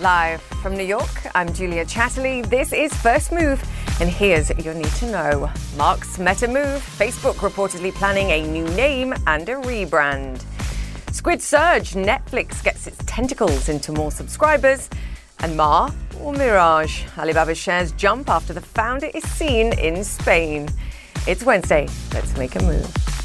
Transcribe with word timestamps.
Live 0.00 0.40
from 0.62 0.76
New 0.76 0.84
York, 0.84 1.26
I'm 1.34 1.52
Julia 1.52 1.84
Chatterley. 1.84 2.48
This 2.48 2.72
is 2.72 2.94
First 2.94 3.32
Move, 3.32 3.60
and 4.00 4.08
here's 4.08 4.48
your 4.64 4.72
need 4.72 4.92
to 4.92 5.10
know. 5.10 5.50
Mark's 5.76 6.20
Meta 6.20 6.46
move, 6.46 6.80
Facebook 6.96 7.34
reportedly 7.36 7.92
planning 7.92 8.30
a 8.30 8.46
new 8.46 8.62
name 8.76 9.12
and 9.26 9.48
a 9.48 9.56
rebrand. 9.56 10.44
Squid 11.10 11.42
Surge, 11.42 11.94
Netflix 11.94 12.62
gets 12.62 12.86
its 12.86 12.98
tentacles 13.06 13.68
into 13.68 13.90
more 13.90 14.12
subscribers. 14.12 14.88
And 15.40 15.56
Ma 15.56 15.90
or 16.20 16.32
Mirage, 16.32 17.02
Alibaba 17.18 17.56
shares 17.56 17.90
jump 17.92 18.28
after 18.30 18.52
the 18.52 18.60
founder 18.60 19.10
is 19.14 19.28
seen 19.28 19.76
in 19.80 20.04
Spain. 20.04 20.68
It's 21.26 21.42
Wednesday. 21.42 21.88
Let's 22.14 22.36
make 22.36 22.54
a 22.54 22.62
move. 22.62 23.17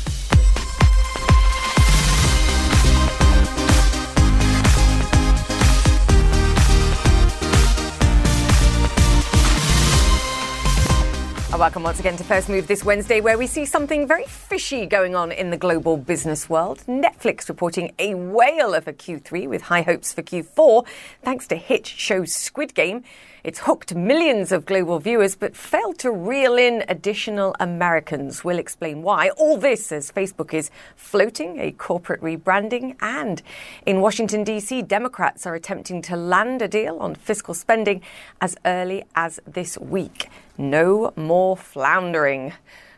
Welcome 11.58 11.84
once 11.84 12.00
again 12.00 12.18
to 12.18 12.24
First 12.24 12.50
Move 12.50 12.68
this 12.68 12.84
Wednesday, 12.84 13.22
where 13.22 13.38
we 13.38 13.48
see 13.48 13.64
something 13.64 14.08
very 14.08 14.26
fishy 14.26 14.86
going 14.86 15.16
on 15.16 15.32
in 15.32 15.50
the 15.50 15.56
global 15.56 15.96
business 15.98 16.50
world. 16.50 16.84
Netflix 16.88 17.48
reporting 17.48 17.94
a 18.00 18.16
whale 18.16 18.74
of 18.74 18.88
a 18.88 18.92
Q3 18.92 19.48
with 19.48 19.62
high 19.62 19.84
hopes 19.84 20.12
for 20.12 20.24
Q4, 20.24 20.86
thanks 21.22 21.48
to 21.48 21.56
hit 21.56 21.86
show 21.88 22.26
Squid 22.26 22.74
Game. 22.74 23.04
It's 23.44 23.60
hooked 23.60 23.94
millions 23.94 24.54
of 24.54 24.66
global 24.66 25.00
viewers, 25.00 25.36
but 25.36 25.54
failed 25.54 26.00
to 26.00 26.12
reel 26.12 26.56
in 26.56 26.86
additional 26.88 27.54
Americans. 27.60 28.42
We'll 28.46 28.58
explain 28.58 29.02
why. 29.02 29.32
All 29.32 29.58
this 29.58 29.92
as 29.92 30.10
Facebook 30.10 30.54
is 30.54 30.72
floating 30.96 31.60
a 31.60 31.74
corporate 31.74 32.22
rebranding, 32.22 32.96
and 33.02 33.42
in 33.86 34.00
Washington, 34.00 34.46
D.C., 34.46 34.84
Democrats 34.84 35.46
are 35.46 35.56
attempting 35.56 36.02
to 36.04 36.16
land 36.16 36.62
a 36.62 36.70
deal 36.70 37.00
on 37.00 37.16
fiscal 37.16 37.54
spending 37.54 38.02
as 38.40 38.56
early 38.64 39.04
as 39.14 39.42
this 39.46 39.78
week. 39.78 40.30
No 40.58 41.12
more 41.18 41.58
floundering. 41.58 42.54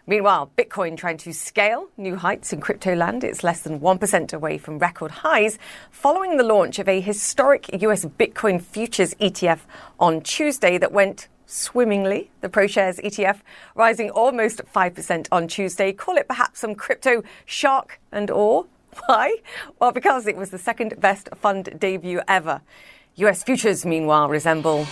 Meanwhile, 0.07 0.51
Bitcoin 0.55 0.95
trying 0.95 1.17
to 1.17 1.33
scale 1.33 1.87
new 1.97 2.15
heights 2.15 2.53
in 2.53 2.61
crypto 2.61 2.93
land. 2.93 3.23
It's 3.23 3.43
less 3.43 3.61
than 3.61 3.79
1% 3.79 4.33
away 4.33 4.59
from 4.59 4.77
record 4.77 5.09
highs 5.09 5.57
following 5.89 6.37
the 6.37 6.43
launch 6.43 6.77
of 6.77 6.87
a 6.87 7.01
historic 7.01 7.81
US 7.81 8.05
Bitcoin 8.05 8.61
futures 8.61 9.15
ETF 9.15 9.61
on 9.99 10.21
Tuesday 10.21 10.77
that 10.77 10.91
went 10.91 11.27
swimmingly. 11.47 12.29
The 12.41 12.49
ProShares 12.49 13.03
ETF 13.03 13.39
rising 13.73 14.11
almost 14.11 14.61
5% 14.65 15.27
on 15.31 15.47
Tuesday. 15.47 15.91
Call 15.91 16.17
it 16.17 16.27
perhaps 16.27 16.59
some 16.59 16.75
crypto 16.75 17.23
shark 17.45 17.99
and 18.11 18.29
awe. 18.29 18.63
Why? 19.07 19.35
Well, 19.79 19.91
because 19.91 20.27
it 20.27 20.37
was 20.37 20.51
the 20.51 20.59
second 20.59 20.99
best 20.99 21.29
fund 21.35 21.79
debut 21.79 22.21
ever. 22.27 22.61
US 23.15 23.43
futures, 23.43 23.85
meanwhile, 23.85 24.27
resemble 24.27 24.85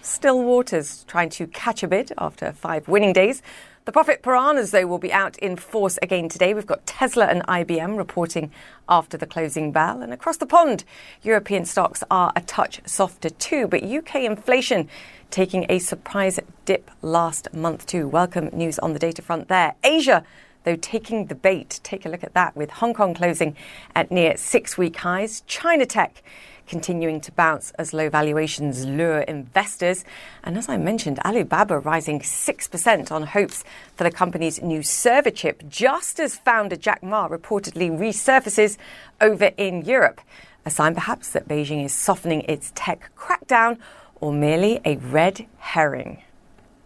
still 0.00 0.42
waters, 0.42 1.04
trying 1.08 1.28
to 1.30 1.46
catch 1.48 1.82
a 1.82 1.88
bid 1.88 2.12
after 2.16 2.52
five 2.52 2.86
winning 2.88 3.12
days. 3.12 3.42
The 3.86 3.92
profit 3.92 4.22
piranhas, 4.22 4.70
though, 4.70 4.86
will 4.86 4.96
be 4.96 5.12
out 5.12 5.36
in 5.40 5.56
force 5.56 5.98
again 6.00 6.30
today. 6.30 6.54
We've 6.54 6.64
got 6.64 6.86
Tesla 6.86 7.26
and 7.26 7.42
IBM 7.42 7.98
reporting 7.98 8.50
after 8.88 9.18
the 9.18 9.26
closing 9.26 9.72
bell. 9.72 10.00
And 10.00 10.10
across 10.10 10.38
the 10.38 10.46
pond, 10.46 10.84
European 11.20 11.66
stocks 11.66 12.02
are 12.10 12.32
a 12.34 12.40
touch 12.40 12.80
softer 12.86 13.28
too. 13.28 13.66
But 13.66 13.82
UK 13.82 14.22
inflation 14.22 14.88
taking 15.30 15.66
a 15.68 15.80
surprise 15.80 16.40
dip 16.64 16.90
last 17.02 17.52
month 17.52 17.84
too. 17.84 18.08
Welcome 18.08 18.48
news 18.54 18.78
on 18.78 18.94
the 18.94 18.98
data 18.98 19.20
front 19.20 19.48
there. 19.48 19.74
Asia 19.84 20.24
though 20.64 20.76
taking 20.76 21.26
the 21.26 21.34
bait. 21.34 21.80
Take 21.82 22.06
a 22.06 22.08
look 22.08 22.24
at 22.24 22.32
that 22.32 22.56
with 22.56 22.70
Hong 22.70 22.94
Kong 22.94 23.12
closing 23.12 23.54
at 23.94 24.10
near 24.10 24.38
six 24.38 24.78
week 24.78 24.96
highs. 24.96 25.42
China 25.46 25.84
Tech 25.84 26.22
continuing 26.66 27.20
to 27.22 27.32
bounce 27.32 27.70
as 27.72 27.92
low 27.92 28.08
valuations 28.08 28.84
lure 28.84 29.20
investors. 29.20 30.04
And 30.42 30.56
as 30.56 30.68
I 30.68 30.76
mentioned, 30.76 31.18
Alibaba 31.24 31.78
rising 31.78 32.20
6% 32.20 33.12
on 33.12 33.22
hopes 33.24 33.64
for 33.96 34.04
the 34.04 34.10
company's 34.10 34.62
new 34.62 34.82
server 34.82 35.30
chip, 35.30 35.62
just 35.68 36.18
as 36.20 36.36
founder 36.36 36.76
Jack 36.76 37.02
Ma 37.02 37.28
reportedly 37.28 37.90
resurfaces 37.90 38.76
over 39.20 39.50
in 39.56 39.82
Europe. 39.82 40.20
A 40.66 40.70
sign 40.70 40.94
perhaps 40.94 41.30
that 41.30 41.46
Beijing 41.46 41.84
is 41.84 41.92
softening 41.92 42.42
its 42.42 42.72
tech 42.74 43.10
crackdown 43.16 43.78
or 44.20 44.32
merely 44.32 44.80
a 44.84 44.96
red 44.96 45.46
herring. 45.58 46.22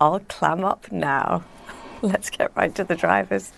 I'll 0.00 0.20
clam 0.20 0.64
up 0.64 0.90
now. 0.90 1.44
Let's 2.02 2.30
get 2.30 2.50
right 2.56 2.74
to 2.74 2.84
the 2.84 2.96
drivers. 2.96 3.52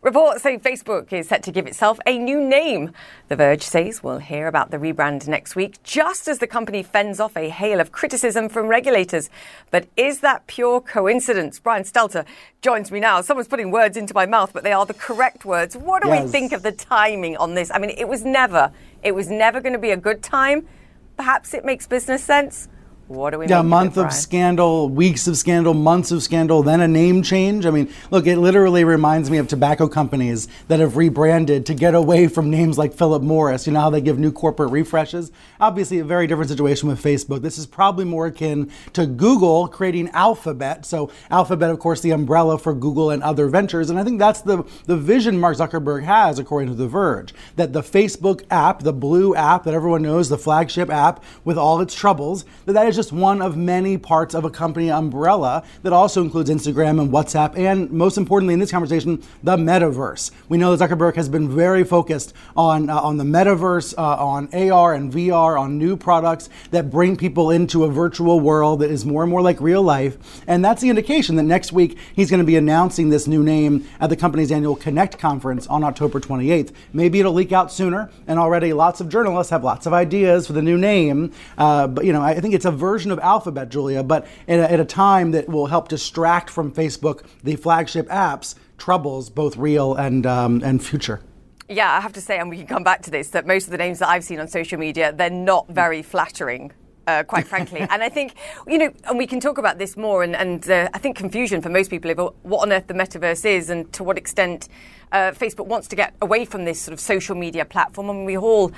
Reports 0.00 0.42
say 0.42 0.56
Facebook 0.58 1.12
is 1.12 1.26
set 1.26 1.42
to 1.42 1.50
give 1.50 1.66
itself 1.66 1.98
a 2.06 2.18
new 2.18 2.40
name. 2.40 2.92
The 3.26 3.34
Verge 3.34 3.64
says 3.64 4.00
we'll 4.00 4.18
hear 4.18 4.46
about 4.46 4.70
the 4.70 4.76
rebrand 4.76 5.26
next 5.26 5.56
week, 5.56 5.82
just 5.82 6.28
as 6.28 6.38
the 6.38 6.46
company 6.46 6.84
fends 6.84 7.18
off 7.18 7.36
a 7.36 7.48
hail 7.48 7.80
of 7.80 7.90
criticism 7.90 8.48
from 8.48 8.68
regulators. 8.68 9.28
But 9.72 9.88
is 9.96 10.20
that 10.20 10.46
pure 10.46 10.80
coincidence? 10.80 11.58
Brian 11.58 11.82
Stelter 11.82 12.24
joins 12.62 12.92
me 12.92 13.00
now. 13.00 13.20
Someone's 13.22 13.48
putting 13.48 13.72
words 13.72 13.96
into 13.96 14.14
my 14.14 14.24
mouth, 14.24 14.52
but 14.52 14.62
they 14.62 14.72
are 14.72 14.86
the 14.86 14.94
correct 14.94 15.44
words. 15.44 15.76
What 15.76 16.04
do 16.04 16.10
yes. 16.10 16.26
we 16.26 16.30
think 16.30 16.52
of 16.52 16.62
the 16.62 16.70
timing 16.70 17.36
on 17.36 17.54
this? 17.54 17.68
I 17.74 17.80
mean, 17.80 17.90
it 17.90 18.06
was 18.06 18.24
never, 18.24 18.70
it 19.02 19.16
was 19.16 19.28
never 19.28 19.60
going 19.60 19.72
to 19.72 19.80
be 19.80 19.90
a 19.90 19.96
good 19.96 20.22
time. 20.22 20.68
Perhaps 21.16 21.54
it 21.54 21.64
makes 21.64 21.88
business 21.88 22.22
sense. 22.22 22.68
What 23.08 23.30
do 23.30 23.38
we? 23.38 23.46
Yeah, 23.46 23.62
month 23.62 23.96
of 23.96 24.12
scandal, 24.12 24.90
weeks 24.90 25.26
of 25.26 25.38
scandal, 25.38 25.72
months 25.72 26.10
of 26.10 26.22
scandal, 26.22 26.62
then 26.62 26.82
a 26.82 26.86
name 26.86 27.22
change. 27.22 27.64
I 27.64 27.70
mean, 27.70 27.90
look, 28.10 28.26
it 28.26 28.36
literally 28.36 28.84
reminds 28.84 29.30
me 29.30 29.38
of 29.38 29.48
tobacco 29.48 29.88
companies 29.88 30.46
that 30.68 30.78
have 30.78 30.98
rebranded 30.98 31.64
to 31.66 31.74
get 31.74 31.94
away 31.94 32.28
from 32.28 32.50
names 32.50 32.76
like 32.76 32.92
Philip 32.92 33.22
Morris. 33.22 33.66
You 33.66 33.72
know 33.72 33.80
how 33.80 33.88
they 33.88 34.02
give 34.02 34.18
new 34.18 34.30
corporate 34.30 34.70
refreshes. 34.72 35.32
Obviously, 35.58 36.00
a 36.00 36.04
very 36.04 36.26
different 36.26 36.50
situation 36.50 36.86
with 36.86 37.02
Facebook. 37.02 37.40
This 37.40 37.56
is 37.56 37.64
probably 37.64 38.04
more 38.04 38.26
akin 38.26 38.70
to 38.92 39.06
Google 39.06 39.68
creating 39.68 40.10
Alphabet. 40.10 40.84
So 40.84 41.10
Alphabet, 41.30 41.70
of 41.70 41.78
course, 41.78 42.02
the 42.02 42.10
umbrella 42.10 42.58
for 42.58 42.74
Google 42.74 43.10
and 43.10 43.22
other 43.22 43.48
ventures. 43.48 43.88
And 43.88 43.98
I 43.98 44.04
think 44.04 44.18
that's 44.18 44.42
the 44.42 44.64
the 44.84 44.98
vision 44.98 45.40
Mark 45.40 45.56
Zuckerberg 45.56 46.04
has, 46.04 46.38
according 46.38 46.68
to 46.68 46.74
The 46.74 46.88
Verge, 46.88 47.32
that 47.56 47.72
the 47.72 47.80
Facebook 47.80 48.44
app, 48.50 48.82
the 48.82 48.92
blue 48.92 49.34
app 49.34 49.64
that 49.64 49.72
everyone 49.72 50.02
knows, 50.02 50.28
the 50.28 50.36
flagship 50.36 50.90
app 50.90 51.24
with 51.42 51.56
all 51.56 51.80
its 51.80 51.94
troubles, 51.94 52.44
that 52.66 52.74
that 52.74 52.86
is 52.86 52.97
just 52.98 53.12
one 53.12 53.40
of 53.40 53.56
many 53.56 53.96
parts 53.96 54.34
of 54.34 54.44
a 54.44 54.50
company 54.50 54.90
umbrella 54.90 55.62
that 55.84 55.92
also 55.92 56.20
includes 56.20 56.50
Instagram 56.50 57.00
and 57.00 57.12
WhatsApp, 57.12 57.56
and 57.56 57.88
most 57.92 58.18
importantly 58.18 58.54
in 58.54 58.58
this 58.58 58.72
conversation, 58.72 59.22
the 59.44 59.56
metaverse. 59.56 60.32
We 60.48 60.58
know 60.58 60.74
that 60.74 60.90
Zuckerberg 60.90 61.14
has 61.14 61.28
been 61.28 61.48
very 61.48 61.84
focused 61.84 62.34
on 62.56 62.90
uh, 62.90 62.98
on 62.98 63.16
the 63.16 63.22
metaverse, 63.22 63.94
uh, 63.96 64.02
on 64.02 64.48
AR 64.52 64.94
and 64.94 65.12
VR, 65.12 65.60
on 65.60 65.78
new 65.78 65.96
products 65.96 66.48
that 66.72 66.90
bring 66.90 67.16
people 67.16 67.52
into 67.52 67.84
a 67.84 67.88
virtual 67.88 68.40
world 68.40 68.80
that 68.80 68.90
is 68.90 69.04
more 69.04 69.22
and 69.22 69.30
more 69.30 69.42
like 69.42 69.60
real 69.60 69.82
life. 69.84 70.42
And 70.48 70.64
that's 70.64 70.82
the 70.82 70.88
indication 70.88 71.36
that 71.36 71.44
next 71.44 71.72
week 71.72 71.96
he's 72.16 72.30
going 72.30 72.40
to 72.40 72.46
be 72.46 72.56
announcing 72.56 73.10
this 73.10 73.28
new 73.28 73.44
name 73.44 73.86
at 74.00 74.10
the 74.10 74.16
company's 74.16 74.50
annual 74.50 74.74
Connect 74.74 75.20
conference 75.20 75.68
on 75.68 75.84
October 75.84 76.18
28th. 76.18 76.72
Maybe 76.92 77.20
it'll 77.20 77.32
leak 77.32 77.52
out 77.52 77.70
sooner, 77.70 78.10
and 78.26 78.40
already 78.40 78.72
lots 78.72 79.00
of 79.00 79.08
journalists 79.08 79.50
have 79.50 79.62
lots 79.62 79.86
of 79.86 79.92
ideas 79.92 80.48
for 80.48 80.52
the 80.52 80.62
new 80.62 80.76
name. 80.76 81.32
Uh, 81.56 81.86
but 81.86 82.04
you 82.04 82.12
know, 82.12 82.22
I 82.22 82.40
think 82.40 82.54
it's 82.54 82.64
a 82.64 82.72
version 82.88 83.10
of 83.10 83.18
Alphabet, 83.18 83.68
Julia, 83.68 84.02
but 84.02 84.26
at 84.46 84.58
a, 84.60 84.72
at 84.72 84.80
a 84.80 84.84
time 84.84 85.32
that 85.32 85.46
will 85.46 85.66
help 85.66 85.88
distract 85.88 86.48
from 86.48 86.72
Facebook 86.72 87.26
the 87.44 87.54
flagship 87.56 88.08
apps 88.08 88.54
troubles, 88.78 89.28
both 89.28 89.56
real 89.58 89.94
and 89.94 90.24
um, 90.24 90.62
and 90.64 90.82
future. 90.82 91.20
Yeah, 91.68 91.92
I 91.92 92.00
have 92.00 92.14
to 92.14 92.20
say, 92.22 92.38
and 92.38 92.48
we 92.48 92.56
can 92.56 92.66
come 92.66 92.82
back 92.82 93.02
to 93.02 93.10
this, 93.10 93.28
that 93.30 93.46
most 93.46 93.66
of 93.66 93.72
the 93.72 93.76
names 93.76 93.98
that 93.98 94.08
I've 94.08 94.24
seen 94.24 94.40
on 94.40 94.48
social 94.48 94.78
media, 94.78 95.12
they're 95.12 95.28
not 95.28 95.68
very 95.68 96.02
flattering. 96.02 96.72
Uh, 97.06 97.22
quite 97.22 97.46
frankly. 97.46 97.80
and 97.90 98.02
I 98.02 98.10
think, 98.10 98.34
you 98.66 98.76
know, 98.76 98.90
and 99.04 99.16
we 99.16 99.26
can 99.26 99.40
talk 99.40 99.56
about 99.56 99.78
this 99.78 99.96
more, 99.96 100.22
and, 100.22 100.36
and 100.36 100.70
uh, 100.70 100.90
I 100.92 100.98
think 100.98 101.16
confusion 101.16 101.62
for 101.62 101.70
most 101.70 101.88
people 101.88 102.10
over 102.10 102.24
what 102.42 102.60
on 102.62 102.70
earth 102.70 102.86
the 102.86 102.94
metaverse 102.94 103.46
is 103.46 103.70
and 103.70 103.90
to 103.94 104.04
what 104.04 104.18
extent 104.18 104.68
uh, 105.12 105.32
Facebook 105.32 105.66
wants 105.66 105.88
to 105.88 105.96
get 105.96 106.14
away 106.20 106.44
from 106.44 106.66
this 106.66 106.78
sort 106.78 106.92
of 106.92 107.00
social 107.00 107.34
media 107.34 107.64
platform. 107.64 108.10
And 108.10 108.26
we 108.26 108.36
all 108.36 108.72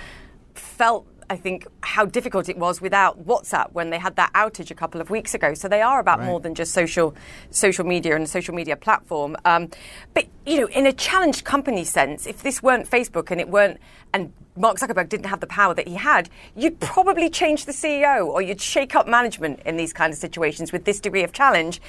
felt 0.54 1.06
I 1.30 1.36
think, 1.36 1.68
how 1.82 2.04
difficult 2.04 2.48
it 2.48 2.58
was 2.58 2.80
without 2.80 3.24
WhatsApp 3.24 3.72
when 3.72 3.90
they 3.90 3.98
had 3.98 4.16
that 4.16 4.32
outage 4.32 4.72
a 4.72 4.74
couple 4.74 5.00
of 5.00 5.10
weeks 5.10 5.32
ago. 5.32 5.54
So 5.54 5.68
they 5.68 5.80
are 5.80 6.00
about 6.00 6.18
right. 6.18 6.26
more 6.26 6.40
than 6.40 6.56
just 6.56 6.72
social 6.72 7.14
social 7.50 7.86
media 7.86 8.16
and 8.16 8.24
a 8.24 8.26
social 8.26 8.52
media 8.52 8.76
platform. 8.76 9.36
Um, 9.44 9.70
but 10.12 10.26
you 10.44 10.60
know, 10.60 10.66
in 10.66 10.86
a 10.86 10.92
challenged 10.92 11.44
company 11.44 11.84
sense, 11.84 12.26
if 12.26 12.42
this 12.42 12.64
weren't 12.64 12.90
Facebook 12.90 13.30
and 13.30 13.40
it 13.40 13.48
weren't 13.48 13.78
and 14.12 14.32
Mark 14.56 14.78
Zuckerberg 14.78 15.08
didn't 15.08 15.26
have 15.26 15.38
the 15.38 15.46
power 15.46 15.72
that 15.72 15.86
he 15.86 15.94
had, 15.94 16.28
you'd 16.56 16.80
probably 16.80 17.30
change 17.30 17.64
the 17.64 17.72
CEO 17.72 18.26
or 18.26 18.42
you'd 18.42 18.60
shake 18.60 18.96
up 18.96 19.06
management 19.06 19.60
in 19.64 19.76
these 19.76 19.92
kind 19.92 20.12
of 20.12 20.18
situations 20.18 20.72
with 20.72 20.84
this 20.84 20.98
degree 20.98 21.22
of 21.22 21.32
challenge. 21.32 21.80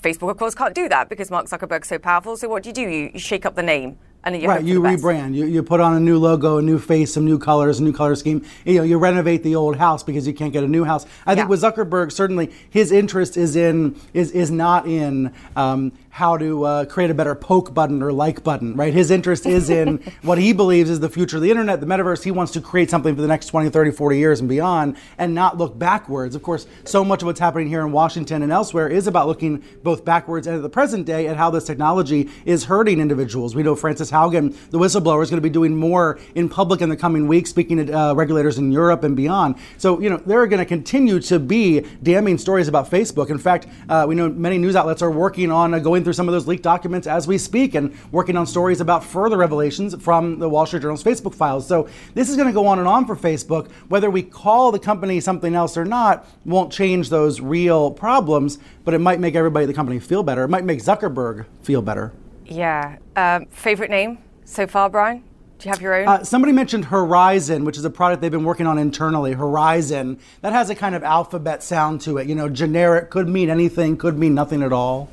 Facebook, 0.00 0.30
of 0.30 0.38
course, 0.38 0.54
can't 0.54 0.74
do 0.74 0.88
that 0.88 1.10
because 1.10 1.30
Mark 1.30 1.46
Zuckerberg's 1.46 1.88
so 1.88 1.98
powerful. 1.98 2.38
So 2.38 2.48
what 2.48 2.62
do 2.62 2.70
you 2.70 2.74
do? 2.74 2.82
You, 2.82 3.10
you 3.12 3.20
shake 3.20 3.44
up 3.44 3.54
the 3.54 3.62
name 3.62 3.98
and 4.24 4.40
you 4.40 4.48
right, 4.48 4.62
you 4.62 4.80
rebrand. 4.80 5.34
You, 5.34 5.46
you 5.46 5.62
put 5.62 5.80
on 5.80 5.94
a 5.94 6.00
new 6.00 6.18
logo, 6.18 6.58
a 6.58 6.62
new 6.62 6.78
face, 6.78 7.12
some 7.12 7.24
new 7.24 7.38
colors, 7.38 7.80
a 7.80 7.82
new 7.82 7.92
color 7.92 8.14
scheme. 8.14 8.44
You 8.64 8.78
know, 8.78 8.82
you 8.84 8.98
renovate 8.98 9.42
the 9.42 9.56
old 9.56 9.76
house 9.76 10.02
because 10.02 10.26
you 10.26 10.32
can't 10.32 10.52
get 10.52 10.62
a 10.62 10.68
new 10.68 10.84
house. 10.84 11.06
I 11.26 11.32
yeah. 11.32 11.36
think 11.36 11.48
with 11.48 11.62
Zuckerberg, 11.62 12.12
certainly 12.12 12.52
his 12.70 12.92
interest 12.92 13.36
is 13.36 13.56
in 13.56 14.00
is 14.14 14.30
is 14.30 14.50
not 14.50 14.86
in 14.86 15.34
um, 15.56 15.92
how 16.12 16.36
to 16.36 16.64
uh, 16.64 16.84
create 16.84 17.10
a 17.10 17.14
better 17.14 17.34
poke 17.34 17.72
button 17.72 18.02
or 18.02 18.12
like 18.12 18.44
button, 18.44 18.76
right? 18.76 18.92
His 18.92 19.10
interest 19.10 19.46
is 19.46 19.70
in 19.70 19.96
what 20.22 20.36
he 20.36 20.52
believes 20.52 20.90
is 20.90 21.00
the 21.00 21.08
future 21.08 21.38
of 21.38 21.42
the 21.42 21.50
internet, 21.50 21.80
the 21.80 21.86
metaverse. 21.86 22.22
He 22.22 22.30
wants 22.30 22.52
to 22.52 22.60
create 22.60 22.90
something 22.90 23.16
for 23.16 23.22
the 23.22 23.28
next 23.28 23.46
20, 23.46 23.70
30, 23.70 23.90
40 23.90 24.18
years 24.18 24.38
and 24.38 24.48
beyond 24.48 24.98
and 25.16 25.34
not 25.34 25.56
look 25.56 25.76
backwards. 25.76 26.36
Of 26.36 26.42
course, 26.42 26.66
so 26.84 27.02
much 27.02 27.22
of 27.22 27.26
what's 27.26 27.40
happening 27.40 27.66
here 27.66 27.80
in 27.80 27.92
Washington 27.92 28.42
and 28.42 28.52
elsewhere 28.52 28.88
is 28.88 29.06
about 29.06 29.26
looking 29.26 29.64
both 29.82 30.04
backwards 30.04 30.46
and 30.46 30.54
at 30.54 30.62
the 30.62 30.68
present 30.68 31.06
day 31.06 31.26
at 31.26 31.36
how 31.36 31.50
this 31.50 31.64
technology 31.64 32.28
is 32.44 32.64
hurting 32.64 33.00
individuals. 33.00 33.54
We 33.54 33.62
know 33.62 33.74
Frances 33.74 34.11
Haugen, 34.12 34.54
the 34.70 34.78
whistleblower, 34.78 35.22
is 35.22 35.30
going 35.30 35.42
to 35.42 35.48
be 35.48 35.50
doing 35.50 35.76
more 35.76 36.18
in 36.34 36.48
public 36.48 36.80
in 36.80 36.88
the 36.88 36.96
coming 36.96 37.26
weeks, 37.26 37.50
speaking 37.50 37.84
to 37.86 37.92
uh, 37.92 38.14
regulators 38.14 38.58
in 38.58 38.70
Europe 38.70 39.02
and 39.04 39.16
beyond. 39.16 39.56
So, 39.78 40.00
you 40.00 40.08
know, 40.10 40.18
there 40.18 40.40
are 40.40 40.46
going 40.46 40.60
to 40.60 40.66
continue 40.66 41.18
to 41.20 41.38
be 41.38 41.80
damning 42.02 42.38
stories 42.38 42.68
about 42.68 42.90
Facebook. 42.90 43.30
In 43.30 43.38
fact, 43.38 43.66
uh, 43.88 44.04
we 44.08 44.14
know 44.14 44.28
many 44.28 44.58
news 44.58 44.76
outlets 44.76 45.02
are 45.02 45.10
working 45.10 45.50
on 45.50 45.74
uh, 45.74 45.78
going 45.78 46.04
through 46.04 46.12
some 46.12 46.28
of 46.28 46.32
those 46.32 46.46
leaked 46.46 46.62
documents 46.62 47.06
as 47.06 47.26
we 47.26 47.38
speak 47.38 47.74
and 47.74 47.96
working 48.12 48.36
on 48.36 48.46
stories 48.46 48.80
about 48.80 49.02
further 49.02 49.36
revelations 49.36 49.94
from 49.96 50.38
the 50.38 50.48
Wall 50.48 50.66
Street 50.66 50.82
Journal's 50.82 51.02
Facebook 51.02 51.34
files. 51.34 51.66
So 51.66 51.88
this 52.14 52.28
is 52.28 52.36
going 52.36 52.48
to 52.48 52.54
go 52.54 52.66
on 52.66 52.78
and 52.78 52.86
on 52.86 53.06
for 53.06 53.16
Facebook. 53.16 53.70
Whether 53.88 54.10
we 54.10 54.22
call 54.22 54.72
the 54.72 54.78
company 54.78 55.20
something 55.20 55.54
else 55.54 55.76
or 55.76 55.84
not 55.84 56.26
won't 56.44 56.72
change 56.72 57.08
those 57.08 57.40
real 57.40 57.90
problems, 57.90 58.58
but 58.84 58.94
it 58.94 58.98
might 58.98 59.20
make 59.20 59.34
everybody 59.34 59.64
at 59.64 59.68
the 59.68 59.74
company 59.74 59.98
feel 59.98 60.22
better. 60.22 60.44
It 60.44 60.48
might 60.48 60.64
make 60.64 60.80
Zuckerberg 60.80 61.46
feel 61.62 61.82
better. 61.82 62.12
Yeah. 62.52 62.98
Um, 63.16 63.46
favorite 63.46 63.90
name 63.90 64.18
so 64.44 64.66
far, 64.66 64.90
Brian? 64.90 65.24
Do 65.58 65.68
you 65.68 65.70
have 65.70 65.80
your 65.80 65.94
own? 65.94 66.08
Uh, 66.08 66.24
somebody 66.24 66.52
mentioned 66.52 66.86
Horizon, 66.86 67.64
which 67.64 67.78
is 67.78 67.84
a 67.84 67.90
product 67.90 68.20
they've 68.20 68.30
been 68.30 68.44
working 68.44 68.66
on 68.66 68.78
internally. 68.78 69.32
Horizon. 69.32 70.18
That 70.40 70.52
has 70.52 70.70
a 70.70 70.74
kind 70.74 70.94
of 70.94 71.04
alphabet 71.04 71.62
sound 71.62 72.00
to 72.02 72.18
it. 72.18 72.26
You 72.26 72.34
know, 72.34 72.48
generic, 72.48 73.10
could 73.10 73.28
mean 73.28 73.48
anything, 73.48 73.96
could 73.96 74.18
mean 74.18 74.34
nothing 74.34 74.62
at 74.62 74.72
all. 74.72 75.08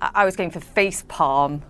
I 0.00 0.24
was 0.24 0.36
going 0.36 0.50
for 0.50 0.60
face 0.60 1.04
palm, 1.08 1.62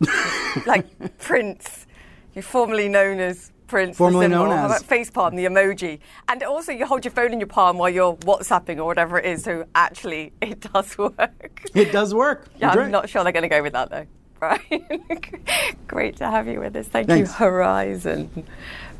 like 0.66 1.18
Prince. 1.18 1.86
You're 2.34 2.42
formerly 2.42 2.88
known 2.88 3.18
as 3.18 3.50
Prince. 3.66 3.96
Formerly 3.96 4.28
known 4.28 4.52
as. 4.52 4.70
How 4.70 4.78
face 4.78 5.10
palm, 5.10 5.34
the 5.34 5.46
emoji. 5.46 5.98
And 6.28 6.42
also, 6.42 6.70
you 6.70 6.86
hold 6.86 7.04
your 7.04 7.12
phone 7.12 7.32
in 7.32 7.40
your 7.40 7.46
palm 7.46 7.78
while 7.78 7.90
you're 7.90 8.16
WhatsApping 8.18 8.76
or 8.76 8.84
whatever 8.84 9.18
it 9.18 9.24
is. 9.24 9.42
So 9.42 9.64
actually, 9.74 10.32
it 10.40 10.60
does 10.72 10.96
work. 10.96 11.62
It 11.74 11.90
does 11.90 12.14
work. 12.14 12.48
Yeah, 12.60 12.70
I'm 12.70 12.90
not 12.90 13.08
sure 13.08 13.24
they're 13.24 13.32
going 13.32 13.42
to 13.42 13.48
go 13.48 13.62
with 13.62 13.72
that 13.72 13.90
though. 13.90 14.06
Brian, 14.42 15.04
great 15.86 16.16
to 16.16 16.28
have 16.28 16.48
you 16.48 16.58
with 16.58 16.74
us. 16.74 16.88
Thank 16.88 17.06
Thanks. 17.06 17.30
you, 17.30 17.36
Horizon. 17.36 18.44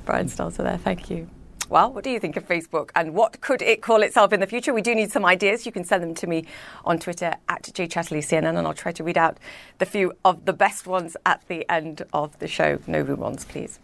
Brian 0.05 0.27
Stelter 0.27 0.59
there. 0.59 0.79
Thank 0.79 1.11
you. 1.11 1.29
Well, 1.69 1.93
what 1.93 2.05
do 2.05 2.11
you 2.11 2.21
think 2.21 2.37
of 2.37 2.47
Facebook 2.47 2.91
and 2.95 3.13
what 3.13 3.41
could 3.41 3.61
it 3.61 3.83
call 3.83 4.03
itself 4.03 4.33
in 4.33 4.39
the 4.39 4.47
future? 4.47 4.73
We 4.73 4.83
do 4.83 4.95
need 4.95 5.11
some 5.11 5.25
ideas. 5.25 5.67
You 5.67 5.73
can 5.73 5.83
send 5.83 6.05
them 6.05 6.15
to 6.15 6.29
me 6.29 6.47
on 6.85 7.01
Twitter 7.01 7.35
at 7.49 7.65
jchatterleycnn 7.65 8.57
and 8.57 8.59
I'll 8.59 8.73
try 8.73 8.93
to 8.93 9.03
read 9.03 9.19
out 9.19 9.39
the 9.79 9.87
few 9.87 10.13
of 10.25 10.45
the 10.45 10.53
best 10.53 10.87
ones 10.87 11.17
at 11.27 11.43
the 11.49 11.69
end 11.69 12.05
of 12.13 12.39
the 12.39 12.47
show. 12.47 12.79
No 12.87 13.01
rude 13.01 13.19
ones, 13.19 13.45
please. 13.45 13.81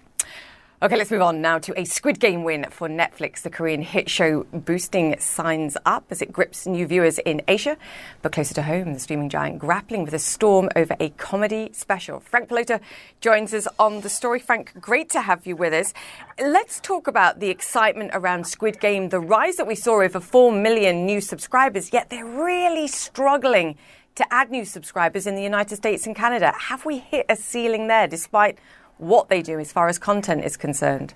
Okay, 0.81 0.97
let's 0.97 1.11
move 1.11 1.23
on 1.23 1.41
now 1.41 1.59
to 1.59 1.77
a 1.77 1.85
Squid 1.85 2.21
Game 2.21 2.45
win 2.45 2.65
for 2.71 2.89
Netflix. 2.89 3.43
The 3.43 3.51
Korean 3.51 3.83
hit 3.83 4.09
show 4.09 4.45
boosting 4.53 5.19
signs 5.19 5.77
up 5.85 6.05
as 6.11 6.23
it 6.23 6.31
grips 6.31 6.69
new 6.69 6.87
viewers 6.87 7.19
in 7.19 7.43
Asia. 7.49 7.77
But 8.23 8.31
closer 8.31 8.55
to 8.55 8.63
home, 8.63 8.95
the 8.95 9.01
streaming 9.01 9.29
giant 9.29 9.59
grappling 9.59 10.05
with 10.05 10.15
a 10.15 10.21
storm 10.21 10.69
over 10.77 10.95
a 11.01 11.09
comedy 11.11 11.71
special. 11.73 12.21
Frank 12.21 12.49
Pallotta 12.49 12.79
joins 13.21 13.53
us 13.55 13.67
on 13.81 14.03
the 14.03 14.09
story. 14.09 14.39
Frank, 14.39 14.81
great 14.81 15.11
to 15.11 15.23
have 15.23 15.49
you 15.49 15.57
with 15.57 15.73
us. 15.73 15.93
Let's 16.41 16.79
talk 16.79 17.09
about 17.09 17.41
the 17.41 17.49
excitement 17.49 18.13
around 18.15 18.47
Squid 18.47 18.79
Game, 18.79 19.09
the 19.09 19.19
rise 19.19 19.57
that 19.57 19.67
we 19.67 19.75
saw 19.75 20.01
over 20.01 20.21
4 20.21 20.53
million 20.53 21.05
new 21.05 21.21
subscribers, 21.21 21.93
yet 21.93 22.09
they're 22.09 22.25
really 22.25 22.87
struggling 22.87 23.77
to 24.15 24.25
add 24.33 24.53
new 24.53 24.65
subscribers 24.65 25.27
in 25.27 25.35
the 25.35 25.43
United 25.43 25.75
States 25.75 26.07
and 26.07 26.15
Canada. 26.15 26.53
Have 26.57 26.85
we 26.85 26.99
hit 26.99 27.27
a 27.29 27.35
ceiling 27.35 27.89
there 27.89 28.07
despite 28.07 28.59
what 28.99 29.29
they 29.29 29.43
do 29.43 29.59
as 29.59 29.73
far 29.73 29.89
as 29.89 29.99
content 29.99 30.45
is 30.45 30.57
concerned. 30.57 31.15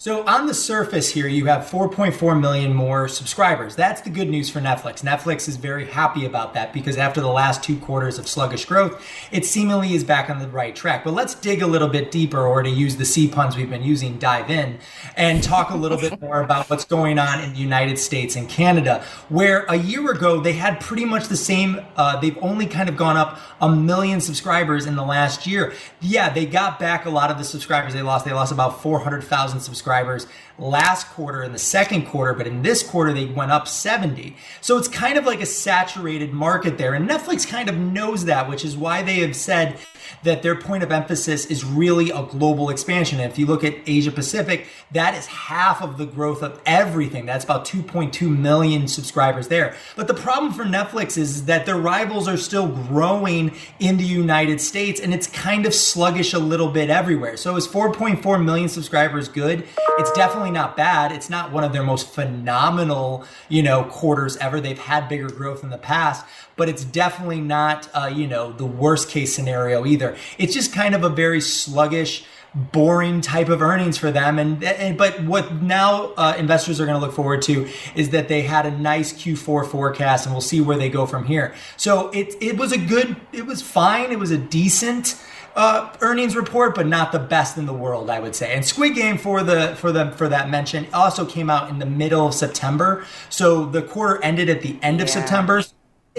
So 0.00 0.24
on 0.28 0.46
the 0.46 0.54
surface 0.54 1.10
here, 1.10 1.26
you 1.26 1.46
have 1.46 1.62
4.4 1.62 2.40
million 2.40 2.72
more 2.72 3.08
subscribers. 3.08 3.74
That's 3.74 4.00
the 4.00 4.10
good 4.10 4.28
news 4.30 4.48
for 4.48 4.60
Netflix. 4.60 5.02
Netflix 5.02 5.48
is 5.48 5.56
very 5.56 5.86
happy 5.86 6.24
about 6.24 6.54
that 6.54 6.72
because 6.72 6.96
after 6.96 7.20
the 7.20 7.26
last 7.26 7.64
two 7.64 7.76
quarters 7.78 8.16
of 8.16 8.28
sluggish 8.28 8.64
growth, 8.64 9.04
it 9.32 9.44
seemingly 9.44 9.94
is 9.94 10.04
back 10.04 10.30
on 10.30 10.38
the 10.38 10.46
right 10.46 10.76
track. 10.76 11.02
But 11.02 11.14
let's 11.14 11.34
dig 11.34 11.62
a 11.62 11.66
little 11.66 11.88
bit 11.88 12.12
deeper, 12.12 12.46
or 12.46 12.62
to 12.62 12.70
use 12.70 12.94
the 12.94 13.04
C 13.04 13.26
puns 13.26 13.56
we've 13.56 13.68
been 13.68 13.82
using, 13.82 14.18
dive 14.18 14.50
in 14.50 14.78
and 15.16 15.42
talk 15.42 15.70
a 15.70 15.76
little 15.76 15.98
bit 15.98 16.20
more 16.20 16.42
about 16.42 16.70
what's 16.70 16.84
going 16.84 17.18
on 17.18 17.42
in 17.42 17.52
the 17.52 17.58
United 17.58 17.98
States 17.98 18.36
and 18.36 18.48
Canada, 18.48 19.02
where 19.28 19.64
a 19.64 19.76
year 19.76 20.12
ago 20.12 20.40
they 20.40 20.52
had 20.52 20.80
pretty 20.80 21.06
much 21.06 21.26
the 21.26 21.36
same. 21.36 21.84
Uh, 21.96 22.20
they've 22.20 22.38
only 22.40 22.66
kind 22.66 22.88
of 22.88 22.96
gone 22.96 23.16
up 23.16 23.40
a 23.60 23.68
million 23.68 24.20
subscribers 24.20 24.86
in 24.86 24.94
the 24.94 25.04
last 25.04 25.44
year. 25.44 25.72
Yeah, 26.00 26.32
they 26.32 26.46
got 26.46 26.78
back 26.78 27.04
a 27.04 27.10
lot 27.10 27.32
of 27.32 27.38
the 27.38 27.44
subscribers 27.44 27.94
they 27.94 28.02
lost. 28.02 28.24
They 28.24 28.32
lost 28.32 28.52
about 28.52 28.80
400,000 28.80 29.58
subscribers 29.58 29.87
subscribers 29.88 30.26
last 30.58 31.06
quarter 31.08 31.42
in 31.42 31.52
the 31.52 31.58
second 31.58 32.04
quarter, 32.04 32.34
but 32.34 32.46
in 32.46 32.60
this 32.60 32.82
quarter 32.82 33.10
they 33.12 33.24
went 33.24 33.50
up 33.50 33.66
70. 33.66 34.36
So 34.60 34.76
it's 34.76 34.88
kind 34.88 35.16
of 35.16 35.24
like 35.24 35.40
a 35.40 35.46
saturated 35.46 36.32
market 36.32 36.76
there. 36.76 36.92
And 36.92 37.08
Netflix 37.08 37.48
kind 37.48 37.70
of 37.70 37.78
knows 37.78 38.26
that, 38.26 38.50
which 38.50 38.66
is 38.66 38.76
why 38.76 39.02
they 39.02 39.20
have 39.20 39.34
said 39.34 39.78
that 40.22 40.42
their 40.42 40.56
point 40.56 40.82
of 40.82 40.92
emphasis 40.92 41.46
is 41.46 41.64
really 41.64 42.10
a 42.10 42.22
global 42.22 42.70
expansion. 42.70 43.20
And 43.20 43.30
if 43.30 43.38
you 43.38 43.46
look 43.46 43.64
at 43.64 43.74
Asia 43.86 44.10
Pacific, 44.10 44.66
that 44.92 45.14
is 45.14 45.26
half 45.26 45.82
of 45.82 45.98
the 45.98 46.06
growth 46.06 46.42
of 46.42 46.60
everything. 46.64 47.26
That's 47.26 47.44
about 47.44 47.64
2.2 47.64 48.36
million 48.36 48.88
subscribers 48.88 49.48
there. 49.48 49.74
But 49.96 50.08
the 50.08 50.14
problem 50.14 50.52
for 50.52 50.64
Netflix 50.64 51.18
is 51.18 51.46
that 51.46 51.66
their 51.66 51.76
rivals 51.76 52.28
are 52.28 52.36
still 52.36 52.68
growing 52.68 53.54
in 53.80 53.96
the 53.96 54.04
United 54.04 54.60
States 54.60 55.00
and 55.00 55.12
it's 55.12 55.26
kind 55.26 55.66
of 55.66 55.74
sluggish 55.74 56.32
a 56.32 56.38
little 56.38 56.68
bit 56.68 56.90
everywhere. 56.90 57.36
So 57.36 57.56
is 57.56 57.66
4.4 57.66 58.42
million 58.42 58.68
subscribers 58.68 59.28
good? 59.28 59.66
It's 59.98 60.12
definitely 60.12 60.52
not 60.52 60.76
bad. 60.76 61.12
It's 61.12 61.28
not 61.28 61.52
one 61.52 61.64
of 61.64 61.72
their 61.72 61.82
most 61.82 62.08
phenomenal, 62.08 63.24
you 63.48 63.62
know, 63.62 63.84
quarters 63.84 64.36
ever. 64.36 64.60
They've 64.60 64.78
had 64.78 65.08
bigger 65.08 65.28
growth 65.28 65.64
in 65.64 65.70
the 65.70 65.78
past, 65.78 66.24
but 66.56 66.68
it's 66.68 66.84
definitely 66.84 67.40
not, 67.40 67.88
uh, 67.94 68.06
you 68.06 68.26
know, 68.26 68.52
the 68.52 68.64
worst 68.66 69.08
case 69.08 69.34
scenario 69.34 69.84
either. 69.84 69.97
It's 70.38 70.54
just 70.54 70.72
kind 70.72 70.94
of 70.94 71.04
a 71.04 71.08
very 71.08 71.40
sluggish, 71.40 72.24
boring 72.54 73.20
type 73.20 73.48
of 73.48 73.62
earnings 73.62 73.98
for 73.98 74.10
them. 74.10 74.38
And, 74.38 74.62
and 74.64 74.96
but 74.96 75.22
what 75.24 75.62
now 75.62 76.12
uh, 76.16 76.34
investors 76.38 76.80
are 76.80 76.86
going 76.86 76.98
to 76.98 77.04
look 77.04 77.14
forward 77.14 77.42
to 77.42 77.68
is 77.94 78.10
that 78.10 78.28
they 78.28 78.42
had 78.42 78.66
a 78.66 78.70
nice 78.70 79.12
Q4 79.12 79.66
forecast, 79.66 80.26
and 80.26 80.34
we'll 80.34 80.40
see 80.40 80.60
where 80.60 80.76
they 80.76 80.88
go 80.88 81.06
from 81.06 81.24
here. 81.24 81.54
So 81.76 82.08
it 82.10 82.34
it 82.40 82.56
was 82.56 82.72
a 82.72 82.78
good, 82.78 83.16
it 83.32 83.46
was 83.46 83.62
fine, 83.62 84.10
it 84.10 84.18
was 84.18 84.30
a 84.30 84.38
decent. 84.38 85.20
Uh, 85.56 85.92
earnings 86.02 86.36
report, 86.36 86.72
but 86.72 86.86
not 86.86 87.10
the 87.10 87.18
best 87.18 87.58
in 87.58 87.66
the 87.66 87.72
world, 87.72 88.10
I 88.10 88.20
would 88.20 88.36
say. 88.36 88.54
And 88.54 88.64
Squid 88.64 88.94
Game 88.94 89.18
for 89.18 89.42
the 89.42 89.74
for 89.74 89.90
the 89.90 90.12
for 90.12 90.28
that 90.28 90.48
mention 90.48 90.86
also 90.94 91.24
came 91.26 91.50
out 91.50 91.68
in 91.68 91.80
the 91.80 91.86
middle 91.86 92.28
of 92.28 92.34
September, 92.34 93.04
so 93.28 93.64
the 93.64 93.82
quarter 93.82 94.22
ended 94.22 94.48
at 94.48 94.62
the 94.62 94.78
end 94.82 95.00
of 95.00 95.10
September 95.10 95.64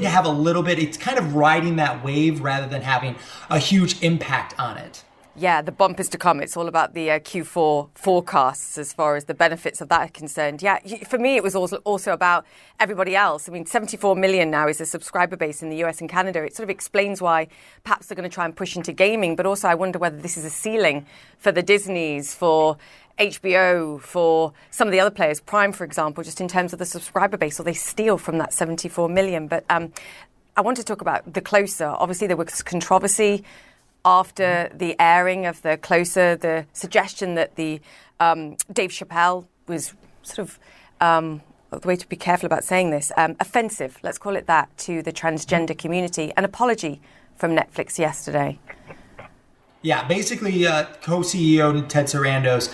to 0.01 0.09
have 0.09 0.25
a 0.25 0.31
little 0.31 0.63
bit, 0.63 0.79
it's 0.79 0.97
kind 0.97 1.17
of 1.17 1.35
riding 1.35 1.77
that 1.77 2.03
wave 2.03 2.41
rather 2.41 2.67
than 2.67 2.81
having 2.81 3.15
a 3.49 3.59
huge 3.59 4.01
impact 4.01 4.57
on 4.59 4.77
it. 4.77 5.03
Yeah, 5.39 5.61
the 5.61 5.71
bump 5.71 6.01
is 6.01 6.09
to 6.09 6.17
come. 6.17 6.41
It's 6.41 6.57
all 6.57 6.67
about 6.67 6.93
the 6.93 7.11
uh, 7.11 7.19
Q4 7.19 7.91
forecasts 7.95 8.77
as 8.77 8.91
far 8.91 9.15
as 9.15 9.23
the 9.23 9.33
benefits 9.33 9.79
of 9.79 9.87
that 9.87 10.01
are 10.01 10.11
concerned. 10.11 10.61
Yeah, 10.61 10.79
for 11.07 11.17
me, 11.17 11.37
it 11.37 11.43
was 11.43 11.55
also, 11.55 11.77
also 11.77 12.11
about 12.11 12.45
everybody 12.77 13.15
else. 13.15 13.47
I 13.47 13.53
mean, 13.53 13.65
74 13.65 14.17
million 14.17 14.51
now 14.51 14.67
is 14.67 14.79
the 14.79 14.85
subscriber 14.85 15.37
base 15.37 15.63
in 15.63 15.69
the 15.69 15.77
US 15.85 16.01
and 16.01 16.09
Canada. 16.09 16.43
It 16.43 16.57
sort 16.57 16.65
of 16.65 16.69
explains 16.69 17.21
why 17.21 17.47
perhaps 17.85 18.07
they're 18.07 18.17
going 18.17 18.29
to 18.29 18.33
try 18.33 18.43
and 18.43 18.53
push 18.53 18.75
into 18.75 18.91
gaming, 18.91 19.37
but 19.37 19.45
also 19.45 19.69
I 19.69 19.75
wonder 19.75 19.97
whether 19.97 20.17
this 20.17 20.35
is 20.35 20.43
a 20.43 20.49
ceiling 20.49 21.05
for 21.37 21.53
the 21.53 21.63
Disneys, 21.63 22.35
for 22.35 22.77
HBO, 23.19 23.99
for 23.99 24.53
some 24.71 24.87
of 24.87 24.91
the 24.91 24.99
other 24.99 25.11
players, 25.11 25.41
Prime, 25.41 25.71
for 25.73 25.83
example, 25.83 26.23
just 26.23 26.39
in 26.39 26.47
terms 26.47 26.73
of 26.73 26.79
the 26.79 26.85
subscriber 26.85 27.37
base, 27.37 27.59
or 27.59 27.63
they 27.63 27.73
steal 27.73 28.17
from 28.17 28.37
that 28.37 28.53
74 28.53 29.09
million. 29.09 29.47
But 29.47 29.65
um, 29.69 29.91
I 30.55 30.61
want 30.61 30.77
to 30.77 30.83
talk 30.83 31.01
about 31.01 31.33
the 31.33 31.41
closer. 31.41 31.87
Obviously, 31.87 32.27
there 32.27 32.37
was 32.37 32.63
controversy 32.63 33.43
after 34.05 34.71
the 34.73 34.95
airing 34.99 35.45
of 35.45 35.61
the 35.61 35.77
closer, 35.77 36.35
the 36.35 36.65
suggestion 36.73 37.35
that 37.35 37.55
the 37.55 37.81
um, 38.19 38.55
Dave 38.71 38.91
Chappelle 38.91 39.45
was 39.67 39.93
sort 40.23 40.39
of. 40.39 40.59
Um, 41.01 41.41
the 41.71 41.87
way 41.87 41.95
to 41.95 42.09
be 42.09 42.15
careful 42.15 42.47
about 42.47 42.63
saying 42.63 42.89
this, 42.89 43.11
um, 43.15 43.35
offensive, 43.39 43.99
let's 44.01 44.17
call 44.17 44.35
it 44.35 44.47
that, 44.47 44.75
to 44.75 45.03
the 45.03 45.13
transgender 45.13 45.77
community. 45.77 46.33
An 46.35 46.43
apology 46.43 46.99
from 47.35 47.55
Netflix 47.55 47.99
yesterday. 47.99 48.57
Yeah, 49.81 50.05
basically, 50.07 50.65
uh, 50.65 50.87
co 51.01 51.19
CEO 51.19 51.87
Ted 51.87 52.05
Sarandos 52.05 52.73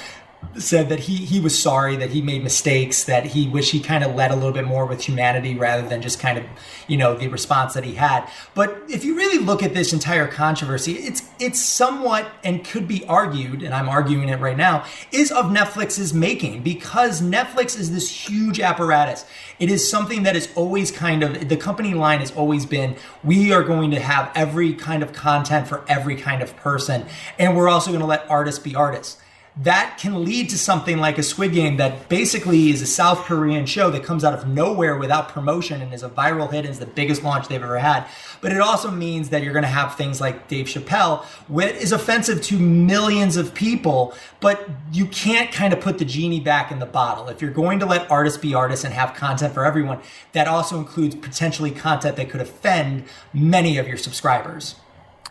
said 0.57 0.89
that 0.89 1.01
he 1.01 1.17
he 1.17 1.39
was 1.39 1.57
sorry 1.57 1.95
that 1.95 2.11
he 2.11 2.21
made 2.21 2.43
mistakes 2.43 3.03
that 3.05 3.25
he 3.25 3.47
wish 3.47 3.71
he 3.71 3.79
kind 3.79 4.03
of 4.03 4.15
led 4.15 4.31
a 4.31 4.35
little 4.35 4.51
bit 4.51 4.65
more 4.65 4.85
with 4.85 5.01
humanity 5.01 5.55
rather 5.55 5.87
than 5.87 6.01
just 6.01 6.19
kind 6.19 6.37
of 6.37 6.45
you 6.87 6.97
know 6.97 7.15
the 7.15 7.27
response 7.27 7.73
that 7.73 7.83
he 7.83 7.95
had. 7.95 8.29
But 8.53 8.83
if 8.87 9.03
you 9.03 9.15
really 9.15 9.43
look 9.43 9.63
at 9.63 9.73
this 9.73 9.93
entire 9.93 10.27
controversy 10.27 10.93
it's 10.93 11.23
it's 11.39 11.59
somewhat 11.59 12.27
and 12.43 12.63
could 12.63 12.87
be 12.87 13.05
argued 13.05 13.63
and 13.63 13.73
I'm 13.73 13.89
arguing 13.89 14.29
it 14.29 14.39
right 14.39 14.57
now 14.57 14.85
is 15.11 15.31
of 15.31 15.45
Netflix's 15.45 16.13
making 16.13 16.63
because 16.63 17.21
Netflix 17.21 17.77
is 17.77 17.91
this 17.91 18.09
huge 18.29 18.59
apparatus. 18.59 19.25
It 19.59 19.69
is 19.69 19.89
something 19.89 20.23
that 20.23 20.35
is 20.35 20.49
always 20.55 20.91
kind 20.91 21.23
of 21.23 21.49
the 21.49 21.57
company 21.57 21.93
line 21.93 22.19
has 22.19 22.31
always 22.31 22.65
been 22.65 22.95
we 23.23 23.51
are 23.51 23.63
going 23.63 23.91
to 23.91 23.99
have 23.99 24.31
every 24.35 24.73
kind 24.73 25.03
of 25.03 25.13
content 25.13 25.67
for 25.67 25.83
every 25.87 26.15
kind 26.15 26.41
of 26.41 26.55
person 26.57 27.05
and 27.39 27.55
we're 27.55 27.69
also 27.69 27.91
going 27.91 28.01
to 28.01 28.07
let 28.07 28.29
artists 28.29 28.59
be 28.59 28.75
artists 28.75 29.17
that 29.57 29.97
can 29.97 30.25
lead 30.25 30.49
to 30.49 30.57
something 30.57 30.97
like 30.97 31.17
a 31.17 31.23
Squid 31.23 31.53
Game 31.53 31.77
that 31.77 32.09
basically 32.09 32.71
is 32.71 32.81
a 32.81 32.85
South 32.85 33.19
Korean 33.19 33.65
show 33.65 33.89
that 33.89 34.03
comes 34.03 34.25
out 34.25 34.33
of 34.33 34.47
nowhere 34.47 34.97
without 34.97 35.29
promotion 35.29 35.81
and 35.81 35.93
is 35.93 36.03
a 36.03 36.09
viral 36.09 36.51
hit 36.51 36.65
and 36.65 36.69
is 36.69 36.79
the 36.79 36.85
biggest 36.85 37.23
launch 37.23 37.47
they've 37.47 37.63
ever 37.63 37.77
had. 37.77 38.05
But 38.41 38.51
it 38.51 38.59
also 38.59 38.91
means 38.91 39.29
that 39.29 39.43
you're 39.43 39.53
going 39.53 39.63
to 39.63 39.69
have 39.69 39.95
things 39.95 40.19
like 40.19 40.49
Dave 40.49 40.65
Chappelle, 40.65 41.23
which 41.47 41.73
is 41.75 41.93
offensive 41.93 42.41
to 42.43 42.59
millions 42.59 43.37
of 43.37 43.53
people, 43.53 44.13
but 44.41 44.69
you 44.91 45.05
can't 45.05 45.49
kind 45.53 45.71
of 45.71 45.79
put 45.79 45.99
the 45.99 46.05
genie 46.05 46.41
back 46.41 46.69
in 46.69 46.79
the 46.79 46.85
bottle. 46.85 47.29
If 47.29 47.41
you're 47.41 47.51
going 47.51 47.79
to 47.79 47.85
let 47.85 48.11
artists 48.11 48.37
be 48.37 48.53
artists 48.53 48.83
and 48.83 48.93
have 48.93 49.13
content 49.13 49.53
for 49.53 49.63
everyone, 49.65 49.99
that 50.33 50.49
also 50.49 50.77
includes 50.77 51.15
potentially 51.15 51.71
content 51.71 52.17
that 52.17 52.29
could 52.29 52.41
offend 52.41 53.05
many 53.33 53.77
of 53.77 53.87
your 53.87 53.97
subscribers. 53.97 54.75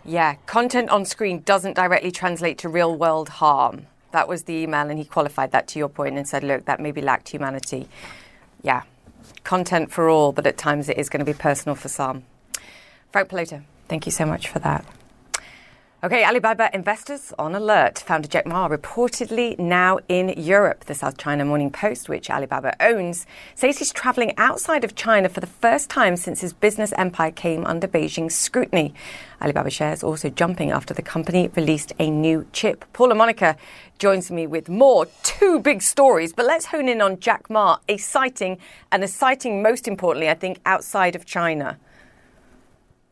Yeah, 0.03 0.37
content 0.47 0.89
on 0.89 1.05
screen 1.05 1.41
doesn't 1.41 1.75
directly 1.75 2.11
translate 2.11 2.57
to 2.59 2.71
real 2.71 2.97
world 2.97 3.29
harm. 3.29 3.87
That 4.15 4.29
was 4.29 4.45
the 4.45 4.53
email, 4.53 4.89
and 4.89 4.97
he 4.97 5.05
qualified 5.05 5.51
that 5.51 5.67
to 5.71 5.79
your 5.81 5.89
point 5.89 6.17
and 6.17 6.29
said, 6.29 6.45
look, 6.45 6.67
that 6.67 6.79
maybe 6.79 7.01
lacked 7.01 7.31
humanity. 7.31 7.89
Yeah, 8.63 8.83
content 9.43 9.91
for 9.91 10.09
all, 10.09 10.31
but 10.31 10.47
at 10.47 10.57
times 10.57 10.89
it 10.89 10.97
is 10.99 11.09
going 11.09 11.19
to 11.19 11.25
be 11.25 11.37
personal 11.37 11.75
for 11.75 11.89
some. 11.89 12.23
Frank 13.11 13.29
Pallotta, 13.29 13.65
thank 13.89 14.07
you 14.07 14.13
so 14.13 14.25
much 14.25 14.47
for 14.47 14.61
that. 14.61 14.85
Okay, 16.05 16.23
Alibaba 16.23 16.69
investors 16.75 17.33
on 17.39 17.55
alert. 17.55 17.99
Founder 18.01 18.29
Jack 18.29 18.45
Ma 18.45 18.69
reportedly 18.69 19.59
now 19.59 19.99
in 20.07 20.35
Europe. 20.37 20.85
The 20.85 20.95
South 20.95 21.17
China 21.17 21.47
Morning 21.47 21.71
Post, 21.71 22.11
which 22.11 22.29
Alibaba 22.29 22.77
owns, 22.79 23.25
says 23.55 23.79
he's 23.79 23.91
traveling 23.91 24.35
outside 24.37 24.85
of 24.85 24.95
China 24.95 25.31
for 25.31 25.41
the 25.41 25.47
first 25.47 25.89
time 25.89 26.19
since 26.19 26.43
his 26.43 26.53
business 26.53 26.93
empire 26.99 27.31
came 27.31 27.65
under 27.65 27.89
Beijing 27.89 28.31
scrutiny. 28.31 28.93
Alibaba 29.41 29.71
shares 29.71 30.03
also 30.03 30.29
jumping 30.29 30.71
after 30.71 30.93
the 30.93 31.01
company 31.01 31.49
released 31.57 31.95
a 31.99 32.11
new 32.11 32.47
chip. 32.53 32.85
Paul 32.93 33.09
La 33.09 33.15
Monica 33.15 33.57
joins 33.99 34.31
me 34.31 34.47
with 34.47 34.69
more. 34.69 35.07
Two 35.23 35.59
big 35.59 35.81
stories, 35.81 36.35
but 36.35 36.45
let's 36.45 36.67
hone 36.67 36.87
in 36.87 37.01
on 37.01 37.19
Jack 37.19 37.49
Ma, 37.49 37.79
a 37.89 37.97
sighting, 37.97 38.59
and 38.93 39.03
a 39.03 39.09
sighting 39.09 39.63
most 39.63 39.89
importantly, 39.89 40.29
I 40.29 40.35
think, 40.35 40.61
outside 40.67 41.17
of 41.17 41.25
China. 41.25 41.79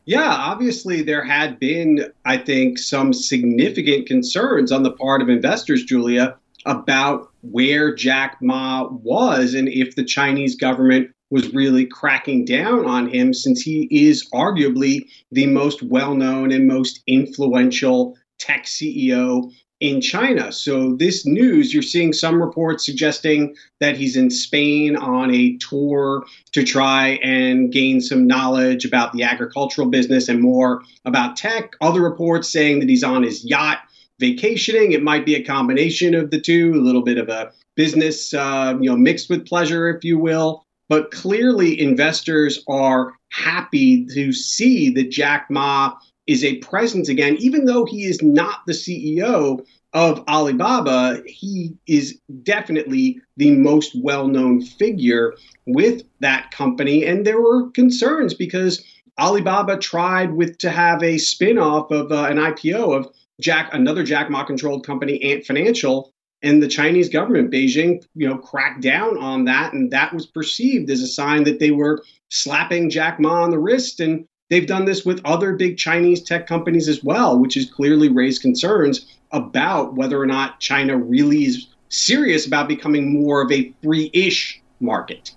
Yeah, 0.05 0.29
obviously 0.29 1.01
there 1.01 1.23
had 1.23 1.59
been, 1.59 2.11
I 2.25 2.37
think, 2.37 2.77
some 2.77 3.13
significant 3.13 4.05
concerns 4.05 4.71
on 4.71 4.83
the 4.83 4.91
part 4.91 5.21
of 5.21 5.29
investors, 5.29 5.83
Julia, 5.83 6.35
about 6.65 7.29
where 7.41 7.93
Jack 7.93 8.37
Ma 8.41 8.87
was 8.89 9.53
and 9.53 9.67
if 9.69 9.95
the 9.95 10.03
Chinese 10.03 10.55
government 10.55 11.11
was 11.29 11.53
really 11.53 11.85
cracking 11.85 12.45
down 12.45 12.85
on 12.85 13.09
him 13.09 13.33
since 13.33 13.61
he 13.61 13.87
is 13.91 14.29
arguably 14.33 15.07
the 15.31 15.47
most 15.47 15.81
well 15.81 16.15
known 16.15 16.51
and 16.51 16.67
most 16.67 17.01
influential 17.07 18.15
tech 18.37 18.65
CEO 18.65 19.51
in 19.83 19.99
China. 19.99 20.49
So, 20.49 20.95
this 20.95 21.25
news, 21.25 21.73
you're 21.73 21.83
seeing 21.83 22.13
some 22.13 22.41
reports 22.41 22.85
suggesting 22.85 23.53
that 23.81 23.97
he's 23.97 24.15
in 24.15 24.29
Spain 24.29 24.95
on 24.95 25.29
a 25.35 25.57
tour 25.57 26.23
to 26.53 26.63
try 26.63 27.19
and 27.21 27.69
gain 27.69 27.99
some 27.99 28.25
knowledge 28.25 28.85
about 28.85 29.11
the 29.11 29.23
agricultural 29.23 29.89
business 29.89 30.29
and 30.29 30.39
more 30.39 30.83
about 31.03 31.35
tech. 31.35 31.73
Other 31.81 32.01
reports 32.01 32.49
saying 32.49 32.79
that 32.79 32.87
he's 32.87 33.03
on 33.03 33.23
his 33.23 33.43
yacht 33.43 33.79
vacationing. 34.21 34.93
It 34.93 35.03
might 35.03 35.25
be 35.25 35.35
a 35.35 35.43
combination 35.43 36.15
of 36.15 36.31
the 36.31 36.39
two, 36.39 36.71
a 36.75 36.81
little 36.81 37.03
bit 37.03 37.17
of 37.17 37.27
a 37.27 37.51
business, 37.75 38.33
uh, 38.33 38.77
you 38.79 38.89
know, 38.89 38.95
mixed 38.95 39.29
with 39.29 39.45
pleasure, 39.45 39.89
if 39.89 40.05
you 40.05 40.17
will. 40.17 40.65
But 40.87 41.11
clearly, 41.11 41.77
investors 41.77 42.63
are 42.69 43.15
happy 43.31 44.05
to 44.13 44.31
see 44.31 44.91
that 44.91 45.11
Jack 45.11 45.47
Ma 45.49 45.95
is 46.27 46.43
a 46.43 46.57
presence 46.57 47.09
again, 47.09 47.35
even 47.39 47.65
though 47.65 47.85
he 47.85 48.05
is 48.05 48.21
not 48.21 48.59
the 48.65 48.73
CEO 48.73 49.65
of 49.93 50.23
Alibaba, 50.27 51.21
he 51.25 51.75
is 51.85 52.19
definitely 52.41 53.21
the 53.37 53.51
most 53.51 53.95
well 54.01 54.27
known 54.27 54.61
figure 54.61 55.35
with 55.67 56.03
that 56.19 56.51
company. 56.51 57.05
And 57.05 57.25
there 57.25 57.41
were 57.41 57.69
concerns 57.71 58.33
because 58.33 58.83
Alibaba 59.19 59.77
tried 59.77 60.33
with 60.33 60.57
to 60.59 60.71
have 60.71 61.03
a 61.03 61.17
spin 61.19 61.59
off 61.59 61.91
of 61.91 62.11
uh, 62.11 62.23
an 62.23 62.37
IPO 62.37 62.97
of 62.97 63.11
Jack, 63.39 63.69
another 63.73 64.03
Jack 64.03 64.29
Ma 64.29 64.43
controlled 64.43 64.85
company, 64.85 65.21
Ant 65.23 65.45
Financial. 65.45 66.11
And 66.41 66.61
the 66.61 66.67
Chinese 66.67 67.07
government, 67.07 67.51
Beijing, 67.51 68.03
you 68.15 68.27
know, 68.27 68.37
cracked 68.37 68.81
down 68.81 69.17
on 69.17 69.45
that, 69.45 69.71
and 69.71 69.89
that 69.91 70.13
was 70.13 70.25
perceived 70.25 70.89
as 70.89 70.99
a 70.99 71.07
sign 71.07 71.45
that 71.45 71.59
they 71.59 71.71
were 71.71 72.03
slapping 72.29 72.89
Jack 72.89 73.17
Ma 73.17 73.43
on 73.43 73.49
the 73.49 73.59
wrist 73.59 74.01
and 74.01 74.27
They've 74.53 74.67
done 74.67 74.85
this 74.85 75.03
with 75.03 75.19
other 75.25 75.53
big 75.53 75.79
Chinese 75.79 76.21
tech 76.21 76.45
companies 76.45 76.87
as 76.87 77.03
well, 77.03 77.39
which 77.39 77.55
has 77.55 77.65
clearly 77.65 78.07
raised 78.07 78.43
concerns 78.43 79.07
about 79.31 79.95
whether 79.95 80.21
or 80.21 80.27
not 80.27 80.59
China 80.59 80.95
really 80.95 81.45
is 81.45 81.69
serious 81.89 82.45
about 82.45 82.67
becoming 82.67 83.19
more 83.19 83.41
of 83.41 83.51
a 83.51 83.73
free 83.81 84.11
ish 84.13 84.61
market. 84.79 85.33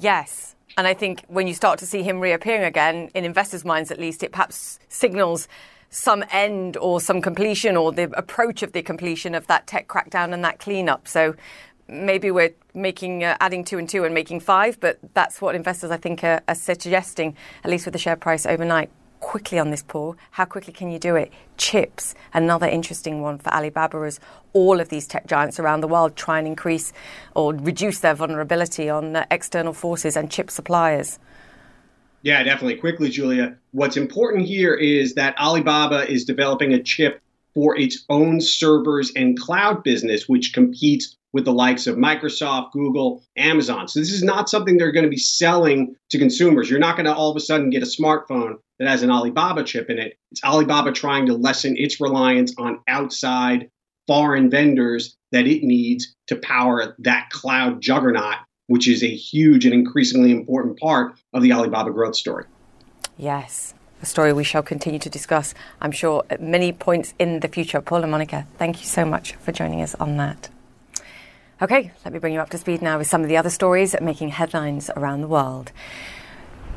Yes. 0.00 0.56
And 0.76 0.88
I 0.88 0.94
think 0.94 1.22
when 1.28 1.46
you 1.46 1.54
start 1.54 1.78
to 1.78 1.86
see 1.86 2.02
him 2.02 2.18
reappearing 2.18 2.64
again, 2.64 3.08
in 3.14 3.24
investors' 3.24 3.64
minds 3.64 3.92
at 3.92 4.00
least, 4.00 4.24
it 4.24 4.32
perhaps 4.32 4.80
signals 4.88 5.46
some 5.90 6.24
end 6.32 6.76
or 6.78 7.00
some 7.00 7.20
completion 7.20 7.76
or 7.76 7.92
the 7.92 8.10
approach 8.18 8.64
of 8.64 8.72
the 8.72 8.82
completion 8.82 9.36
of 9.36 9.46
that 9.46 9.68
tech 9.68 9.86
crackdown 9.86 10.34
and 10.34 10.44
that 10.44 10.58
cleanup. 10.58 11.06
So 11.06 11.36
maybe 11.88 12.30
we're 12.30 12.54
making 12.74 13.24
uh, 13.24 13.36
adding 13.40 13.64
two 13.64 13.78
and 13.78 13.88
two 13.88 14.04
and 14.04 14.14
making 14.14 14.40
five, 14.40 14.78
but 14.80 14.98
that's 15.14 15.40
what 15.40 15.54
investors 15.54 15.90
I 15.90 15.96
think 15.96 16.24
are, 16.24 16.42
are, 16.48 16.54
suggesting, 16.54 17.36
at 17.62 17.70
least 17.70 17.86
with 17.86 17.92
the 17.92 17.98
share 17.98 18.16
price 18.16 18.46
overnight. 18.46 18.90
Quickly 19.20 19.58
on 19.58 19.70
this, 19.70 19.82
Paul, 19.82 20.16
how 20.32 20.44
quickly 20.44 20.72
can 20.72 20.90
you 20.90 20.98
do 20.98 21.16
it? 21.16 21.32
Chips, 21.56 22.14
another 22.34 22.66
interesting 22.66 23.22
one 23.22 23.38
for 23.38 23.50
Alibaba, 23.54 23.98
as 23.98 24.20
all 24.52 24.80
of 24.80 24.90
these 24.90 25.06
tech 25.06 25.26
giants 25.26 25.58
around 25.58 25.80
the 25.80 25.88
world 25.88 26.14
try 26.14 26.38
and 26.38 26.46
increase 26.46 26.92
or 27.34 27.54
reduce 27.54 28.00
their 28.00 28.14
vulnerability 28.14 28.90
on 28.90 29.16
uh, 29.16 29.24
external 29.30 29.72
forces 29.72 30.16
and 30.16 30.30
chip 30.30 30.50
suppliers. 30.50 31.18
Yeah, 32.20 32.42
definitely. 32.42 32.76
Quickly, 32.76 33.08
Julia. 33.08 33.56
What's 33.72 33.96
important 33.96 34.46
here 34.46 34.74
is 34.74 35.14
that 35.14 35.38
Alibaba 35.38 36.10
is 36.10 36.24
developing 36.24 36.72
a 36.72 36.82
chip 36.82 37.20
for 37.54 37.78
its 37.78 38.04
own 38.08 38.40
servers 38.40 39.12
and 39.14 39.38
cloud 39.38 39.84
business, 39.84 40.28
which 40.28 40.52
competes 40.52 41.16
with 41.34 41.44
the 41.44 41.52
likes 41.52 41.88
of 41.88 41.96
Microsoft, 41.96 42.70
Google, 42.70 43.22
Amazon. 43.36 43.88
So 43.88 43.98
this 43.98 44.12
is 44.12 44.22
not 44.22 44.48
something 44.48 44.78
they're 44.78 44.92
going 44.92 45.04
to 45.04 45.10
be 45.10 45.16
selling 45.16 45.96
to 46.10 46.18
consumers. 46.18 46.70
You're 46.70 46.78
not 46.78 46.96
going 46.96 47.06
to 47.06 47.14
all 47.14 47.28
of 47.28 47.36
a 47.36 47.40
sudden 47.40 47.70
get 47.70 47.82
a 47.82 47.86
smartphone 47.86 48.54
that 48.78 48.88
has 48.88 49.02
an 49.02 49.10
Alibaba 49.10 49.64
chip 49.64 49.90
in 49.90 49.98
it. 49.98 50.16
It's 50.30 50.44
Alibaba 50.44 50.92
trying 50.92 51.26
to 51.26 51.34
lessen 51.34 51.76
its 51.76 52.00
reliance 52.00 52.54
on 52.56 52.78
outside 52.86 53.68
foreign 54.06 54.48
vendors 54.48 55.16
that 55.32 55.48
it 55.48 55.64
needs 55.64 56.14
to 56.28 56.36
power 56.36 56.94
that 57.00 57.30
cloud 57.30 57.80
juggernaut, 57.80 58.36
which 58.68 58.86
is 58.86 59.02
a 59.02 59.12
huge 59.12 59.64
and 59.64 59.74
increasingly 59.74 60.30
important 60.30 60.78
part 60.78 61.16
of 61.32 61.42
the 61.42 61.52
Alibaba 61.52 61.90
growth 61.90 62.14
story. 62.14 62.44
Yes, 63.18 63.74
a 64.00 64.06
story 64.06 64.32
we 64.32 64.44
shall 64.44 64.62
continue 64.62 65.00
to 65.00 65.10
discuss, 65.10 65.52
I'm 65.80 65.90
sure, 65.90 66.24
at 66.30 66.40
many 66.40 66.72
points 66.72 67.12
in 67.18 67.40
the 67.40 67.48
future. 67.48 67.80
Paul 67.80 68.02
La 68.02 68.06
Monica, 68.06 68.46
thank 68.56 68.80
you 68.80 68.86
so 68.86 69.04
much 69.04 69.32
for 69.34 69.50
joining 69.50 69.82
us 69.82 69.96
on 69.96 70.16
that. 70.18 70.48
Okay, 71.62 71.92
let 72.04 72.12
me 72.12 72.18
bring 72.18 72.34
you 72.34 72.40
up 72.40 72.50
to 72.50 72.58
speed 72.58 72.82
now 72.82 72.98
with 72.98 73.06
some 73.06 73.22
of 73.22 73.28
the 73.28 73.36
other 73.36 73.48
stories 73.48 73.94
making 74.02 74.30
headlines 74.30 74.90
around 74.96 75.20
the 75.20 75.28
world. 75.28 75.70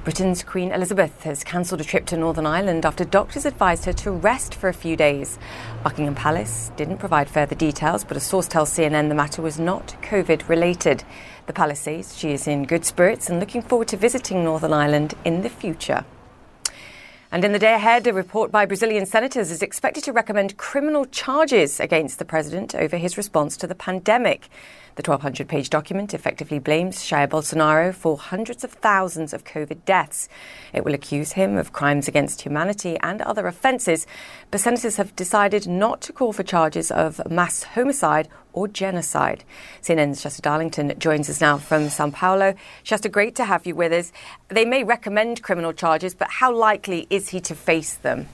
Britain's 0.04 0.44
Queen 0.44 0.72
Elizabeth 0.72 1.24
has 1.24 1.44
cancelled 1.44 1.82
a 1.82 1.84
trip 1.84 2.06
to 2.06 2.16
Northern 2.16 2.46
Ireland 2.46 2.86
after 2.86 3.04
doctors 3.04 3.48
advised 3.48 3.86
her 3.86 3.94
to 3.94 4.12
rest 4.12 4.54
for 4.54 4.70
a 4.70 4.74
few 4.74 4.96
days. 4.96 5.40
Buckingham 5.84 6.14
Palace 6.14 6.72
didn't 6.76 7.00
provide 7.00 7.28
further 7.28 7.56
details, 7.56 8.04
but 8.04 8.18
a 8.18 8.20
source 8.20 8.48
tells 8.48 8.70
CNN 8.70 9.10
the 9.10 9.16
matter 9.16 9.42
was 9.42 9.58
not 9.58 9.96
COVID 10.04 10.48
related. 10.48 11.04
The 11.48 11.54
palace 11.54 11.80
says 11.80 12.16
she 12.16 12.32
is 12.32 12.48
in 12.48 12.66
good 12.66 12.86
spirits 12.86 13.32
and 13.32 13.40
looking 13.40 13.64
forward 13.64 13.88
to 13.88 13.98
visiting 13.98 14.44
Northern 14.44 14.74
Ireland 14.74 15.16
in 15.26 15.42
the 15.42 15.50
future. 15.50 16.06
And 17.30 17.44
in 17.44 17.52
the 17.52 17.60
day 17.60 17.74
ahead, 17.74 18.08
a 18.08 18.14
report 18.14 18.52
by 18.52 18.66
Brazilian 18.66 19.06
senators 19.06 19.52
is 19.52 19.62
expected 19.62 20.04
to 20.06 20.14
recommend 20.14 20.56
criminal 20.56 21.06
charges 21.06 21.78
against 21.80 22.20
the 22.20 22.26
president 22.26 22.74
over 22.74 22.96
his 22.96 23.18
response 23.18 23.58
to 23.58 23.68
the 23.68 23.76
pandemic. 23.76 24.48
The 24.98 25.04
1,200 25.04 25.48
page 25.48 25.70
document 25.70 26.16
effectively 26.16 26.58
blames 26.58 26.98
Jair 26.98 27.28
Bolsonaro 27.28 27.94
for 27.94 28.18
hundreds 28.18 28.64
of 28.64 28.72
thousands 28.72 29.32
of 29.32 29.44
COVID 29.44 29.86
deaths. 29.86 30.28
It 30.74 30.84
will 30.84 30.96
accuse 30.96 31.34
him 31.34 31.56
of 31.56 31.72
crimes 31.72 32.08
against 32.08 32.42
humanity 32.42 32.98
and 33.02 33.22
other 33.22 33.46
offences, 33.46 34.08
but 34.50 34.60
senators 34.60 34.96
have 34.96 35.16
decided 35.16 35.68
not 35.68 36.02
to 36.02 36.14
call 36.14 36.34
for 36.34 36.42
charges 36.42 36.90
of 36.90 37.22
mass 37.30 37.62
homicide 37.62 38.28
or 38.54 38.68
genocide. 38.68 39.44
CNN's 39.84 40.20
Shasta 40.20 40.42
Darlington 40.42 40.92
joins 40.98 41.30
us 41.30 41.42
now 41.42 41.60
from 41.60 41.90
Sao 41.90 42.10
Paulo. 42.10 42.56
Shasta, 42.82 43.08
great 43.08 43.36
to 43.36 43.46
have 43.46 43.68
you 43.68 43.76
with 43.76 43.94
us. 43.94 44.12
They 44.48 44.66
may 44.66 44.84
recommend 44.84 45.44
criminal 45.44 45.74
charges, 45.74 46.16
but 46.16 46.32
how 46.32 46.52
likely 46.52 47.06
is 47.12 47.30
he 47.30 47.40
to 47.42 47.54
face 47.54 47.94
them? 47.94 48.30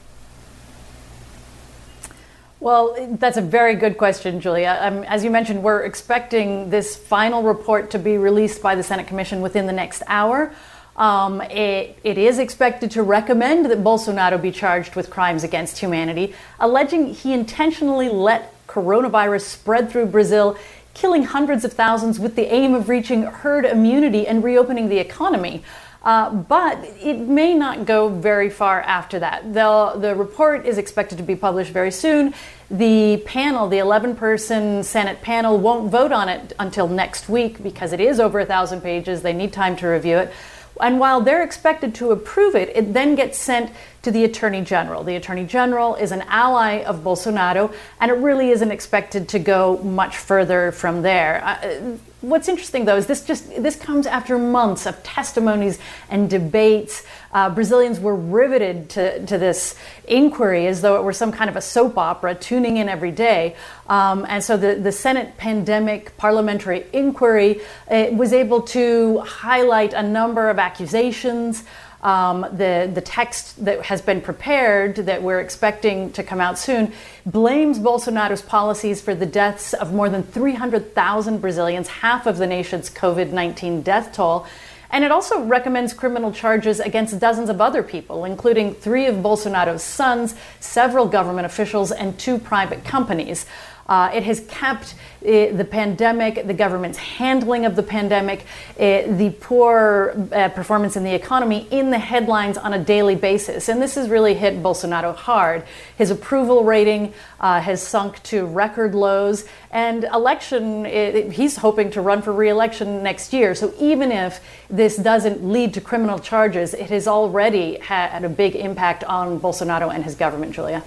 Well, 2.64 2.96
that's 3.20 3.36
a 3.36 3.42
very 3.42 3.76
good 3.76 3.98
question, 3.98 4.40
Julia. 4.40 4.78
Um, 4.80 5.04
as 5.04 5.22
you 5.22 5.30
mentioned, 5.30 5.62
we're 5.62 5.84
expecting 5.84 6.70
this 6.70 6.96
final 6.96 7.44
report 7.44 7.92
to 7.92 8.00
be 8.00 8.18
released 8.18 8.62
by 8.62 8.76
the 8.76 8.84
Senate 8.84 9.06
Commission 9.06 9.42
within 9.42 9.68
the 9.68 9.74
next 9.74 10.02
hour. 10.08 10.56
Um, 10.96 11.42
it, 11.42 12.00
it 12.06 12.18
is 12.18 12.40
expected 12.40 12.90
to 12.92 13.04
recommend 13.04 13.66
that 13.66 13.84
Bolsonaro 13.84 14.42
be 14.42 14.50
charged 14.50 14.96
with 14.96 15.10
crimes 15.10 15.44
against 15.44 15.78
humanity, 15.78 16.36
alleging 16.58 17.14
he 17.14 17.34
intentionally 17.34 18.08
let 18.08 18.56
coronavirus 18.68 19.42
spread 19.42 19.92
through 19.92 20.06
Brazil, 20.06 20.58
killing 20.94 21.24
hundreds 21.24 21.66
of 21.66 21.74
thousands 21.74 22.18
with 22.18 22.38
the 22.38 22.46
aim 22.46 22.76
of 22.76 22.88
reaching 22.88 23.24
herd 23.24 23.66
immunity 23.66 24.26
and 24.26 24.42
reopening 24.42 24.88
the 24.88 25.00
economy. 25.00 25.64
Uh, 26.04 26.30
but 26.30 26.84
it 27.02 27.18
may 27.18 27.54
not 27.54 27.86
go 27.86 28.10
very 28.10 28.50
far 28.50 28.82
after 28.82 29.20
that. 29.20 29.54
The, 29.54 29.94
the 29.98 30.16
report 30.16 30.66
is 30.66 30.78
expected 30.78 31.18
to 31.20 31.24
be 31.24 31.36
published 31.36 31.72
very 31.72 31.92
soon. 31.92 32.34
The 32.70 33.24
panel, 33.26 33.70
the 33.70 33.78
11 33.78 34.16
person 34.18 34.84
Senate 34.84 35.22
panel, 35.22 35.58
won't 35.58 35.90
vote 35.90 36.12
on 36.12 36.28
it 36.28 36.52
until 36.60 36.90
next 36.90 37.30
week 37.30 37.64
because 37.64 37.94
it 37.94 38.02
is 38.02 38.20
over 38.20 38.44
thousand 38.44 38.82
pages. 38.82 39.22
They 39.22 39.34
need 39.34 39.54
time 39.54 39.78
to 39.78 39.88
review 39.88 40.18
it. 40.18 40.34
And 40.82 41.00
while 41.00 41.22
they're 41.22 41.44
expected 41.44 41.94
to 41.96 42.12
approve 42.12 42.56
it, 42.56 42.70
it 42.76 42.94
then 42.94 43.16
gets 43.16 43.38
sent 43.38 43.72
to 44.02 44.12
the 44.12 44.24
Attorney 44.24 44.62
General. 44.62 45.04
The 45.04 45.16
Attorney 45.16 45.46
General 45.46 45.96
is 45.96 46.12
an 46.12 46.22
ally 46.28 46.84
of 46.84 47.04
Bolsonaro, 47.04 47.74
and 48.02 48.12
it 48.12 48.16
really 48.16 48.50
isn't 48.50 48.72
expected 48.72 49.30
to 49.30 49.40
go 49.40 49.78
much 49.84 50.18
further 50.18 50.72
from 50.72 51.04
there. 51.04 51.44
Uh, 51.44 51.98
What's 52.24 52.48
interesting 52.48 52.86
though 52.86 52.96
is 52.96 53.08
this 53.08 53.26
just 53.26 53.50
this 53.62 53.76
comes 53.76 54.08
after 54.08 54.40
months 54.40 54.86
of 54.86 55.04
testimonies 55.04 55.78
and 56.10 56.30
debates. 56.30 57.04
Uh, 57.34 57.50
Brazilians 57.50 58.00
were 58.00 58.16
riveted 58.16 58.90
to, 58.92 59.26
to 59.26 59.38
this 59.38 59.76
inquiry 60.08 60.66
as 60.68 60.82
though 60.82 60.96
it 60.96 61.04
were 61.04 61.12
some 61.12 61.34
kind 61.34 61.50
of 61.50 61.58
a 61.58 61.62
soap 61.62 61.98
opera, 61.98 62.34
tuning 62.34 62.78
in 62.78 62.88
every 62.88 63.12
day. 63.12 63.58
Um, 63.90 64.26
and 64.30 64.42
so 64.42 64.56
the, 64.56 64.76
the 64.76 64.94
Senate 64.94 65.36
Pandemic 65.36 66.16
Parliamentary 66.16 66.86
Inquiry 66.94 67.60
was 67.90 68.32
able 68.32 68.62
to 68.62 69.20
highlight 69.20 69.92
a 69.92 70.02
number 70.02 70.50
of 70.50 70.60
accusations. 70.60 71.66
Um, 72.04 72.42
the, 72.42 72.92
the 72.94 73.00
text 73.00 73.64
that 73.64 73.84
has 73.84 74.02
been 74.02 74.20
prepared 74.20 74.98
that 74.98 75.24
we're 75.24 75.40
expecting 75.40 76.12
to 76.12 76.22
come 76.22 76.42
out 76.42 76.60
soon 76.60 76.92
blames 77.26 77.80
Bolsonaro's 77.80 78.42
policies 78.42 79.00
for 79.02 79.16
the 79.16 79.26
deaths 79.26 79.74
of 79.74 79.94
more 79.94 80.10
than 80.10 80.22
300,000 80.22 81.40
Brazilians, 81.40 81.88
half 81.88 82.28
of 82.28 82.38
the 82.38 82.46
nation's 82.46 82.90
COVID 82.90 83.32
19 83.32 83.84
death 83.84 84.12
toll. 84.12 84.46
And 84.94 85.04
it 85.04 85.12
also 85.12 85.44
recommends 85.46 85.92
criminal 85.94 86.32
charges 86.32 86.80
against 86.80 87.18
dozens 87.20 87.50
of 87.50 87.62
other 87.62 87.82
people, 87.82 88.26
including 88.26 88.76
three 88.76 89.08
of 89.08 89.16
Bolsonaro's 89.16 89.82
sons, 89.82 90.36
several 90.60 91.08
government 91.08 91.46
officials, 91.46 91.92
and 91.92 92.20
two 92.20 92.38
private 92.38 92.84
companies. 92.84 93.48
Uh, 93.94 94.10
it 94.12 94.24
has 94.24 94.40
kept 94.48 94.96
uh, 95.22 95.56
the 95.56 95.68
pandemic, 95.70 96.48
the 96.48 96.54
government's 96.54 96.98
handling 96.98 97.64
of 97.64 97.76
the 97.76 97.84
pandemic, 97.84 98.40
uh, 98.80 99.04
the 99.22 99.32
poor 99.40 100.16
uh, 100.32 100.50
performance 100.50 100.96
in 100.96 101.04
the 101.04 101.14
economy 101.14 101.68
in 101.70 101.92
the 101.92 102.00
headlines 102.00 102.58
on 102.58 102.74
a 102.74 102.84
daily 102.84 103.14
basis. 103.14 103.70
And 103.70 103.80
this 103.80 103.94
has 103.94 104.10
really 104.10 104.34
hit 104.34 104.64
Bolsonaro 104.64 105.16
hard. 105.16 105.64
His 105.96 106.10
approval 106.10 106.64
rating 106.64 107.14
uh, 107.40 107.62
has 107.62 107.84
sunk 107.84 108.24
to 108.24 108.48
record 108.48 108.96
lows, 108.96 109.46
and 109.70 110.06
election, 110.06 110.88
it, 110.88 111.32
he's 111.32 111.58
hoping 111.58 111.92
to 111.92 112.02
run 112.02 112.24
for 112.24 112.34
re 112.34 112.50
election 112.50 113.04
next 113.04 113.32
year. 113.32 113.54
So 113.54 113.76
even 113.80 114.12
if 114.12 114.42
this 114.72 114.98
doesn't 114.98 115.48
lead 115.48 115.76
to 115.76 115.82
criminal 115.82 116.18
charges, 116.18 116.74
it 116.74 116.90
has 116.90 117.08
already 117.08 117.78
had 117.78 118.24
a 118.24 118.30
big 118.30 118.56
impact 118.56 119.04
on 119.04 119.40
Bolsonaro 119.40 119.94
and 119.94 120.04
his 120.04 120.16
government, 120.16 120.56
Julia. 120.56 120.82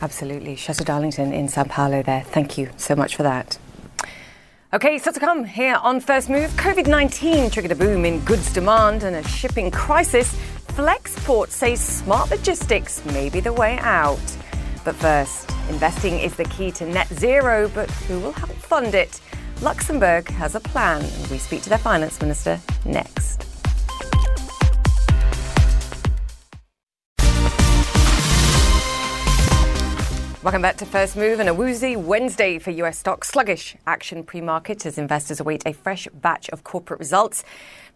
Absolutely. 0.00 0.56
Shasta 0.56 0.84
Darlington 0.84 1.32
in 1.32 1.48
Sao 1.48 1.64
Paulo 1.64 2.02
there. 2.02 2.22
Thank 2.22 2.58
you 2.58 2.70
so 2.76 2.94
much 2.94 3.16
for 3.16 3.22
that. 3.22 3.58
Okay, 4.72 4.98
so 4.98 5.10
to 5.10 5.20
come 5.20 5.44
here 5.44 5.76
on 5.76 6.00
First 6.00 6.28
Move, 6.28 6.50
COVID 6.50 6.86
19 6.86 7.50
triggered 7.50 7.72
a 7.72 7.74
boom 7.74 8.04
in 8.04 8.20
goods 8.20 8.52
demand 8.52 9.04
and 9.04 9.16
a 9.16 9.26
shipping 9.26 9.70
crisis. 9.70 10.36
Flexport 10.68 11.48
says 11.48 11.80
smart 11.80 12.30
logistics 12.30 13.04
may 13.06 13.30
be 13.30 13.40
the 13.40 13.52
way 13.52 13.78
out. 13.78 14.20
But 14.84 14.94
first, 14.96 15.50
investing 15.70 16.18
is 16.18 16.34
the 16.34 16.44
key 16.44 16.70
to 16.72 16.86
net 16.86 17.08
zero, 17.08 17.68
but 17.74 17.90
who 17.90 18.20
will 18.20 18.32
help 18.32 18.50
fund 18.50 18.94
it? 18.94 19.20
Luxembourg 19.62 20.28
has 20.28 20.54
a 20.54 20.60
plan, 20.60 21.02
and 21.02 21.26
we 21.28 21.38
speak 21.38 21.62
to 21.62 21.70
their 21.70 21.78
finance 21.78 22.20
minister 22.20 22.60
next. 22.84 23.55
Welcome 30.46 30.62
back 30.62 30.76
to 30.76 30.86
First 30.86 31.16
Move 31.16 31.40
and 31.40 31.48
a 31.48 31.54
woozy 31.54 31.96
Wednesday 31.96 32.60
for 32.60 32.70
US 32.70 33.00
stocks. 33.00 33.28
Sluggish 33.30 33.74
action 33.84 34.22
pre 34.22 34.40
market 34.40 34.86
as 34.86 34.96
investors 34.96 35.40
await 35.40 35.64
a 35.66 35.72
fresh 35.72 36.06
batch 36.14 36.48
of 36.50 36.62
corporate 36.62 37.00
results. 37.00 37.42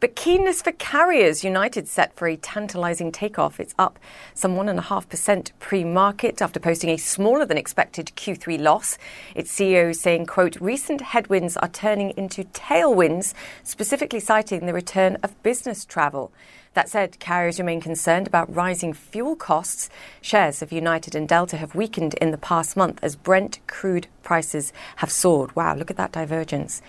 But 0.01 0.17
keenness 0.17 0.61
for 0.61 0.73
carriers. 0.73 1.45
United 1.45 1.87
set 1.87 2.13
for 2.17 2.27
a 2.27 2.37
tantalizing 2.37 3.13
takeoff. 3.13 3.61
It's 3.61 3.77
up 3.79 4.01
some 4.35 4.57
1.5% 4.57 5.53
pre 5.61 5.85
market 5.85 6.43
after 6.43 6.59
posting 6.59 6.91
a 6.91 6.97
smaller 6.97 7.47
than 7.47 7.57
expected 7.57 8.11
Q3 8.17 8.61
loss. 8.61 8.99
Its 9.37 9.57
CEO 9.57 9.95
saying, 9.95 10.27
quote, 10.27 10.57
recent 10.61 11.03
headwinds 11.03 11.57
are 11.57 11.69
turning 11.69 12.11
into 12.17 12.43
tailwinds, 12.43 13.33
specifically 13.63 14.19
citing 14.19 14.67
the 14.67 14.75
return 14.75 15.19
of 15.23 15.41
business 15.45 15.85
travel. 15.85 16.33
That 16.75 16.89
said, 16.89 17.19
carriers 17.19 17.59
remain 17.59 17.81
concerned 17.81 18.29
about 18.29 18.55
rising 18.55 18.93
fuel 18.93 19.35
costs. 19.35 19.91
Shares 20.21 20.63
of 20.63 20.71
United 20.71 21.17
and 21.17 21.29
Delta 21.29 21.57
have 21.57 21.75
weakened 21.75 22.15
in 22.15 22.31
the 22.31 22.39
past 22.39 22.77
month 22.77 23.01
as 23.03 23.17
Brent 23.17 23.59
crude 23.67 24.07
prices 24.23 24.73
have 24.97 25.11
soared. 25.11 25.55
Wow, 25.57 25.75
look 25.75 25.91
at 25.91 25.97
that 25.97 26.13
divergence. 26.13 26.81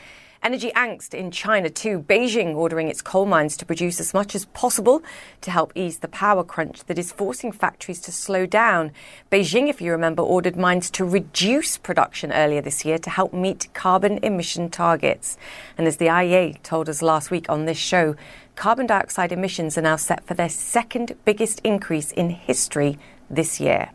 Energy 0.44 0.72
angst 0.76 1.14
in 1.14 1.30
China 1.30 1.70
too. 1.70 2.00
Beijing 2.00 2.56
ordering 2.56 2.88
its 2.88 3.04
coal 3.04 3.28
mines 3.28 3.56
to 3.58 3.66
produce 3.66 4.00
as 4.00 4.12
much 4.12 4.34
as 4.34 4.46
possible 4.46 5.04
to 5.42 5.52
help 5.52 5.72
ease 5.76 6.00
the 6.00 6.08
power 6.08 6.44
crunch 6.44 6.84
that 6.86 6.98
is 6.98 7.12
forcing 7.12 7.52
factories 7.52 8.02
to 8.02 8.12
slow 8.12 8.48
down. 8.48 8.92
Beijing, 9.32 9.70
if 9.70 9.80
you 9.80 9.92
remember, 9.92 10.24
ordered 10.24 10.56
mines 10.56 10.90
to 10.92 11.06
reduce 11.06 11.78
production 11.78 12.32
earlier 12.32 12.60
this 12.60 12.84
year 12.84 12.98
to 12.98 13.10
help 13.12 13.34
meet 13.34 13.68
carbon 13.76 14.18
emission 14.24 14.72
targets. 14.72 15.38
And 15.78 15.86
as 15.86 15.98
the 15.98 16.08
IEA 16.08 16.64
told 16.64 16.90
us 16.90 17.04
last 17.04 17.30
week 17.30 17.48
on 17.48 17.66
this 17.66 17.78
show, 17.78 18.16
carbon 18.56 18.88
dioxide 18.88 19.32
emissions 19.32 19.78
are 19.78 19.82
now 19.82 19.96
set 19.96 20.26
for 20.26 20.34
their 20.34 20.50
second 20.50 21.16
biggest 21.26 21.60
increase 21.64 22.12
in 22.12 22.30
history 22.30 22.98
this 23.30 23.60
year. 23.60 23.92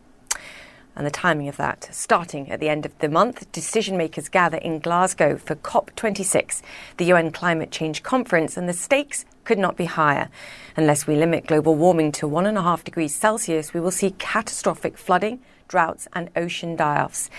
And 0.96 1.06
the 1.06 1.10
timing 1.10 1.48
of 1.48 1.58
that, 1.58 1.88
starting 1.92 2.50
at 2.50 2.58
the 2.58 2.70
end 2.70 2.86
of 2.86 2.98
the 3.00 3.08
month, 3.10 3.52
decision 3.52 3.98
makers 3.98 4.30
gather 4.30 4.56
in 4.56 4.78
Glasgow 4.78 5.36
for 5.36 5.54
COP26, 5.54 6.62
the 6.96 7.04
UN 7.06 7.30
Climate 7.30 7.70
Change 7.70 8.02
Conference, 8.02 8.56
and 8.56 8.66
the 8.66 8.72
stakes 8.72 9.26
could 9.44 9.58
not 9.58 9.76
be 9.76 9.84
higher. 9.84 10.30
Unless 10.74 11.06
we 11.06 11.14
limit 11.14 11.46
global 11.46 11.74
warming 11.74 12.12
to 12.12 12.26
one 12.26 12.46
and 12.46 12.56
a 12.56 12.62
half 12.62 12.82
degrees 12.82 13.14
Celsius, 13.14 13.74
we 13.74 13.80
will 13.80 13.90
see 13.90 14.12
catastrophic 14.12 14.96
flooding, 14.96 15.40
droughts, 15.68 16.08
and 16.12 16.30
ocean 16.36 16.76
die 16.76 17.00
offs. 17.00 17.30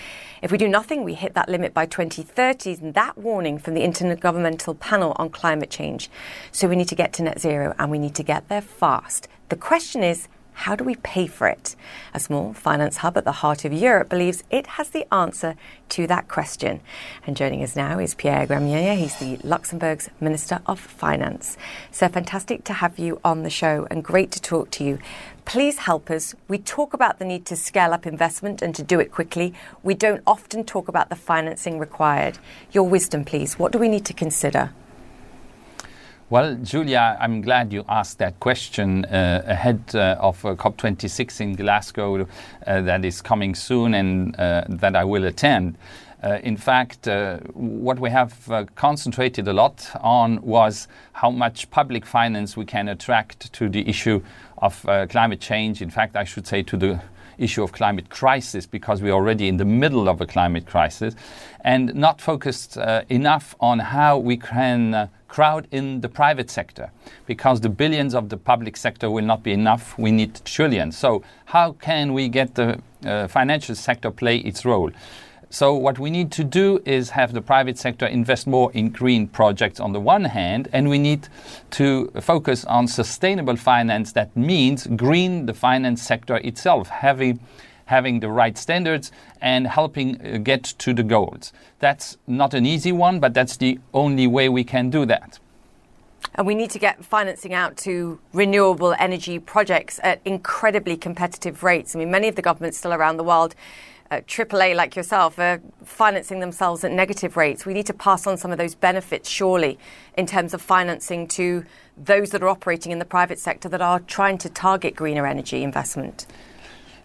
If 0.42 0.52
we 0.52 0.58
do 0.58 0.68
nothing, 0.68 1.04
we 1.04 1.14
hit 1.14 1.34
that 1.34 1.48
limit 1.48 1.74
by 1.74 1.86
2030, 1.86 2.78
and 2.80 2.94
that 2.94 3.18
warning 3.18 3.58
from 3.58 3.74
the 3.74 3.82
Intergovernmental 3.82 4.78
Panel 4.78 5.12
on 5.16 5.30
Climate 5.30 5.70
Change. 5.70 6.10
So 6.52 6.68
we 6.68 6.76
need 6.76 6.88
to 6.88 6.94
get 6.94 7.12
to 7.14 7.22
net 7.22 7.40
zero, 7.40 7.74
and 7.78 7.90
we 7.90 7.98
need 7.98 8.14
to 8.14 8.22
get 8.22 8.48
there 8.48 8.62
fast. 8.62 9.28
The 9.48 9.56
question 9.56 10.02
is, 10.02 10.28
how 10.58 10.74
do 10.74 10.82
we 10.82 10.96
pay 10.96 11.28
for 11.28 11.46
it? 11.46 11.76
A 12.12 12.18
small 12.18 12.52
finance 12.52 12.98
hub 12.98 13.16
at 13.16 13.24
the 13.24 13.30
heart 13.30 13.64
of 13.64 13.72
Europe 13.72 14.08
believes 14.08 14.42
it 14.50 14.66
has 14.66 14.90
the 14.90 15.06
answer 15.14 15.54
to 15.90 16.08
that 16.08 16.26
question. 16.26 16.80
And 17.24 17.36
joining 17.36 17.62
us 17.62 17.76
now 17.76 18.00
is 18.00 18.16
Pierre 18.16 18.44
Gramegna. 18.44 18.96
He's 18.96 19.16
the 19.18 19.38
Luxembourg's 19.46 20.10
Minister 20.20 20.60
of 20.66 20.80
Finance. 20.80 21.56
So 21.92 22.08
fantastic 22.08 22.64
to 22.64 22.72
have 22.72 22.98
you 22.98 23.20
on 23.24 23.44
the 23.44 23.50
show 23.50 23.86
and 23.88 24.02
great 24.02 24.32
to 24.32 24.42
talk 24.42 24.72
to 24.72 24.84
you. 24.84 24.98
Please 25.44 25.78
help 25.78 26.10
us. 26.10 26.34
We 26.48 26.58
talk 26.58 26.92
about 26.92 27.20
the 27.20 27.24
need 27.24 27.46
to 27.46 27.56
scale 27.56 27.92
up 27.92 28.04
investment 28.04 28.60
and 28.60 28.74
to 28.74 28.82
do 28.82 28.98
it 28.98 29.12
quickly. 29.12 29.54
We 29.84 29.94
don't 29.94 30.24
often 30.26 30.64
talk 30.64 30.88
about 30.88 31.08
the 31.08 31.16
financing 31.16 31.78
required. 31.78 32.38
Your 32.72 32.88
wisdom, 32.88 33.24
please. 33.24 33.60
What 33.60 33.70
do 33.70 33.78
we 33.78 33.88
need 33.88 34.04
to 34.06 34.12
consider? 34.12 34.72
Well, 36.30 36.56
Julia, 36.56 37.16
I'm 37.18 37.40
glad 37.40 37.72
you 37.72 37.86
asked 37.88 38.18
that 38.18 38.38
question 38.38 39.06
uh, 39.06 39.44
ahead 39.46 39.80
uh, 39.94 40.16
of 40.20 40.44
uh, 40.44 40.56
COP26 40.56 41.40
in 41.40 41.54
Glasgow 41.56 42.26
uh, 42.66 42.82
that 42.82 43.02
is 43.06 43.22
coming 43.22 43.54
soon 43.54 43.94
and 43.94 44.38
uh, 44.38 44.64
that 44.68 44.94
I 44.94 45.04
will 45.04 45.24
attend. 45.24 45.78
Uh, 46.22 46.38
in 46.42 46.58
fact, 46.58 47.08
what 47.54 47.98
we 47.98 48.10
have 48.10 48.68
concentrated 48.74 49.48
a 49.48 49.54
lot 49.54 49.88
on 50.02 50.42
was 50.42 50.86
how 51.14 51.30
much 51.30 51.70
public 51.70 52.04
finance 52.04 52.58
we 52.58 52.66
can 52.66 52.88
attract 52.88 53.50
to 53.54 53.70
the 53.70 53.88
issue 53.88 54.20
of 54.58 54.82
climate 55.08 55.40
change. 55.40 55.80
In 55.80 55.88
fact, 55.88 56.14
I 56.14 56.24
should 56.24 56.46
say 56.46 56.62
to 56.64 56.76
the 56.76 57.00
issue 57.38 57.62
of 57.62 57.72
climate 57.72 58.10
crisis 58.10 58.66
because 58.66 59.00
we're 59.00 59.12
already 59.14 59.48
in 59.48 59.56
the 59.56 59.64
middle 59.64 60.10
of 60.10 60.20
a 60.20 60.26
climate 60.26 60.66
crisis 60.66 61.14
and 61.62 61.94
not 61.94 62.20
focused 62.20 62.76
enough 63.08 63.54
on 63.60 63.78
how 63.78 64.18
we 64.18 64.36
can 64.36 65.08
crowd 65.28 65.68
in 65.70 66.00
the 66.00 66.08
private 66.08 66.50
sector 66.50 66.90
because 67.26 67.60
the 67.60 67.68
billions 67.68 68.14
of 68.14 68.28
the 68.28 68.36
public 68.36 68.76
sector 68.76 69.10
will 69.10 69.24
not 69.24 69.42
be 69.42 69.52
enough. 69.52 69.96
We 69.98 70.10
need 70.10 70.40
trillions. 70.44 70.96
So, 70.96 71.22
how 71.44 71.72
can 71.72 72.14
we 72.14 72.28
get 72.28 72.54
the 72.54 72.80
uh, 73.06 73.28
financial 73.28 73.74
sector 73.74 74.10
play 74.10 74.38
its 74.38 74.64
role? 74.64 74.90
So, 75.50 75.74
what 75.74 75.98
we 75.98 76.10
need 76.10 76.30
to 76.32 76.44
do 76.44 76.82
is 76.84 77.10
have 77.10 77.32
the 77.32 77.40
private 77.40 77.78
sector 77.78 78.06
invest 78.06 78.46
more 78.46 78.70
in 78.72 78.90
green 78.90 79.28
projects 79.28 79.80
on 79.80 79.92
the 79.92 80.00
one 80.00 80.24
hand, 80.24 80.68
and 80.74 80.90
we 80.90 80.98
need 80.98 81.28
to 81.70 82.10
focus 82.20 82.66
on 82.66 82.86
sustainable 82.86 83.56
finance. 83.56 84.12
That 84.12 84.36
means 84.36 84.86
green 84.88 85.46
the 85.46 85.54
finance 85.54 86.02
sector 86.02 86.36
itself, 86.36 86.88
having 86.88 87.40
having 87.88 88.20
the 88.20 88.28
right 88.28 88.56
standards 88.56 89.10
and 89.40 89.66
helping 89.66 90.20
uh, 90.20 90.38
get 90.38 90.62
to 90.64 90.94
the 90.94 91.02
goals. 91.02 91.52
That's 91.78 92.16
not 92.26 92.54
an 92.54 92.66
easy 92.66 92.92
one, 92.92 93.18
but 93.18 93.34
that's 93.34 93.56
the 93.56 93.78
only 93.92 94.26
way 94.26 94.48
we 94.48 94.64
can 94.64 94.90
do 94.90 95.06
that. 95.06 95.38
And 96.34 96.46
we 96.46 96.54
need 96.54 96.70
to 96.70 96.78
get 96.78 97.04
financing 97.04 97.54
out 97.54 97.76
to 97.78 98.18
renewable 98.32 98.94
energy 98.98 99.38
projects 99.38 99.98
at 100.02 100.20
incredibly 100.24 100.96
competitive 100.96 101.62
rates. 101.62 101.96
I 101.96 101.98
mean, 101.98 102.10
many 102.10 102.28
of 102.28 102.36
the 102.36 102.42
governments 102.42 102.78
still 102.78 102.92
around 102.92 103.16
the 103.16 103.24
world 103.24 103.54
uh, 104.10 104.20
AAA 104.26 104.74
like 104.74 104.96
yourself 104.96 105.38
are 105.38 105.60
financing 105.84 106.40
themselves 106.40 106.82
at 106.84 106.90
negative 106.90 107.36
rates. 107.36 107.66
We 107.66 107.74
need 107.74 107.86
to 107.86 107.94
pass 107.94 108.26
on 108.26 108.36
some 108.38 108.50
of 108.50 108.58
those 108.58 108.74
benefits, 108.74 109.28
surely, 109.28 109.78
in 110.16 110.26
terms 110.26 110.54
of 110.54 110.62
financing 110.62 111.28
to 111.28 111.64
those 111.96 112.30
that 112.30 112.42
are 112.42 112.48
operating 112.48 112.92
in 112.92 112.98
the 112.98 113.04
private 113.04 113.38
sector 113.38 113.68
that 113.68 113.82
are 113.82 114.00
trying 114.00 114.38
to 114.38 114.48
target 114.48 114.94
greener 114.94 115.26
energy 115.26 115.62
investment. 115.62 116.26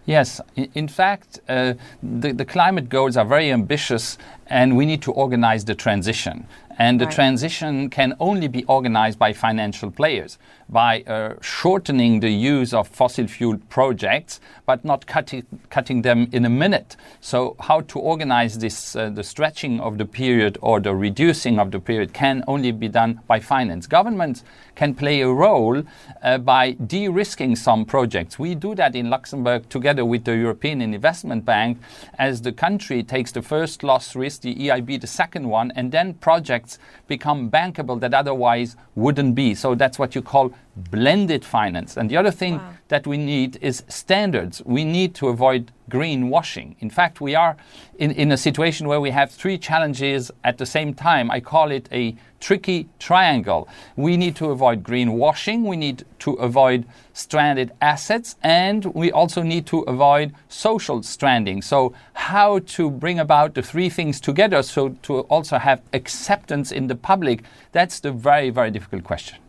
Yes, 0.05 0.41
in 0.55 0.87
fact, 0.89 1.39
uh, 1.47 1.75
the, 2.01 2.33
the, 2.33 2.43
climate 2.43 2.89
goals 2.89 3.15
are 3.15 3.23
very 3.23 3.51
ambitious, 3.51 4.17
and 4.47 4.75
we 4.75 4.85
need 4.85 5.01
to 5.03 5.13
organize 5.13 5.63
the 5.63 5.75
transition. 5.75 6.45
And 6.77 6.99
the 6.99 7.05
right. 7.05 7.13
transition 7.13 7.89
can 7.89 8.15
only 8.19 8.47
be 8.47 8.63
organized 8.65 9.19
by 9.19 9.33
financial 9.33 9.91
players 9.91 10.37
by 10.69 11.03
uh, 11.03 11.35
shortening 11.41 12.19
the 12.19 12.29
use 12.29 12.73
of 12.73 12.87
fossil 12.87 13.27
fuel 13.27 13.57
projects, 13.69 14.39
but 14.65 14.83
not 14.83 15.05
cutting, 15.05 15.45
cutting 15.69 16.01
them 16.01 16.27
in 16.31 16.45
a 16.45 16.49
minute. 16.49 16.95
So, 17.21 17.55
how 17.59 17.81
to 17.81 17.99
organize 17.99 18.57
this, 18.57 18.95
uh, 18.95 19.09
the 19.09 19.23
stretching 19.23 19.79
of 19.79 19.97
the 19.97 20.05
period 20.05 20.57
or 20.61 20.79
the 20.79 20.95
reducing 20.95 21.59
of 21.59 21.71
the 21.71 21.79
period 21.79 22.13
can 22.13 22.43
only 22.47 22.71
be 22.71 22.87
done 22.87 23.21
by 23.27 23.39
finance. 23.39 23.87
Governments 23.87 24.43
can 24.75 24.95
play 24.95 25.21
a 25.21 25.29
role 25.29 25.83
uh, 26.23 26.37
by 26.39 26.71
de 26.71 27.07
risking 27.07 27.55
some 27.55 27.85
projects. 27.85 28.39
We 28.39 28.55
do 28.55 28.73
that 28.75 28.95
in 28.95 29.09
Luxembourg 29.09 29.69
together 29.69 30.03
with 30.05 30.23
the 30.23 30.35
European 30.35 30.81
Investment 30.81 31.45
Bank 31.45 31.77
as 32.17 32.41
the 32.41 32.51
country 32.51 33.03
takes 33.03 33.31
the 33.31 33.41
first 33.41 33.83
loss 33.83 34.15
risk, 34.15 34.41
the 34.41 34.55
EIB 34.55 35.01
the 35.01 35.07
second 35.07 35.47
one, 35.49 35.71
and 35.75 35.91
then 35.91 36.15
projects 36.15 36.62
become 37.07 37.49
bankable 37.49 37.99
that 37.99 38.13
otherwise 38.13 38.75
wouldn't 38.95 39.35
be. 39.35 39.55
So, 39.55 39.75
that's 39.75 39.97
what 39.99 40.15
you 40.15 40.21
call 40.21 40.53
blended 40.75 41.45
finance. 41.45 41.97
And 41.97 42.09
the 42.09 42.17
other 42.17 42.31
thing 42.31 42.57
wow. 42.57 42.73
that 42.87 43.05
we 43.05 43.17
need 43.17 43.57
is 43.61 43.83
standards. 43.87 44.61
We 44.65 44.83
need 44.83 45.13
to 45.15 45.29
avoid 45.29 45.71
greenwashing. 45.89 46.75
In 46.79 46.89
fact, 46.89 47.21
we 47.21 47.35
are 47.35 47.55
in, 47.97 48.11
in 48.11 48.31
a 48.31 48.37
situation 48.37 48.87
where 48.87 49.01
we 49.01 49.11
have 49.11 49.31
three 49.31 49.57
challenges 49.57 50.31
at 50.43 50.57
the 50.57 50.65
same 50.65 50.93
time. 50.93 51.29
I 51.29 51.39
call 51.39 51.71
it 51.71 51.87
a 51.91 52.15
tricky 52.39 52.89
triangle. 52.99 53.67
We 53.95 54.17
need 54.17 54.35
to 54.37 54.51
avoid 54.51 54.83
greenwashing, 54.83 55.63
we 55.63 55.77
need 55.77 56.03
to 56.19 56.33
avoid 56.33 56.85
stranded 57.13 57.71
assets, 57.81 58.35
and 58.43 58.85
we 58.85 59.11
also 59.11 59.43
need 59.43 59.65
to 59.67 59.79
avoid 59.81 60.33
social 60.49 61.03
stranding. 61.03 61.61
So, 61.61 61.93
how 62.13 62.59
to 62.59 62.89
bring 62.89 63.19
about 63.19 63.53
the 63.53 63.61
three 63.61 63.89
things 63.89 64.19
together 64.19 64.61
so 64.63 64.89
to 65.03 65.21
also 65.21 65.57
have 65.57 65.81
acceptance 65.93 66.71
in 66.71 66.87
the 66.87 66.95
public, 66.95 67.43
that's 67.71 67.99
the 67.99 68.11
very, 68.11 68.49
very 68.49 68.71
difficult 68.71 69.03
question. 69.03 69.42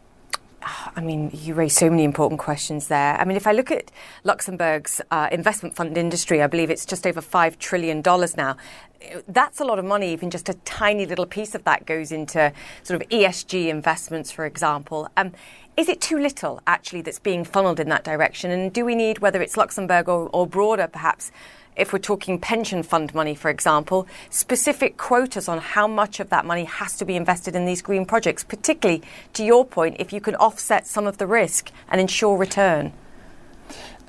I 0.96 1.00
mean, 1.00 1.30
you 1.32 1.54
raise 1.54 1.74
so 1.74 1.90
many 1.90 2.04
important 2.04 2.40
questions 2.40 2.88
there. 2.88 3.16
I 3.16 3.24
mean, 3.24 3.36
if 3.36 3.46
I 3.46 3.52
look 3.52 3.70
at 3.70 3.90
Luxembourg's 4.24 5.00
uh, 5.10 5.28
investment 5.30 5.76
fund 5.76 5.98
industry, 5.98 6.42
I 6.42 6.46
believe 6.46 6.70
it's 6.70 6.86
just 6.86 7.06
over 7.06 7.20
$5 7.20 7.58
trillion 7.58 8.02
now. 8.36 8.56
That's 9.28 9.60
a 9.60 9.64
lot 9.64 9.78
of 9.78 9.84
money, 9.84 10.12
even 10.12 10.30
just 10.30 10.48
a 10.48 10.54
tiny 10.64 11.04
little 11.04 11.26
piece 11.26 11.54
of 11.54 11.64
that 11.64 11.84
goes 11.84 12.10
into 12.10 12.52
sort 12.82 13.02
of 13.02 13.08
ESG 13.08 13.68
investments, 13.68 14.30
for 14.30 14.46
example. 14.46 15.08
Um, 15.16 15.32
is 15.76 15.88
it 15.88 16.00
too 16.00 16.18
little, 16.18 16.62
actually, 16.66 17.02
that's 17.02 17.18
being 17.18 17.44
funneled 17.44 17.80
in 17.80 17.88
that 17.90 18.04
direction? 18.04 18.50
And 18.50 18.72
do 18.72 18.84
we 18.84 18.94
need, 18.94 19.18
whether 19.18 19.42
it's 19.42 19.56
Luxembourg 19.56 20.08
or, 20.08 20.30
or 20.32 20.46
broader, 20.46 20.86
perhaps, 20.86 21.32
if 21.76 21.92
we're 21.92 21.98
talking 21.98 22.38
pension 22.38 22.82
fund 22.82 23.14
money, 23.14 23.34
for 23.34 23.50
example, 23.50 24.06
specific 24.30 24.96
quotas 24.96 25.48
on 25.48 25.58
how 25.58 25.86
much 25.86 26.20
of 26.20 26.30
that 26.30 26.44
money 26.44 26.64
has 26.64 26.96
to 26.96 27.04
be 27.04 27.16
invested 27.16 27.56
in 27.56 27.66
these 27.66 27.82
green 27.82 28.06
projects, 28.06 28.44
particularly 28.44 29.02
to 29.32 29.44
your 29.44 29.64
point, 29.64 29.96
if 29.98 30.12
you 30.12 30.20
can 30.20 30.34
offset 30.36 30.86
some 30.86 31.06
of 31.06 31.18
the 31.18 31.26
risk 31.26 31.70
and 31.88 32.00
ensure 32.00 32.36
return? 32.36 32.92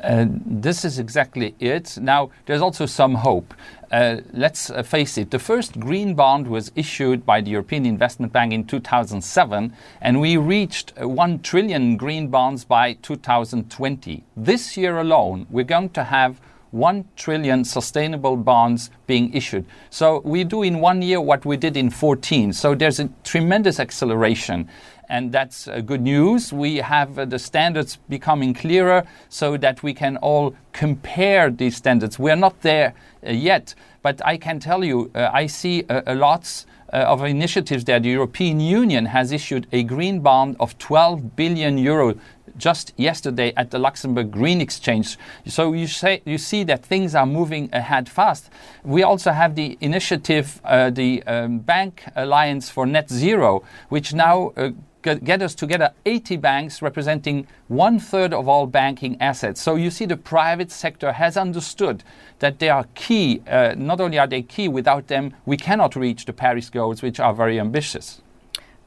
Uh, 0.04 0.25
this 0.28 0.86
is 0.86 0.99
exactly 0.99 1.56
it. 1.60 1.97
Now, 1.99 2.30
there's 2.45 2.62
also 2.62 2.86
some 2.86 3.15
hope. 3.15 3.54
Uh, 3.91 4.17
let's 4.34 4.69
uh, 4.69 4.84
face 4.84 5.17
it, 5.17 5.32
the 5.32 5.39
first 5.39 5.80
green 5.80 6.15
bond 6.15 6.47
was 6.47 6.71
issued 6.75 7.25
by 7.25 7.39
the 7.39 7.51
European 7.51 7.86
Investment 7.86 8.34
Bank 8.34 8.51
in 8.51 8.65
2007, 8.65 9.73
and 10.01 10.19
we 10.19 10.38
reached 10.38 10.93
uh, 11.01 11.08
1 11.08 11.39
trillion 11.39 11.95
green 11.95 12.28
bonds 12.28 12.65
by 12.65 12.93
2020. 12.93 14.23
This 14.36 14.75
year 14.75 14.99
alone, 14.99 15.47
we're 15.49 15.63
going 15.63 15.89
to 15.91 16.04
have 16.04 16.41
1 16.75 17.05
trillion 17.15 17.63
sustainable 17.63 18.35
bonds 18.35 18.89
being 19.07 19.33
issued. 19.33 19.65
So 19.89 20.21
we 20.25 20.43
do 20.43 20.61
in 20.61 20.79
one 20.81 21.01
year 21.01 21.21
what 21.21 21.45
we 21.45 21.57
did 21.57 21.77
in 21.77 21.89
14. 21.89 22.53
So 22.53 22.75
there's 22.75 22.99
a 22.99 23.09
tremendous 23.23 23.79
acceleration. 23.79 24.67
And 25.07 25.31
that's 25.31 25.67
uh, 25.67 25.81
good 25.81 26.01
news. 26.01 26.51
We 26.51 26.77
have 26.77 27.17
uh, 27.19 27.25
the 27.25 27.39
standards 27.39 27.97
becoming 28.09 28.53
clearer 28.53 29.05
so 29.29 29.55
that 29.57 29.83
we 29.83 29.93
can 29.93 30.17
all 30.17 30.55
compare 30.73 31.51
these 31.51 31.75
standards. 31.75 32.17
We're 32.17 32.35
not 32.35 32.61
there 32.61 32.93
uh, 33.25 33.31
yet, 33.31 33.75
but 34.01 34.25
I 34.25 34.38
can 34.38 34.59
tell 34.59 34.83
you, 34.83 35.11
uh, 35.15 35.29
I 35.31 35.47
see 35.47 35.83
a, 35.89 36.03
a 36.07 36.15
lots 36.15 36.65
uh, 36.91 36.97
of 36.97 37.23
initiatives 37.23 37.83
there. 37.85 37.99
The 37.99 38.09
European 38.09 38.59
Union 38.59 39.05
has 39.05 39.31
issued 39.31 39.67
a 39.71 39.83
green 39.83 40.21
bond 40.21 40.55
of 40.59 40.77
12 40.77 41.35
billion 41.35 41.77
euro 41.77 42.15
just 42.57 42.93
yesterday 42.97 43.53
at 43.55 43.71
the 43.71 43.79
Luxembourg 43.79 44.31
Green 44.31 44.61
Exchange. 44.61 45.17
So 45.45 45.73
you, 45.73 45.87
say, 45.87 46.21
you 46.25 46.37
see 46.37 46.63
that 46.65 46.85
things 46.85 47.15
are 47.15 47.25
moving 47.25 47.69
ahead 47.73 48.09
fast. 48.09 48.49
We 48.83 49.03
also 49.03 49.31
have 49.31 49.55
the 49.55 49.77
initiative, 49.81 50.61
uh, 50.63 50.89
the 50.89 51.23
um, 51.23 51.59
Bank 51.59 52.03
Alliance 52.15 52.69
for 52.69 52.85
Net 52.85 53.09
Zero, 53.09 53.63
which 53.89 54.13
now 54.13 54.53
uh, 54.57 54.71
us 55.05 55.55
together 55.55 55.91
80 56.05 56.37
banks 56.37 56.81
representing 56.81 57.47
one 57.67 57.99
third 57.99 58.33
of 58.33 58.47
all 58.47 58.65
banking 58.67 59.21
assets. 59.21 59.61
So 59.61 59.75
you 59.75 59.91
see, 59.91 60.05
the 60.05 60.17
private 60.17 60.71
sector 60.71 61.11
has 61.11 61.37
understood 61.37 62.03
that 62.39 62.59
they 62.59 62.69
are 62.69 62.85
key. 62.95 63.41
Uh, 63.47 63.75
not 63.77 64.01
only 64.01 64.17
are 64.17 64.27
they 64.27 64.41
key, 64.41 64.67
without 64.67 65.07
them, 65.07 65.33
we 65.45 65.57
cannot 65.57 65.95
reach 65.95 66.25
the 66.25 66.33
Paris 66.33 66.69
goals, 66.69 67.01
which 67.01 67.19
are 67.19 67.33
very 67.33 67.59
ambitious. 67.59 68.21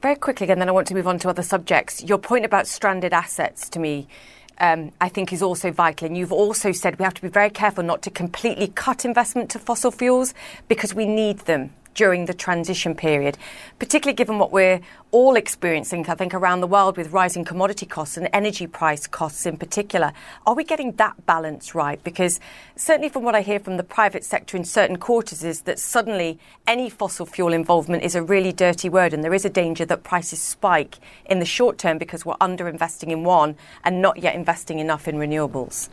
Very 0.01 0.15
quickly, 0.15 0.49
and 0.49 0.61
then 0.61 0.69
I 0.69 0.73
want 0.73 0.87
to 0.89 0.95
move 0.95 1.09
on 1.09 1.19
to 1.21 1.29
other 1.29 1.43
subjects. 1.43 2.05
Your 2.05 2.19
point 2.19 2.45
about 2.45 2.69
stranded 2.69 3.13
assets 3.13 3.69
to 3.71 3.81
me. 3.81 4.07
Um, 4.61 4.91
I 5.01 5.09
think 5.09 5.33
is 5.33 5.43
also 5.43 5.71
vital. 5.71 6.07
And 6.07 6.17
you've 6.17 6.33
also 6.33 6.73
said 6.73 6.99
we 6.99 7.05
have 7.05 7.15
to 7.15 7.23
be 7.23 7.29
very 7.29 7.51
careful 7.51 7.85
not 7.85 8.03
to 8.03 8.11
completely 8.11 8.67
cut 8.69 9.05
investment 9.05 9.51
to 9.51 9.59
fossil 9.61 9.93
fuels 9.93 10.35
because 10.67 10.95
we 10.95 11.07
need 11.07 11.41
them 11.41 11.71
during 11.99 12.27
the 12.27 12.33
transition 12.33 12.95
period, 12.95 13.37
particularly 13.81 14.15
given 14.15 14.39
what 14.39 14.53
we're 14.53 14.81
all 15.11 15.35
experiencing, 15.35 16.09
I 16.09 16.15
think, 16.15 16.33
around 16.33 16.61
the 16.61 16.69
world 16.69 16.97
with 16.97 17.11
rising 17.11 17.45
commodity 17.45 17.87
costs 17.87 18.17
and 18.17 18.29
energy 18.33 18.69
price 18.69 19.09
costs 19.09 19.47
in 19.47 19.57
particular. 19.57 20.13
Are 20.47 20.55
we 20.55 20.63
getting 20.63 20.93
that 20.93 21.27
balance 21.27 21.75
right? 21.75 22.01
Because 22.05 22.39
certainly 22.77 23.09
from 23.09 23.25
what 23.25 23.35
I 23.35 23.41
hear 23.41 23.59
from 23.59 23.79
the 23.79 23.83
private 23.83 24.23
sector 24.23 24.57
in 24.57 24.63
certain 24.63 24.99
quarters 24.99 25.43
is 25.43 25.63
that 25.63 25.81
suddenly 25.81 26.39
any 26.69 26.89
fossil 26.89 27.27
fuel 27.27 27.53
involvement 27.53 28.05
is 28.05 28.15
a 28.15 28.23
really 28.23 28.53
dirty 28.53 28.89
word 28.89 29.13
and 29.13 29.25
there 29.25 29.35
is 29.35 29.45
a 29.45 29.51
danger 29.51 29.85
that 29.87 30.05
prices 30.05 30.41
spike 30.41 30.99
in 31.27 31.41
the 31.41 31.45
short 31.45 31.79
term 31.79 31.99
because 31.99 32.25
we're 32.25 32.37
under 32.41 32.69
investing 32.69 33.11
in 33.11 33.25
one 33.25 33.57
and 33.83 34.01
not 34.01 34.19
yet 34.23 34.37
investing 34.37 34.79
enough 34.79 35.09
in 35.09 35.17
renewables. 35.17 35.89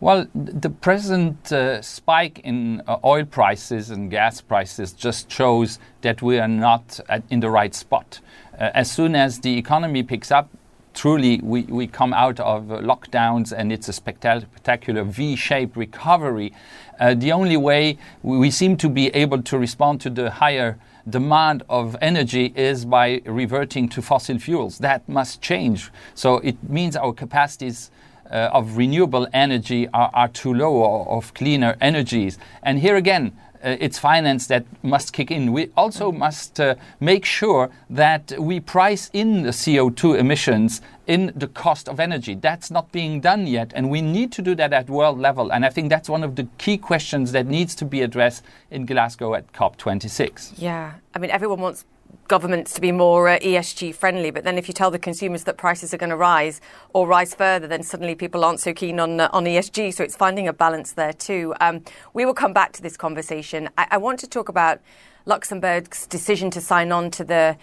Well, 0.00 0.28
the 0.32 0.70
present 0.70 1.50
uh, 1.50 1.82
spike 1.82 2.38
in 2.44 2.82
uh, 2.86 2.98
oil 3.02 3.24
prices 3.24 3.90
and 3.90 4.08
gas 4.08 4.40
prices 4.40 4.92
just 4.92 5.28
shows 5.28 5.80
that 6.02 6.22
we 6.22 6.38
are 6.38 6.46
not 6.46 7.00
at, 7.08 7.24
in 7.30 7.40
the 7.40 7.50
right 7.50 7.74
spot. 7.74 8.20
Uh, 8.52 8.70
as 8.74 8.88
soon 8.88 9.16
as 9.16 9.40
the 9.40 9.58
economy 9.58 10.04
picks 10.04 10.30
up, 10.30 10.50
truly 10.94 11.40
we, 11.42 11.62
we 11.62 11.88
come 11.88 12.12
out 12.12 12.38
of 12.38 12.66
lockdowns 12.66 13.50
and 13.50 13.72
it's 13.72 13.88
a 13.88 13.92
spectacular 13.92 15.02
V 15.02 15.34
shaped 15.34 15.76
recovery. 15.76 16.52
Uh, 17.00 17.14
the 17.14 17.32
only 17.32 17.56
way 17.56 17.98
we 18.22 18.52
seem 18.52 18.76
to 18.76 18.88
be 18.88 19.08
able 19.08 19.42
to 19.42 19.58
respond 19.58 20.00
to 20.02 20.10
the 20.10 20.30
higher 20.30 20.78
demand 21.10 21.64
of 21.68 21.96
energy 22.00 22.52
is 22.54 22.84
by 22.84 23.20
reverting 23.24 23.88
to 23.88 24.00
fossil 24.00 24.38
fuels. 24.38 24.78
That 24.78 25.08
must 25.08 25.42
change. 25.42 25.90
So 26.14 26.36
it 26.38 26.56
means 26.68 26.94
our 26.94 27.12
capacities 27.12 27.90
uh, 28.30 28.50
of 28.52 28.76
renewable 28.76 29.26
energy 29.32 29.88
are, 29.88 30.10
are 30.14 30.28
too 30.28 30.54
low 30.54 30.72
or 30.72 31.08
of 31.16 31.34
cleaner 31.34 31.76
energies. 31.80 32.38
And 32.62 32.78
here 32.78 32.96
again, 32.96 33.32
uh, 33.64 33.76
it's 33.80 33.98
finance 33.98 34.46
that 34.46 34.64
must 34.82 35.12
kick 35.12 35.30
in. 35.30 35.52
We 35.52 35.70
also 35.76 36.12
must 36.12 36.60
uh, 36.60 36.76
make 37.00 37.24
sure 37.24 37.70
that 37.90 38.32
we 38.38 38.60
price 38.60 39.10
in 39.12 39.42
the 39.42 39.50
CO2 39.50 40.16
emissions 40.16 40.80
in 41.06 41.32
the 41.34 41.48
cost 41.48 41.88
of 41.88 41.98
energy. 41.98 42.34
That's 42.34 42.70
not 42.70 42.92
being 42.92 43.20
done 43.20 43.46
yet, 43.46 43.72
and 43.74 43.90
we 43.90 44.00
need 44.00 44.30
to 44.32 44.42
do 44.42 44.54
that 44.56 44.72
at 44.72 44.88
world 44.88 45.18
level. 45.18 45.50
And 45.52 45.64
I 45.64 45.70
think 45.70 45.88
that's 45.88 46.08
one 46.08 46.22
of 46.22 46.36
the 46.36 46.46
key 46.58 46.78
questions 46.78 47.32
that 47.32 47.46
needs 47.46 47.74
to 47.76 47.84
be 47.84 48.02
addressed 48.02 48.44
in 48.70 48.86
Glasgow 48.86 49.34
at 49.34 49.52
COP26. 49.52 50.54
Yeah, 50.58 50.94
I 51.14 51.18
mean, 51.18 51.30
everyone 51.30 51.60
wants 51.60 51.84
governments 52.28 52.74
to 52.74 52.80
be 52.80 52.92
more 52.92 53.28
uh, 53.28 53.38
ESG 53.38 53.94
friendly. 53.94 54.30
But 54.30 54.44
then 54.44 54.58
if 54.58 54.68
you 54.68 54.74
tell 54.74 54.90
the 54.90 54.98
consumers 54.98 55.44
that 55.44 55.56
prices 55.56 55.92
are 55.94 55.96
going 55.96 56.10
to 56.10 56.16
rise 56.16 56.60
or 56.92 57.06
rise 57.06 57.34
further, 57.34 57.66
then 57.66 57.82
suddenly 57.82 58.14
people 58.14 58.44
aren't 58.44 58.60
so 58.60 58.72
keen 58.72 59.00
on, 59.00 59.18
uh, 59.18 59.28
on 59.32 59.44
ESG. 59.44 59.94
So 59.94 60.04
it's 60.04 60.16
finding 60.16 60.46
a 60.46 60.52
balance 60.52 60.92
there 60.92 61.12
too. 61.12 61.54
Um, 61.60 61.82
we 62.12 62.24
will 62.24 62.34
come 62.34 62.52
back 62.52 62.72
to 62.74 62.82
this 62.82 62.96
conversation. 62.96 63.70
I, 63.78 63.86
I, 63.92 63.96
want 63.96 64.20
to 64.20 64.26
talk 64.26 64.48
about 64.48 64.80
Luxembourg's 65.24 66.06
decision 66.06 66.50
to 66.50 66.60
sign 66.60 66.92
on 66.92 67.10
to 67.12 67.24
the 67.24 67.56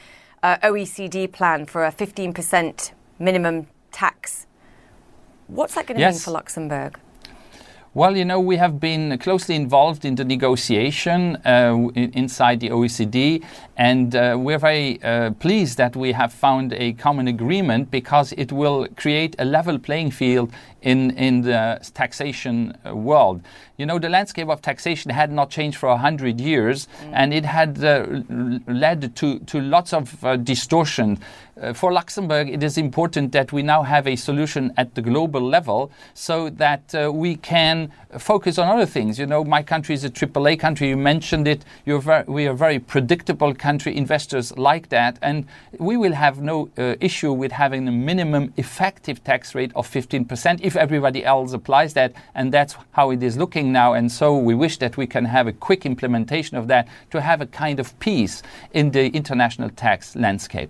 uh, 0.43 0.57
OECD 0.57 1.31
plan 1.31 1.65
for 1.65 1.85
a 1.85 1.91
15% 1.91 2.91
minimum 3.19 3.67
tax. 3.91 4.47
What's 5.47 5.75
that 5.75 5.85
going 5.85 5.97
to 5.97 6.01
yes. 6.01 6.15
mean 6.15 6.19
for 6.21 6.31
Luxembourg? 6.31 6.99
Well, 7.95 8.17
you 8.17 8.25
know, 8.25 8.41
we 8.41 8.57
have 8.57 8.77
been 8.77 9.17
closely 9.19 9.55
involved 9.55 10.03
in 10.03 10.15
the 10.15 10.25
negotiation 10.25 11.37
uh, 11.45 11.87
inside 11.95 12.59
the 12.59 12.69
OECD, 12.69 13.41
and 13.77 14.15
uh, 14.15 14.35
we're 14.39 14.57
very 14.57 15.01
uh, 15.03 15.31
pleased 15.31 15.77
that 15.77 15.95
we 15.95 16.13
have 16.13 16.31
found 16.31 16.73
a 16.73 16.93
common 16.93 17.27
agreement 17.27 17.91
because 17.91 18.31
it 18.33 18.51
will 18.51 18.87
create 18.95 19.35
a 19.37 19.45
level 19.45 19.77
playing 19.77 20.11
field 20.11 20.51
in, 20.85 21.11
in 21.17 21.41
the 21.41 21.79
taxation 21.93 22.77
uh, 22.85 22.95
world. 22.95 23.41
You 23.77 23.85
know, 23.85 23.99
the 23.99 24.07
landscape 24.07 24.47
of 24.47 24.61
taxation 24.61 25.11
had 25.11 25.31
not 25.31 25.49
changed 25.49 25.77
for 25.77 25.89
100 25.89 26.39
years, 26.39 26.87
mm. 27.03 27.11
and 27.13 27.33
it 27.33 27.43
had 27.43 27.83
uh, 27.83 28.05
led 28.67 29.15
to, 29.17 29.39
to 29.39 29.59
lots 29.59 29.91
of 29.91 30.23
uh, 30.23 30.37
distortion. 30.37 31.19
Uh, 31.59 31.73
for 31.73 31.91
Luxembourg, 31.91 32.49
it 32.49 32.63
is 32.63 32.77
important 32.77 33.31
that 33.31 33.51
we 33.51 33.63
now 33.63 33.81
have 33.81 34.07
a 34.07 34.15
solution 34.15 34.73
at 34.77 34.93
the 34.95 35.01
global 35.01 35.41
level 35.41 35.91
so 36.13 36.49
that 36.51 36.93
uh, 36.93 37.11
we 37.11 37.35
can 37.35 37.91
focus 38.19 38.57
on 38.57 38.67
other 38.67 38.85
things. 38.85 39.17
You 39.17 39.25
know, 39.25 39.43
my 39.43 39.63
country 39.63 39.95
is 39.95 40.03
a 40.03 40.09
AAA 40.09 40.59
country. 40.59 40.89
You 40.89 40.97
mentioned 40.97 41.47
it. 41.47 41.65
Very, 41.85 42.23
we 42.27 42.47
are 42.47 42.53
very 42.53 42.79
predictable 42.79 43.53
country. 43.53 43.64
Country 43.65 43.97
investors 43.97 44.55
like 44.57 44.89
that. 44.89 45.17
And 45.23 45.47
we 45.79 45.97
will 45.97 46.13
have 46.13 46.39
no 46.39 46.69
uh, 46.77 46.95
issue 46.99 47.33
with 47.33 47.51
having 47.51 47.87
a 47.87 47.91
minimum 47.91 48.53
effective 48.57 49.23
tax 49.23 49.55
rate 49.55 49.71
of 49.75 49.89
15% 49.89 50.59
if 50.61 50.75
everybody 50.75 51.25
else 51.25 51.51
applies 51.51 51.93
that. 51.93 52.13
And 52.35 52.51
that's 52.51 52.75
how 52.91 53.09
it 53.09 53.23
is 53.23 53.37
looking 53.37 53.71
now. 53.71 53.93
And 53.93 54.11
so 54.11 54.37
we 54.37 54.53
wish 54.53 54.77
that 54.77 54.97
we 54.97 55.07
can 55.07 55.25
have 55.25 55.47
a 55.47 55.53
quick 55.53 55.83
implementation 55.83 56.57
of 56.57 56.67
that 56.67 56.87
to 57.09 57.21
have 57.21 57.41
a 57.41 57.47
kind 57.47 57.79
of 57.79 57.97
peace 57.99 58.43
in 58.71 58.91
the 58.91 59.07
international 59.09 59.71
tax 59.71 60.15
landscape. 60.15 60.69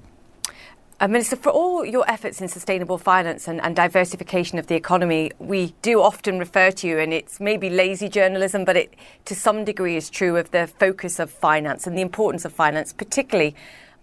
Uh, 0.98 1.10
Minister, 1.10 1.36
for 1.36 1.50
all 1.50 1.84
your 1.84 2.10
efforts 2.10 2.40
in 2.40 2.48
sustainable 2.48 2.98
finance 2.98 3.50
and, 3.50 3.60
and, 3.60 3.76
diversification 3.76 4.58
of 4.58 4.68
the 4.68 4.76
economy, 4.76 5.30
we 5.40 5.76
do 5.82 6.02
often 6.02 6.40
refer 6.40 6.72
to 6.72 6.88
you, 6.88 6.98
and 7.00 7.12
it's 7.12 7.38
maybe 7.42 7.70
lazy 7.70 8.08
journalism, 8.08 8.64
but 8.64 8.78
it 8.78 8.94
to 9.26 9.36
some 9.36 9.66
degree 9.66 9.98
is 9.98 10.10
true 10.10 10.38
of 10.38 10.52
the 10.52 10.68
focus 10.68 11.20
of 11.20 11.30
finance 11.30 11.86
and 11.86 11.98
the 11.98 12.02
importance 12.02 12.46
of 12.46 12.54
finance, 12.54 12.94
particularly 12.94 13.54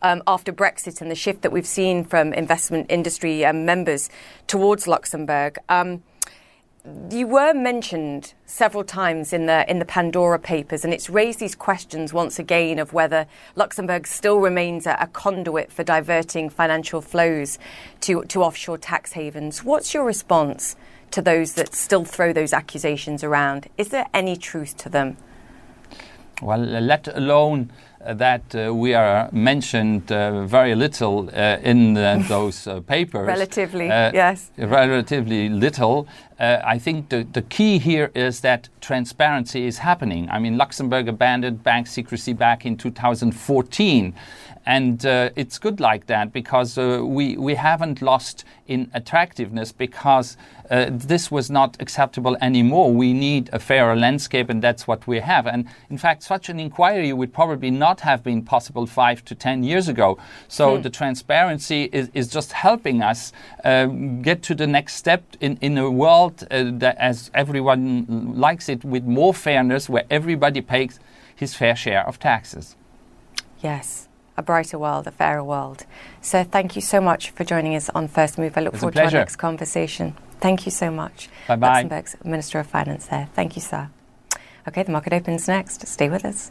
um, 0.02 0.22
after 0.26 0.52
Brexit 0.52 1.00
and 1.00 1.10
the 1.10 1.14
shift 1.14 1.40
that 1.40 1.50
we've 1.50 1.66
seen 1.66 2.04
from 2.04 2.34
investment 2.34 2.88
industry 2.90 3.42
um, 3.42 3.64
members 3.64 4.10
towards 4.46 4.86
Luxembourg. 4.86 5.58
Um, 5.70 6.02
you 7.10 7.28
were 7.28 7.54
mentioned 7.54 8.34
several 8.44 8.82
times 8.82 9.32
in 9.32 9.46
the 9.46 9.70
in 9.70 9.78
the 9.78 9.84
Pandora 9.84 10.38
Papers, 10.38 10.84
and 10.84 10.92
it's 10.92 11.08
raised 11.08 11.38
these 11.38 11.54
questions 11.54 12.12
once 12.12 12.40
again 12.40 12.80
of 12.80 12.92
whether 12.92 13.26
Luxembourg 13.54 14.06
still 14.06 14.40
remains 14.40 14.86
a, 14.86 14.96
a, 14.98 15.06
conduit 15.06 15.70
for 15.70 15.84
diverting 15.84 16.50
financial 16.50 17.00
flows 17.00 17.58
to 18.00 18.24
to 18.24 18.42
offshore 18.42 18.78
tax 18.78 19.12
havens. 19.12 19.62
What's 19.62 19.94
your 19.94 20.04
response 20.04 20.74
to 21.12 21.22
those 21.22 21.54
that 21.54 21.74
still 21.74 22.04
throw 22.04 22.32
those 22.32 22.52
accusations 22.52 23.22
around? 23.22 23.68
Is 23.78 23.90
there 23.90 24.06
any 24.12 24.36
truth 24.36 24.76
to 24.78 24.88
them? 24.88 25.18
Well, 26.40 26.58
let 26.58 27.06
alone 27.06 27.70
that 28.06 28.54
uh, 28.54 28.74
we 28.74 28.94
are 28.94 29.28
mentioned 29.32 30.10
uh, 30.10 30.44
very 30.44 30.74
little 30.74 31.30
uh, 31.32 31.58
in 31.62 31.94
those 32.28 32.68
papers. 32.86 33.26
relatively, 33.26 33.86
yes. 33.86 34.50
Relatively 34.56 35.48
little. 35.48 36.06
I 36.40 36.78
think 36.78 37.10
the, 37.10 37.22
the 37.22 37.42
key 37.42 37.78
here 37.78 38.10
is 38.16 38.40
that 38.40 38.68
transparency 38.80 39.64
is 39.64 39.78
happening. 39.78 40.28
I 40.28 40.40
mean, 40.40 40.58
Luxembourg 40.58 41.06
abandoned 41.06 41.62
bank 41.62 41.86
secrecy 41.86 42.32
back 42.32 42.66
in 42.66 42.76
2014. 42.76 44.12
And 44.64 45.04
uh, 45.04 45.30
it's 45.34 45.58
good 45.58 45.80
like 45.80 46.06
that 46.06 46.32
because 46.32 46.78
uh, 46.78 47.02
we, 47.04 47.36
we 47.36 47.54
haven't 47.54 48.00
lost 48.00 48.44
in 48.66 48.90
attractiveness 48.94 49.72
because 49.72 50.36
uh, 50.72 50.86
this 50.90 51.30
was 51.30 51.50
not 51.50 51.76
acceptable 51.80 52.34
anymore. 52.40 52.90
We 52.94 53.12
need 53.12 53.50
a 53.52 53.58
fairer 53.58 53.94
landscape, 53.94 54.48
and 54.48 54.62
that's 54.62 54.86
what 54.86 55.06
we 55.06 55.20
have. 55.20 55.46
And 55.46 55.68
in 55.90 55.98
fact, 55.98 56.22
such 56.22 56.48
an 56.48 56.58
inquiry 56.58 57.12
would 57.12 57.34
probably 57.34 57.70
not 57.70 58.00
have 58.00 58.24
been 58.24 58.42
possible 58.42 58.86
five 58.86 59.22
to 59.26 59.34
ten 59.34 59.62
years 59.62 59.86
ago. 59.88 60.16
So 60.48 60.76
hmm. 60.76 60.82
the 60.82 60.88
transparency 60.88 61.90
is, 61.92 62.10
is 62.14 62.28
just 62.28 62.52
helping 62.52 63.02
us 63.02 63.32
uh, 63.64 63.84
get 64.22 64.42
to 64.44 64.54
the 64.54 64.66
next 64.66 64.94
step 64.94 65.22
in, 65.40 65.58
in 65.60 65.76
a 65.76 65.90
world 65.90 66.42
uh, 66.50 66.70
that, 66.78 66.96
as 66.96 67.30
everyone 67.34 68.32
likes 68.34 68.70
it, 68.70 68.82
with 68.82 69.04
more 69.04 69.34
fairness, 69.34 69.90
where 69.90 70.04
everybody 70.08 70.62
pays 70.62 70.98
his 71.36 71.54
fair 71.54 71.76
share 71.76 72.06
of 72.08 72.18
taxes. 72.18 72.76
Yes 73.60 74.08
a 74.34 74.42
brighter 74.42 74.78
world, 74.78 75.06
a 75.06 75.10
fairer 75.10 75.44
world. 75.44 75.84
So 76.22 76.42
thank 76.42 76.74
you 76.74 76.80
so 76.80 77.02
much 77.02 77.28
for 77.32 77.44
joining 77.44 77.76
us 77.76 77.90
on 77.90 78.08
First 78.08 78.38
Move. 78.38 78.56
I 78.56 78.62
look 78.62 78.74
forward 78.74 78.94
to 78.94 79.04
our 79.04 79.10
next 79.10 79.36
conversation. 79.36 80.16
Thank 80.42 80.66
you 80.66 80.72
so 80.72 80.90
much. 80.90 81.28
Bye 81.46 81.54
bye. 81.54 81.68
Luxembourg's 81.68 82.16
Minister 82.24 82.58
of 82.58 82.66
Finance 82.66 83.06
there. 83.06 83.28
Thank 83.32 83.54
you, 83.54 83.62
sir. 83.62 83.88
Okay, 84.66 84.82
the 84.82 84.90
market 84.90 85.12
opens 85.12 85.46
next. 85.46 85.86
Stay 85.86 86.08
with 86.08 86.24
us. 86.24 86.50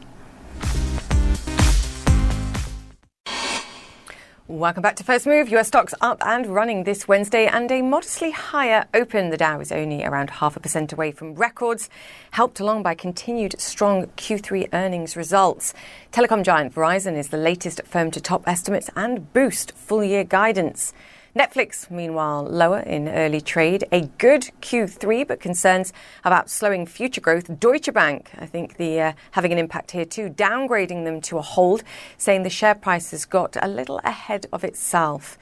Welcome 4.48 4.82
back 4.82 4.96
to 4.98 5.04
First 5.04 5.28
Move. 5.28 5.50
US 5.50 5.68
stocks 5.68 5.94
up 6.00 6.26
and 6.26 6.48
running 6.48 6.86
this 6.86 7.06
Wednesday 7.08 7.48
and 7.48 7.70
a 7.70 7.82
modestly 7.82 8.32
higher 8.32 8.86
open. 8.94 9.30
The 9.30 9.38
Dow 9.38 9.60
is 9.60 9.74
only 9.74 10.06
around 10.06 10.30
half 10.30 10.56
a 10.56 10.62
percent 10.62 10.94
away 10.94 11.12
from 11.12 11.36
records, 11.36 11.90
helped 12.32 12.62
along 12.62 12.84
by 12.84 12.96
continued 12.96 13.60
strong 13.60 14.08
Q3 14.18 14.70
earnings 14.74 15.18
results. 15.18 15.74
Telecom 16.14 16.44
giant 16.44 16.74
Verizon 16.74 17.18
is 17.18 17.28
the 17.28 17.38
latest 17.38 17.82
firm 17.86 18.10
to 18.12 18.22
top 18.22 18.48
estimates 18.48 18.90
and 18.96 19.32
boost 19.34 19.74
full 19.74 20.04
year 20.04 20.24
guidance. 20.24 20.94
Netflix, 21.36 21.90
meanwhile, 21.90 22.44
lower 22.44 22.80
in 22.80 23.08
early 23.08 23.40
trade. 23.40 23.86
A 23.94 24.02
good 24.18 24.50
Q3, 24.62 25.26
but 25.26 25.40
concerns 25.40 25.94
about 26.26 26.50
slowing 26.50 26.86
future 26.86 27.22
growth. 27.22 27.58
Deutsche 27.58 27.94
Bank, 27.94 28.32
I 28.38 28.46
think, 28.46 28.76
the 28.76 29.00
uh, 29.00 29.14
having 29.32 29.54
an 29.54 29.58
impact 29.58 29.92
here 29.92 30.04
too, 30.04 30.30
downgrading 30.30 31.06
them 31.06 31.22
to 31.22 31.38
a 31.38 31.42
hold, 31.42 31.84
saying 32.18 32.44
the 32.44 32.50
share 32.50 32.76
price 32.76 33.12
has 33.12 33.24
got 33.24 33.56
a 33.62 33.68
little 33.70 34.02
ahead 34.04 34.46
of 34.52 34.66
itself. 34.66 35.38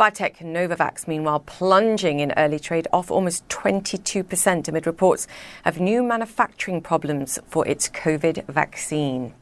Biotech 0.00 0.38
Novavax, 0.38 1.06
meanwhile, 1.06 1.40
plunging 1.40 2.20
in 2.20 2.32
early 2.38 2.58
trade, 2.58 2.88
off 2.90 3.10
almost 3.10 3.46
22% 3.48 4.66
amid 4.66 4.86
reports 4.86 5.28
of 5.66 5.78
new 5.78 6.02
manufacturing 6.02 6.80
problems 6.80 7.38
for 7.46 7.68
its 7.68 7.90
COVID 7.90 8.46
vaccine. 8.46 9.34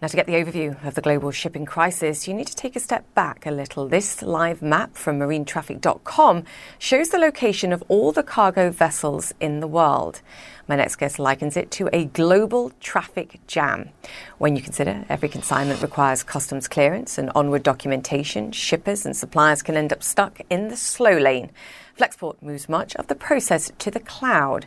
Now, 0.00 0.06
to 0.06 0.16
get 0.16 0.26
the 0.26 0.34
overview 0.34 0.86
of 0.86 0.94
the 0.94 1.00
global 1.00 1.32
shipping 1.32 1.66
crisis, 1.66 2.28
you 2.28 2.34
need 2.34 2.46
to 2.46 2.54
take 2.54 2.76
a 2.76 2.80
step 2.80 3.12
back 3.14 3.44
a 3.46 3.50
little. 3.50 3.88
This 3.88 4.22
live 4.22 4.62
map 4.62 4.94
from 4.94 5.18
marinetraffic.com 5.18 6.44
shows 6.78 7.08
the 7.08 7.18
location 7.18 7.72
of 7.72 7.82
all 7.88 8.12
the 8.12 8.22
cargo 8.22 8.70
vessels 8.70 9.34
in 9.40 9.58
the 9.58 9.66
world. 9.66 10.22
My 10.68 10.76
next 10.76 10.96
guest 10.96 11.18
likens 11.18 11.56
it 11.56 11.72
to 11.72 11.88
a 11.92 12.04
global 12.04 12.70
traffic 12.78 13.40
jam. 13.48 13.88
When 14.38 14.54
you 14.54 14.62
consider 14.62 15.04
every 15.08 15.28
consignment 15.28 15.82
requires 15.82 16.22
customs 16.22 16.68
clearance 16.68 17.18
and 17.18 17.32
onward 17.34 17.64
documentation, 17.64 18.52
shippers 18.52 19.04
and 19.04 19.16
suppliers 19.16 19.62
can 19.62 19.76
end 19.76 19.92
up 19.92 20.04
stuck 20.04 20.40
in 20.48 20.68
the 20.68 20.76
slow 20.76 21.18
lane. 21.18 21.50
Flexport 21.98 22.40
moves 22.40 22.68
much 22.68 22.94
of 22.94 23.08
the 23.08 23.16
process 23.16 23.72
to 23.78 23.90
the 23.90 23.98
cloud. 23.98 24.66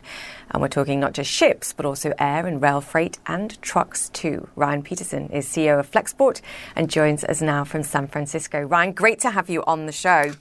And 0.50 0.60
we're 0.60 0.68
talking 0.68 1.00
not 1.00 1.14
just 1.14 1.30
ships, 1.30 1.72
but 1.72 1.86
also 1.86 2.12
air 2.18 2.46
and 2.46 2.60
rail 2.60 2.82
freight 2.82 3.18
and 3.26 3.60
trucks 3.62 4.10
too. 4.10 4.48
Ryan 4.54 4.82
Peterson 4.82 5.30
is 5.30 5.46
CEO 5.46 5.80
of 5.80 5.90
Flexport 5.90 6.42
and 6.76 6.90
joins 6.90 7.24
us 7.24 7.40
now 7.40 7.64
from 7.64 7.82
San 7.84 8.06
Francisco. 8.06 8.60
Ryan, 8.60 8.92
great 8.92 9.18
to 9.20 9.30
have 9.30 9.48
you 9.48 9.64
on 9.64 9.86
the 9.86 9.92
show. 9.92 10.32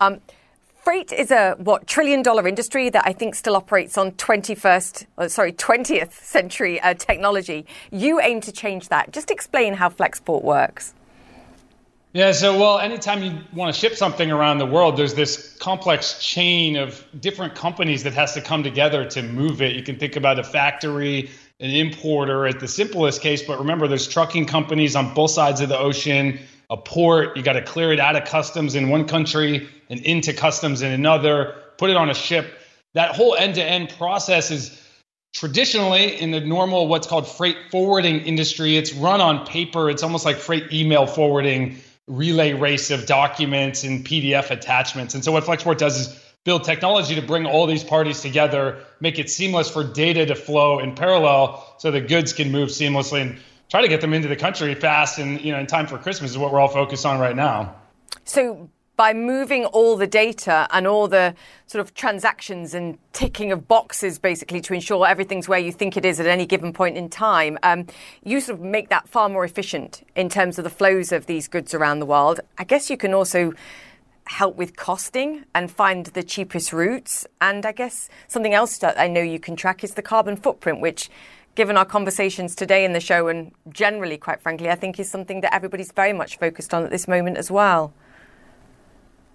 Um, 0.00 0.20
freight 0.82 1.12
is 1.12 1.30
a 1.30 1.54
what 1.58 1.86
trillion 1.86 2.20
dollar 2.20 2.48
industry 2.48 2.90
that 2.90 3.04
I 3.06 3.12
think 3.12 3.36
still 3.36 3.54
operates 3.54 3.96
on 3.96 4.10
21st, 4.12 5.06
oh, 5.18 5.28
sorry, 5.28 5.52
20th 5.52 6.12
century 6.12 6.80
uh, 6.80 6.94
technology. 6.94 7.64
You 7.92 8.20
aim 8.20 8.40
to 8.40 8.50
change 8.50 8.88
that. 8.88 9.12
Just 9.12 9.30
explain 9.30 9.74
how 9.74 9.88
Flexport 9.88 10.42
works. 10.42 10.94
Yeah, 12.14 12.30
so 12.30 12.56
well, 12.56 12.78
anytime 12.78 13.24
you 13.24 13.40
want 13.52 13.74
to 13.74 13.80
ship 13.80 13.96
something 13.96 14.30
around 14.30 14.58
the 14.58 14.66
world, 14.66 14.96
there's 14.96 15.14
this 15.14 15.56
complex 15.58 16.20
chain 16.20 16.76
of 16.76 17.04
different 17.18 17.56
companies 17.56 18.04
that 18.04 18.12
has 18.12 18.34
to 18.34 18.40
come 18.40 18.62
together 18.62 19.04
to 19.04 19.22
move 19.22 19.60
it. 19.60 19.74
You 19.74 19.82
can 19.82 19.98
think 19.98 20.14
about 20.14 20.38
a 20.38 20.44
factory, 20.44 21.28
an 21.58 21.70
importer 21.70 22.46
at 22.46 22.60
the 22.60 22.68
simplest 22.68 23.20
case, 23.20 23.42
but 23.42 23.58
remember 23.58 23.88
there's 23.88 24.06
trucking 24.06 24.46
companies 24.46 24.94
on 24.94 25.12
both 25.12 25.32
sides 25.32 25.60
of 25.60 25.68
the 25.68 25.76
ocean, 25.76 26.38
a 26.70 26.76
port, 26.76 27.36
you 27.36 27.42
got 27.42 27.54
to 27.54 27.62
clear 27.62 27.92
it 27.92 27.98
out 27.98 28.14
of 28.14 28.24
customs 28.26 28.76
in 28.76 28.90
one 28.90 29.08
country 29.08 29.68
and 29.90 29.98
into 30.02 30.32
customs 30.32 30.82
in 30.82 30.92
another, 30.92 31.56
put 31.78 31.90
it 31.90 31.96
on 31.96 32.10
a 32.10 32.14
ship. 32.14 32.60
That 32.92 33.16
whole 33.16 33.34
end-to-end 33.34 33.92
process 33.98 34.52
is 34.52 34.80
traditionally 35.32 36.20
in 36.20 36.30
the 36.30 36.38
normal 36.38 36.86
what's 36.86 37.08
called 37.08 37.26
freight 37.26 37.56
forwarding 37.72 38.20
industry, 38.20 38.76
it's 38.76 38.92
run 38.92 39.20
on 39.20 39.44
paper. 39.46 39.90
It's 39.90 40.04
almost 40.04 40.24
like 40.24 40.36
freight 40.36 40.72
email 40.72 41.08
forwarding 41.08 41.78
relay 42.06 42.52
race 42.52 42.90
of 42.90 43.06
documents 43.06 43.84
and 43.84 44.04
PDF 44.04 44.50
attachments. 44.50 45.14
And 45.14 45.24
so 45.24 45.32
what 45.32 45.44
Flexport 45.44 45.78
does 45.78 45.98
is 45.98 46.24
build 46.44 46.64
technology 46.64 47.14
to 47.14 47.22
bring 47.22 47.46
all 47.46 47.66
these 47.66 47.82
parties 47.82 48.20
together, 48.20 48.84
make 49.00 49.18
it 49.18 49.30
seamless 49.30 49.70
for 49.70 49.82
data 49.82 50.26
to 50.26 50.34
flow 50.34 50.78
in 50.78 50.94
parallel 50.94 51.74
so 51.78 51.90
the 51.90 52.00
goods 52.00 52.32
can 52.32 52.52
move 52.52 52.68
seamlessly 52.68 53.22
and 53.22 53.38
try 53.70 53.80
to 53.80 53.88
get 53.88 54.00
them 54.00 54.12
into 54.12 54.28
the 54.28 54.36
country 54.36 54.74
fast 54.74 55.18
and 55.18 55.40
you 55.40 55.52
know 55.52 55.58
in 55.58 55.66
time 55.66 55.86
for 55.86 55.98
Christmas 55.98 56.32
is 56.32 56.38
what 56.38 56.52
we're 56.52 56.60
all 56.60 56.68
focused 56.68 57.06
on 57.06 57.18
right 57.18 57.34
now. 57.34 57.74
So 58.24 58.68
by 58.96 59.12
moving 59.12 59.64
all 59.66 59.96
the 59.96 60.06
data 60.06 60.68
and 60.70 60.86
all 60.86 61.08
the 61.08 61.34
sort 61.66 61.80
of 61.80 61.94
transactions 61.94 62.74
and 62.74 62.98
ticking 63.12 63.50
of 63.50 63.66
boxes 63.66 64.18
basically 64.18 64.60
to 64.60 64.74
ensure 64.74 65.06
everything's 65.06 65.48
where 65.48 65.58
you 65.58 65.72
think 65.72 65.96
it 65.96 66.04
is 66.04 66.20
at 66.20 66.26
any 66.26 66.46
given 66.46 66.72
point 66.72 66.96
in 66.96 67.08
time, 67.08 67.58
um, 67.62 67.86
you 68.22 68.40
sort 68.40 68.58
of 68.58 68.64
make 68.64 68.88
that 68.90 69.08
far 69.08 69.28
more 69.28 69.44
efficient 69.44 70.06
in 70.14 70.28
terms 70.28 70.58
of 70.58 70.64
the 70.64 70.70
flows 70.70 71.10
of 71.10 71.26
these 71.26 71.48
goods 71.48 71.74
around 71.74 71.98
the 71.98 72.06
world. 72.06 72.40
I 72.56 72.64
guess 72.64 72.88
you 72.88 72.96
can 72.96 73.12
also 73.14 73.52
help 74.26 74.56
with 74.56 74.76
costing 74.76 75.44
and 75.54 75.70
find 75.70 76.06
the 76.06 76.22
cheapest 76.22 76.72
routes. 76.72 77.26
And 77.40 77.66
I 77.66 77.72
guess 77.72 78.08
something 78.28 78.54
else 78.54 78.78
that 78.78 78.98
I 78.98 79.06
know 79.08 79.20
you 79.20 79.38
can 79.38 79.56
track 79.56 79.84
is 79.84 79.94
the 79.94 80.02
carbon 80.02 80.36
footprint, 80.36 80.80
which 80.80 81.10
given 81.54 81.76
our 81.76 81.84
conversations 81.84 82.54
today 82.54 82.84
in 82.84 82.92
the 82.92 83.00
show 83.00 83.28
and 83.28 83.52
generally, 83.68 84.16
quite 84.16 84.40
frankly, 84.40 84.70
I 84.70 84.74
think 84.74 84.98
is 84.98 85.10
something 85.10 85.40
that 85.42 85.54
everybody's 85.54 85.92
very 85.92 86.12
much 86.12 86.38
focused 86.38 86.72
on 86.72 86.84
at 86.84 86.90
this 86.90 87.06
moment 87.06 87.36
as 87.36 87.50
well. 87.50 87.92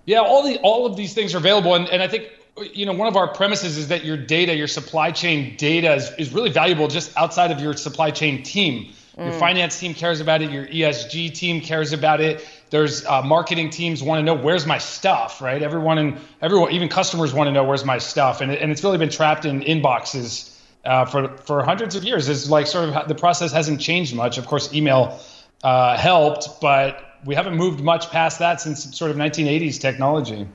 Yeah, 0.10 0.22
all 0.22 0.42
the 0.42 0.58
all 0.62 0.88
of 0.88 0.96
these 0.96 1.14
things 1.14 1.36
are 1.36 1.38
available, 1.38 1.76
and, 1.76 1.88
and 1.88 2.02
I 2.02 2.08
think 2.08 2.32
you 2.74 2.88
know 2.88 2.94
one 2.94 3.08
of 3.08 3.16
our 3.16 3.28
premises 3.28 3.78
is 3.78 3.90
that 3.90 4.04
your 4.04 4.18
data, 4.18 4.56
your 4.56 4.68
supply 4.68 5.12
chain 5.12 5.56
data, 5.56 5.94
is, 5.94 6.10
is 6.18 6.34
really 6.34 6.50
valuable 6.50 6.88
just 6.88 7.16
outside 7.16 7.52
of 7.52 7.60
your 7.60 7.76
supply 7.76 8.10
chain 8.10 8.42
team. 8.42 8.92
Mm. 9.16 9.26
Your 9.26 9.34
finance 9.34 9.80
team 9.80 9.94
cares 9.94 10.20
about 10.20 10.42
it. 10.42 10.50
Your 10.50 10.66
ESG 10.66 11.36
team 11.36 11.62
cares 11.62 11.94
about 11.94 12.22
it. 12.22 12.44
There's 12.72 13.06
uh, 13.06 13.22
marketing 13.22 13.70
teams 13.70 14.02
want 14.02 14.18
to 14.18 14.24
know 14.24 14.34
where's 14.34 14.66
my 14.66 14.80
stuff, 14.80 15.44
right? 15.44 15.62
Everyone 15.62 16.00
and 16.00 16.18
everyone, 16.42 16.72
even 16.72 16.90
customers 16.90 17.32
want 17.32 17.48
to 17.48 17.52
know 17.52 17.64
where's 17.64 17.86
my 17.86 18.00
stuff, 18.00 18.42
and 18.42 18.52
it, 18.52 18.64
and 18.64 18.72
it's 18.72 18.84
really 18.84 18.98
been 18.98 19.10
trapped 19.10 19.46
in 19.46 19.62
inboxes 19.62 20.58
uh, 20.86 21.06
for 21.06 21.38
for 21.38 21.64
hundreds 21.64 21.96
of 21.96 22.04
years. 22.04 22.28
It's 22.30 22.50
like 22.50 22.66
sort 22.66 22.90
of 22.90 23.08
the 23.08 23.14
process 23.14 23.52
hasn't 23.52 23.80
changed 23.80 24.16
much. 24.16 24.40
Of 24.40 24.48
course, 24.48 24.74
email 24.74 25.20
uh, 25.64 25.98
helped, 25.98 26.62
but 26.62 27.09
we 27.26 27.36
haven't 27.36 27.56
moved 27.56 27.82
much 27.82 28.10
past 28.10 28.40
that 28.40 28.62
since 28.62 28.96
sort 28.98 29.12
of 29.12 29.18
1980s 29.18 29.80
technology. 29.80 30.48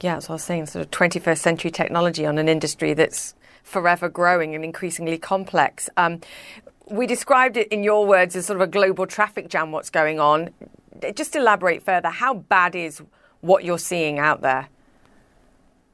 Yeah, 0.00 0.14
that's 0.14 0.28
what 0.28 0.34
I 0.34 0.36
was 0.36 0.44
saying. 0.44 0.66
Sort 0.66 0.84
of 0.84 0.90
21st 0.90 1.38
century 1.38 1.70
technology 1.70 2.26
on 2.26 2.38
an 2.38 2.48
industry 2.48 2.94
that's 2.94 3.34
forever 3.62 4.08
growing 4.08 4.54
and 4.54 4.64
increasingly 4.64 5.18
complex. 5.18 5.88
Um, 5.96 6.20
we 6.90 7.06
described 7.06 7.56
it 7.56 7.68
in 7.68 7.84
your 7.84 8.06
words 8.06 8.34
as 8.34 8.46
sort 8.46 8.56
of 8.56 8.62
a 8.62 8.66
global 8.66 9.06
traffic 9.06 9.48
jam. 9.48 9.70
What's 9.70 9.90
going 9.90 10.18
on? 10.18 10.50
Just 11.14 11.36
elaborate 11.36 11.82
further. 11.82 12.08
How 12.08 12.34
bad 12.34 12.74
is 12.74 13.00
what 13.40 13.64
you're 13.64 13.78
seeing 13.78 14.18
out 14.18 14.40
there? 14.40 14.68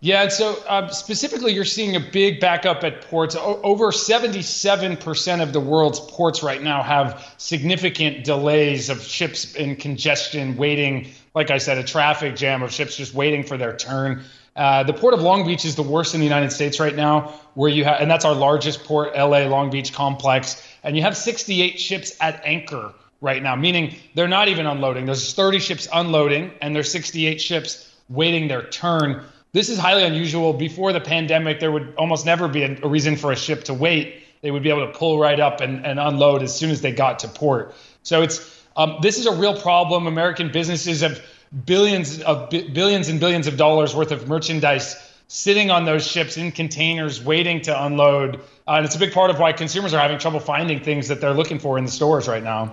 Yeah, 0.00 0.22
and 0.22 0.32
so 0.32 0.62
uh, 0.68 0.88
specifically, 0.90 1.52
you're 1.52 1.64
seeing 1.64 1.96
a 1.96 2.00
big 2.00 2.38
backup 2.38 2.84
at 2.84 3.02
ports. 3.02 3.34
O- 3.34 3.60
over 3.64 3.90
77% 3.90 5.42
of 5.42 5.52
the 5.52 5.58
world's 5.58 5.98
ports 5.98 6.40
right 6.40 6.62
now 6.62 6.84
have 6.84 7.34
significant 7.38 8.24
delays 8.24 8.90
of 8.90 9.02
ships 9.02 9.54
in 9.56 9.74
congestion, 9.74 10.56
waiting. 10.56 11.08
Like 11.34 11.50
I 11.50 11.58
said, 11.58 11.78
a 11.78 11.82
traffic 11.82 12.36
jam 12.36 12.62
of 12.62 12.72
ships 12.72 12.96
just 12.96 13.12
waiting 13.12 13.42
for 13.42 13.56
their 13.56 13.76
turn. 13.76 14.22
Uh, 14.54 14.84
the 14.84 14.92
port 14.92 15.14
of 15.14 15.22
Long 15.22 15.44
Beach 15.44 15.64
is 15.64 15.74
the 15.74 15.82
worst 15.82 16.14
in 16.14 16.20
the 16.20 16.26
United 16.26 16.52
States 16.52 16.78
right 16.78 16.94
now, 16.94 17.32
where 17.54 17.70
you 17.70 17.84
have, 17.84 18.00
and 18.00 18.10
that's 18.10 18.24
our 18.24 18.34
largest 18.34 18.84
port, 18.84 19.16
LA 19.16 19.46
Long 19.46 19.68
Beach 19.70 19.92
complex, 19.92 20.62
and 20.84 20.96
you 20.96 21.02
have 21.02 21.16
68 21.16 21.78
ships 21.78 22.16
at 22.20 22.40
anchor 22.44 22.92
right 23.20 23.42
now, 23.42 23.56
meaning 23.56 23.96
they're 24.14 24.28
not 24.28 24.48
even 24.48 24.66
unloading. 24.66 25.06
There's 25.06 25.34
30 25.34 25.58
ships 25.58 25.88
unloading, 25.92 26.52
and 26.60 26.74
there's 26.74 26.90
68 26.90 27.40
ships 27.40 27.96
waiting 28.08 28.48
their 28.48 28.62
turn. 28.64 29.24
This 29.52 29.68
is 29.68 29.78
highly 29.78 30.04
unusual. 30.04 30.52
Before 30.52 30.92
the 30.92 31.00
pandemic, 31.00 31.60
there 31.60 31.72
would 31.72 31.94
almost 31.96 32.26
never 32.26 32.48
be 32.48 32.62
a, 32.62 32.78
a 32.82 32.88
reason 32.88 33.16
for 33.16 33.32
a 33.32 33.36
ship 33.36 33.64
to 33.64 33.74
wait. 33.74 34.24
They 34.42 34.50
would 34.50 34.62
be 34.62 34.68
able 34.68 34.86
to 34.86 34.92
pull 34.92 35.18
right 35.18 35.40
up 35.40 35.60
and, 35.60 35.84
and 35.84 35.98
unload 35.98 36.42
as 36.42 36.54
soon 36.54 36.70
as 36.70 36.80
they 36.80 36.92
got 36.92 37.20
to 37.20 37.28
port. 37.28 37.74
So 38.02 38.22
it's 38.22 38.64
um, 38.76 38.98
this 39.02 39.18
is 39.18 39.26
a 39.26 39.34
real 39.34 39.60
problem. 39.60 40.06
American 40.06 40.52
businesses 40.52 41.00
have 41.00 41.20
billions 41.64 42.20
of 42.22 42.50
billions 42.50 43.08
and 43.08 43.18
billions 43.18 43.46
of 43.46 43.56
dollars 43.56 43.94
worth 43.94 44.12
of 44.12 44.28
merchandise 44.28 44.96
sitting 45.28 45.70
on 45.70 45.84
those 45.84 46.06
ships 46.06 46.36
in 46.36 46.52
containers 46.52 47.22
waiting 47.22 47.60
to 47.62 47.84
unload. 47.84 48.36
Uh, 48.66 48.76
and 48.76 48.86
it's 48.86 48.96
a 48.96 48.98
big 48.98 49.12
part 49.12 49.30
of 49.30 49.38
why 49.38 49.52
consumers 49.52 49.92
are 49.92 50.00
having 50.00 50.18
trouble 50.18 50.40
finding 50.40 50.80
things 50.80 51.08
that 51.08 51.20
they're 51.20 51.34
looking 51.34 51.58
for 51.58 51.76
in 51.78 51.84
the 51.84 51.90
stores 51.90 52.28
right 52.28 52.42
now. 52.42 52.72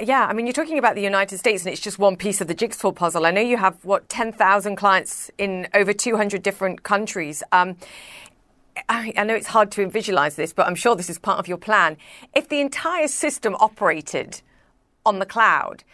Yeah, 0.00 0.26
I 0.26 0.32
mean, 0.32 0.46
you're 0.46 0.52
talking 0.52 0.78
about 0.78 0.96
the 0.96 1.02
United 1.02 1.38
States, 1.38 1.64
and 1.64 1.72
it's 1.72 1.80
just 1.80 2.00
one 2.00 2.16
piece 2.16 2.40
of 2.40 2.48
the 2.48 2.54
jigsaw 2.54 2.90
puzzle. 2.90 3.26
I 3.26 3.30
know 3.30 3.40
you 3.40 3.56
have, 3.58 3.76
what, 3.84 4.08
10,000 4.08 4.74
clients 4.74 5.30
in 5.38 5.68
over 5.72 5.92
200 5.92 6.42
different 6.42 6.82
countries. 6.82 7.44
Um, 7.52 7.76
I, 8.88 9.12
I 9.16 9.22
know 9.22 9.34
it's 9.34 9.46
hard 9.46 9.70
to 9.72 9.88
visualize 9.88 10.34
this, 10.34 10.52
but 10.52 10.66
I'm 10.66 10.74
sure 10.74 10.96
this 10.96 11.08
is 11.08 11.20
part 11.20 11.38
of 11.38 11.46
your 11.46 11.58
plan. 11.58 11.96
If 12.34 12.48
the 12.48 12.60
entire 12.60 13.06
system 13.06 13.54
operated 13.60 14.42
on 15.06 15.20
the 15.20 15.26
cloud, 15.26 15.84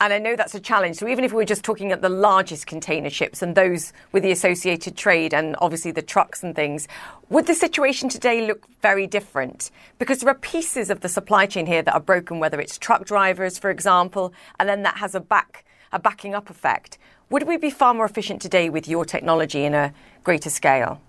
and 0.00 0.14
I 0.14 0.18
know 0.18 0.34
that's 0.34 0.54
a 0.54 0.60
challenge. 0.60 0.96
So 0.96 1.06
even 1.06 1.24
if 1.24 1.32
we 1.32 1.36
were 1.36 1.44
just 1.44 1.62
talking 1.62 1.92
at 1.92 2.00
the 2.00 2.08
largest 2.08 2.66
container 2.66 3.10
ships 3.10 3.42
and 3.42 3.54
those 3.54 3.92
with 4.12 4.22
the 4.22 4.30
associated 4.30 4.96
trade 4.96 5.34
and 5.34 5.54
obviously 5.60 5.90
the 5.90 6.02
trucks 6.02 6.42
and 6.42 6.56
things, 6.56 6.88
would 7.28 7.46
the 7.46 7.54
situation 7.54 8.08
today 8.08 8.46
look 8.46 8.66
very 8.80 9.06
different? 9.06 9.70
Because 9.98 10.20
there 10.20 10.30
are 10.30 10.38
pieces 10.38 10.88
of 10.88 11.00
the 11.00 11.08
supply 11.08 11.44
chain 11.44 11.66
here 11.66 11.82
that 11.82 11.92
are 11.92 12.00
broken, 12.00 12.38
whether 12.38 12.58
it's 12.60 12.78
truck 12.78 13.04
drivers, 13.04 13.58
for 13.58 13.68
example, 13.70 14.32
and 14.58 14.68
then 14.68 14.82
that 14.82 14.96
has 14.96 15.14
a 15.14 15.20
back 15.20 15.64
a 15.92 15.98
backing 15.98 16.34
up 16.36 16.48
effect. 16.50 16.98
Would 17.30 17.48
we 17.48 17.56
be 17.56 17.68
far 17.68 17.94
more 17.94 18.04
efficient 18.04 18.40
today 18.40 18.70
with 18.70 18.86
your 18.86 19.04
technology 19.04 19.64
in 19.64 19.74
a 19.74 19.92
greater 20.22 20.48
scale? 20.48 21.00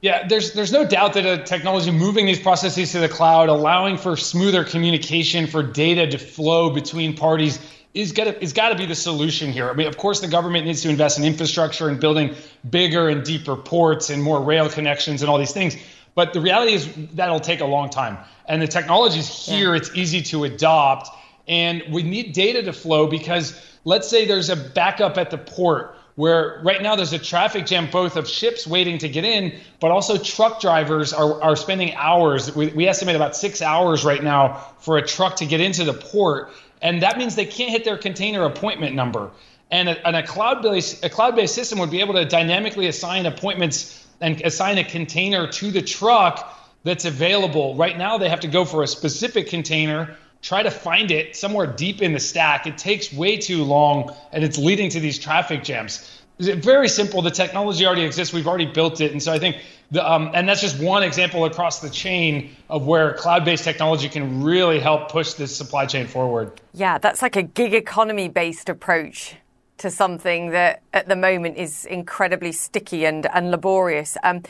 Yeah, 0.00 0.26
there's 0.26 0.54
there's 0.54 0.72
no 0.72 0.84
doubt 0.84 1.12
that 1.12 1.26
a 1.26 1.44
technology 1.44 1.92
moving 1.92 2.26
these 2.26 2.40
processes 2.40 2.90
to 2.92 2.98
the 2.98 3.08
cloud, 3.08 3.48
allowing 3.48 3.96
for 3.96 4.16
smoother 4.16 4.64
communication, 4.64 5.46
for 5.46 5.62
data 5.62 6.10
to 6.10 6.18
flow 6.18 6.70
between 6.70 7.14
parties 7.14 7.60
is 7.94 8.12
got 8.12 8.42
is 8.42 8.52
got 8.52 8.70
to 8.70 8.74
be 8.74 8.86
the 8.86 8.94
solution 8.94 9.52
here. 9.52 9.68
I 9.68 9.74
mean, 9.74 9.86
of 9.86 9.96
course, 9.96 10.20
the 10.20 10.28
government 10.28 10.66
needs 10.66 10.82
to 10.82 10.88
invest 10.88 11.18
in 11.18 11.24
infrastructure 11.24 11.88
and 11.88 12.00
building 12.00 12.34
bigger 12.68 13.08
and 13.08 13.22
deeper 13.22 13.56
ports 13.56 14.10
and 14.10 14.22
more 14.22 14.40
rail 14.40 14.68
connections 14.68 15.22
and 15.22 15.30
all 15.30 15.38
these 15.38 15.52
things. 15.52 15.76
But 16.14 16.32
the 16.32 16.40
reality 16.40 16.72
is 16.72 16.88
that'll 17.14 17.40
take 17.40 17.60
a 17.60 17.66
long 17.66 17.90
time. 17.90 18.18
And 18.46 18.60
the 18.60 18.66
technology 18.66 19.18
is 19.18 19.28
here; 19.28 19.70
yeah. 19.70 19.78
it's 19.78 19.94
easy 19.94 20.22
to 20.22 20.44
adopt, 20.44 21.08
and 21.46 21.82
we 21.90 22.02
need 22.02 22.32
data 22.32 22.62
to 22.62 22.72
flow 22.72 23.06
because 23.06 23.60
let's 23.84 24.08
say 24.08 24.26
there's 24.26 24.48
a 24.48 24.56
backup 24.56 25.18
at 25.18 25.30
the 25.30 25.38
port 25.38 25.96
where 26.14 26.60
right 26.62 26.82
now 26.82 26.94
there's 26.94 27.14
a 27.14 27.18
traffic 27.18 27.64
jam 27.64 27.88
both 27.90 28.16
of 28.16 28.28
ships 28.28 28.66
waiting 28.66 28.98
to 28.98 29.08
get 29.08 29.24
in, 29.24 29.58
but 29.80 29.90
also 29.90 30.18
truck 30.18 30.60
drivers 30.60 31.12
are, 31.12 31.42
are 31.42 31.56
spending 31.56 31.94
hours. 31.94 32.54
We, 32.54 32.66
we 32.68 32.86
estimate 32.86 33.16
about 33.16 33.34
six 33.34 33.62
hours 33.62 34.04
right 34.04 34.22
now 34.22 34.74
for 34.78 34.98
a 34.98 35.06
truck 35.06 35.36
to 35.36 35.46
get 35.46 35.60
into 35.60 35.84
the 35.84 35.94
port 35.94 36.52
and 36.82 37.02
that 37.02 37.16
means 37.16 37.34
they 37.34 37.46
can't 37.46 37.70
hit 37.70 37.84
their 37.84 37.96
container 37.96 38.44
appointment 38.44 38.94
number. 38.94 39.30
And 39.70 39.88
a, 39.88 40.06
and 40.06 40.16
a 40.16 40.22
cloud-based 40.22 41.04
a 41.04 41.08
cloud-based 41.08 41.54
system 41.54 41.78
would 41.78 41.90
be 41.90 42.00
able 42.00 42.14
to 42.14 42.26
dynamically 42.26 42.88
assign 42.88 43.24
appointments 43.24 44.06
and 44.20 44.40
assign 44.42 44.78
a 44.78 44.84
container 44.84 45.46
to 45.46 45.70
the 45.70 45.80
truck 45.82 46.58
that's 46.84 47.04
available. 47.04 47.74
Right 47.76 47.96
now, 47.96 48.18
they 48.18 48.28
have 48.28 48.40
to 48.40 48.48
go 48.48 48.64
for 48.64 48.82
a 48.82 48.86
specific 48.86 49.48
container, 49.48 50.16
try 50.42 50.62
to 50.62 50.70
find 50.70 51.10
it 51.10 51.36
somewhere 51.36 51.66
deep 51.66 52.02
in 52.02 52.12
the 52.12 52.20
stack. 52.20 52.66
It 52.66 52.76
takes 52.76 53.12
way 53.12 53.36
too 53.36 53.64
long, 53.64 54.14
and 54.32 54.44
it's 54.44 54.58
leading 54.58 54.90
to 54.90 55.00
these 55.00 55.18
traffic 55.18 55.64
jams. 55.64 56.21
Very 56.42 56.88
simple. 56.88 57.22
The 57.22 57.30
technology 57.30 57.86
already 57.86 58.02
exists. 58.02 58.34
We've 58.34 58.48
already 58.48 58.66
built 58.66 59.00
it, 59.00 59.12
and 59.12 59.22
so 59.22 59.32
I 59.32 59.38
think 59.38 59.56
the, 59.90 60.10
um, 60.10 60.30
and 60.34 60.48
that's 60.48 60.60
just 60.60 60.80
one 60.82 61.02
example 61.02 61.44
across 61.44 61.80
the 61.80 61.90
chain 61.90 62.56
of 62.68 62.86
where 62.86 63.14
cloud-based 63.14 63.64
technology 63.64 64.08
can 64.08 64.42
really 64.42 64.80
help 64.80 65.10
push 65.10 65.34
this 65.34 65.54
supply 65.54 65.86
chain 65.86 66.06
forward. 66.06 66.60
Yeah, 66.74 66.98
that's 66.98 67.22
like 67.22 67.36
a 67.36 67.42
gig 67.42 67.74
economy-based 67.74 68.68
approach 68.68 69.36
to 69.78 69.90
something 69.90 70.50
that 70.50 70.82
at 70.92 71.08
the 71.08 71.16
moment 71.16 71.56
is 71.56 71.84
incredibly 71.84 72.52
sticky 72.52 73.04
and, 73.04 73.26
and 73.34 73.50
laborious. 73.50 74.16
Um, 74.22 74.42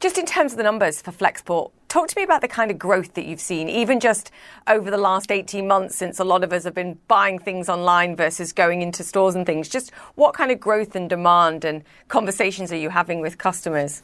just 0.00 0.16
in 0.16 0.26
terms 0.26 0.52
of 0.52 0.58
the 0.58 0.62
numbers 0.62 1.02
for 1.02 1.10
Flexport, 1.10 1.72
talk 1.88 2.08
to 2.08 2.16
me 2.16 2.22
about 2.22 2.40
the 2.40 2.48
kind 2.48 2.70
of 2.70 2.78
growth 2.78 3.14
that 3.14 3.24
you've 3.24 3.40
seen, 3.40 3.68
even 3.68 3.98
just 3.98 4.30
over 4.68 4.90
the 4.90 4.98
last 4.98 5.32
18 5.32 5.66
months 5.66 5.96
since 5.96 6.20
a 6.20 6.24
lot 6.24 6.44
of 6.44 6.52
us 6.52 6.64
have 6.64 6.74
been 6.74 6.98
buying 7.08 7.38
things 7.38 7.68
online 7.68 8.14
versus 8.14 8.52
going 8.52 8.82
into 8.82 9.02
stores 9.02 9.34
and 9.34 9.44
things. 9.44 9.68
Just 9.68 9.90
what 10.14 10.34
kind 10.34 10.52
of 10.52 10.60
growth 10.60 10.94
and 10.94 11.10
demand 11.10 11.64
and 11.64 11.82
conversations 12.08 12.70
are 12.72 12.76
you 12.76 12.90
having 12.90 13.20
with 13.20 13.38
customers? 13.38 14.02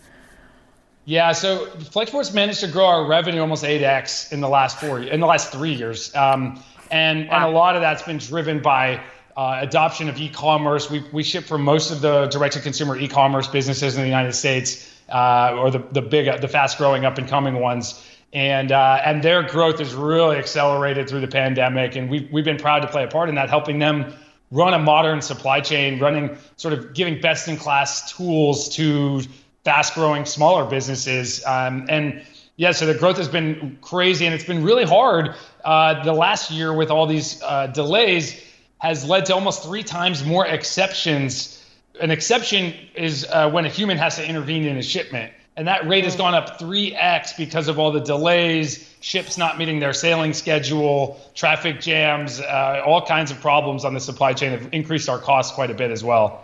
Yeah, 1.04 1.32
so 1.32 1.66
Flexport's 1.66 2.32
managed 2.32 2.60
to 2.60 2.68
grow 2.68 2.86
our 2.86 3.06
revenue 3.06 3.40
almost 3.40 3.62
8x 3.62 4.32
in 4.32 4.40
the 4.40 4.48
last 4.48 4.80
four, 4.80 5.00
in 5.00 5.20
the 5.20 5.26
last 5.26 5.52
three 5.52 5.74
years, 5.74 6.14
um, 6.16 6.62
and 6.90 7.28
wow. 7.28 7.34
and 7.34 7.44
a 7.44 7.56
lot 7.56 7.76
of 7.76 7.82
that's 7.82 8.02
been 8.02 8.16
driven 8.16 8.60
by 8.60 9.02
uh, 9.36 9.58
adoption 9.60 10.08
of 10.08 10.18
e-commerce. 10.18 10.90
We 10.90 11.04
we 11.12 11.22
ship 11.22 11.44
for 11.44 11.58
most 11.58 11.90
of 11.90 12.00
the 12.00 12.26
direct-to-consumer 12.28 12.96
e-commerce 12.96 13.48
businesses 13.48 13.96
in 13.96 14.00
the 14.00 14.08
United 14.08 14.32
States 14.32 14.93
uh, 15.08 15.56
or 15.58 15.70
the 15.70 15.78
the 15.92 16.02
big, 16.02 16.40
the 16.40 16.48
fast-growing, 16.48 17.04
up-and-coming 17.04 17.60
ones. 17.60 18.04
And 18.32 18.72
uh, 18.72 19.00
and 19.04 19.22
their 19.22 19.42
growth 19.42 19.78
has 19.78 19.94
really 19.94 20.38
accelerated 20.38 21.08
through 21.08 21.20
the 21.20 21.28
pandemic, 21.28 21.94
and 21.94 22.10
we've 22.10 22.28
we've 22.32 22.44
been 22.44 22.58
proud 22.58 22.80
to 22.80 22.88
play 22.88 23.04
a 23.04 23.08
part 23.08 23.28
in 23.28 23.36
that, 23.36 23.48
helping 23.48 23.78
them 23.78 24.12
run 24.50 24.74
a 24.74 24.78
modern 24.78 25.22
supply 25.22 25.60
chain, 25.60 26.00
running 26.00 26.36
sort 26.56 26.74
of 26.74 26.94
giving 26.94 27.20
best-in-class 27.20 28.12
tools 28.16 28.68
to 28.76 29.22
fast-growing 29.64 30.24
smaller 30.24 30.64
businesses. 30.64 31.44
Um, 31.46 31.86
and 31.88 32.24
yeah, 32.56 32.72
so 32.72 32.86
the 32.86 32.94
growth 32.94 33.16
has 33.16 33.28
been 33.28 33.78
crazy, 33.80 34.26
and 34.26 34.34
it's 34.34 34.44
been 34.44 34.64
really 34.64 34.84
hard. 34.84 35.34
Uh, 35.64 36.02
the 36.04 36.12
last 36.12 36.50
year 36.50 36.72
with 36.72 36.90
all 36.90 37.06
these 37.06 37.42
uh, 37.42 37.68
delays 37.68 38.40
has 38.78 39.04
led 39.04 39.26
to 39.26 39.34
almost 39.34 39.62
three 39.62 39.82
times 39.82 40.24
more 40.24 40.46
exceptions 40.46 41.63
an 42.00 42.10
exception 42.10 42.74
is 42.94 43.26
uh, 43.30 43.50
when 43.50 43.64
a 43.64 43.68
human 43.68 43.98
has 43.98 44.16
to 44.16 44.28
intervene 44.28 44.64
in 44.64 44.76
a 44.76 44.82
shipment. 44.82 45.32
And 45.56 45.68
that 45.68 45.86
rate 45.86 46.02
has 46.02 46.16
gone 46.16 46.34
up 46.34 46.58
3x 46.58 47.36
because 47.36 47.68
of 47.68 47.78
all 47.78 47.92
the 47.92 48.00
delays, 48.00 48.92
ships 49.00 49.38
not 49.38 49.56
meeting 49.56 49.78
their 49.78 49.92
sailing 49.92 50.32
schedule, 50.32 51.20
traffic 51.34 51.80
jams, 51.80 52.40
uh, 52.40 52.82
all 52.84 53.06
kinds 53.06 53.30
of 53.30 53.40
problems 53.40 53.84
on 53.84 53.94
the 53.94 54.00
supply 54.00 54.32
chain 54.32 54.50
have 54.50 54.68
increased 54.72 55.08
our 55.08 55.18
costs 55.18 55.54
quite 55.54 55.70
a 55.70 55.74
bit 55.74 55.92
as 55.92 56.02
well. 56.02 56.43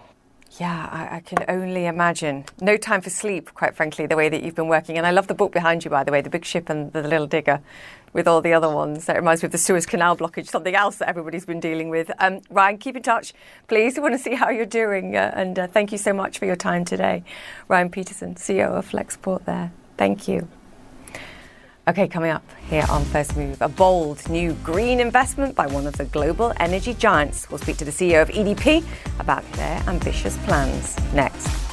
Yeah, 0.59 0.89
I, 0.91 1.17
I, 1.17 1.21
can 1.21 1.45
only 1.49 1.87
imagine. 1.87 2.45
No 2.61 2.77
time 2.77 3.01
for 3.01 3.11
sleep, 3.11 3.55
quite 3.55 3.77
frankly, 3.77 4.07
the 4.07 4.17
way 4.17 4.29
that 4.29 4.43
you've 4.43 4.57
been 4.57 4.69
working. 4.69 4.99
And 4.99 5.07
I 5.07 5.13
love 5.13 5.29
the 5.29 5.35
book 5.35 5.53
behind 5.53 5.85
you, 5.85 5.91
by 5.91 6.03
the 6.03 6.11
way, 6.11 6.23
The 6.23 6.31
Big 6.31 6.45
Ship 6.45 6.69
and 6.69 6.93
the 6.93 7.03
Little 7.03 7.29
Digger 7.29 7.61
with 8.13 8.27
all 8.27 8.41
the 8.41 8.53
other 8.53 8.69
ones. 8.69 9.07
That 9.07 9.17
reminds 9.17 9.43
me 9.43 9.47
of 9.47 9.53
the 9.53 9.59
Suez 9.59 9.87
Canal 9.87 10.17
blockage, 10.17 10.49
something 10.49 10.75
else 10.75 10.97
that 10.97 11.09
everybody's 11.09 11.47
been 11.47 11.61
dealing 11.61 11.89
with. 11.89 12.11
Um, 12.19 12.41
Ryan, 12.51 12.79
keep 12.79 12.97
in 12.97 13.03
touch, 13.03 13.33
please. 13.69 13.97
We 13.97 14.03
want 14.03 14.15
to 14.15 14.19
see 14.19 14.35
how 14.35 14.51
you're 14.51 14.67
doing. 14.67 15.17
Uh, 15.17 15.33
and 15.35 15.59
uh, 15.59 15.67
thank 15.69 15.93
you 15.93 15.99
so 15.99 16.13
much 16.13 16.39
for 16.39 16.47
your 16.47 16.57
time 16.57 16.85
today. 16.85 17.23
Ryan 17.69 17.91
Peterson, 17.91 18.35
CEO 18.35 18.71
of 18.73 18.91
Flexport 18.91 19.45
there. 19.45 19.73
Thank 19.97 20.27
you. 20.27 20.49
Okay, 21.91 22.07
coming 22.07 22.31
up 22.31 22.45
here 22.69 22.85
on 22.89 23.05
First 23.07 23.37
Move, 23.37 23.61
a 23.61 23.69
bold 23.69 24.29
new 24.31 24.53
green 24.63 25.01
investment 25.01 25.57
by 25.57 25.67
one 25.67 25.89
of 25.89 25.97
the 25.97 26.05
global 26.05 26.53
energy 26.61 26.95
giants. 26.95 27.51
We'll 27.51 27.59
speak 27.59 27.79
to 27.79 27.85
the 27.85 27.91
CEO 27.91 28.23
of 28.23 28.29
EDP 28.29 28.85
about 29.19 29.43
their 29.55 29.83
ambitious 29.89 30.37
plans 30.45 30.97
next. 31.13 31.70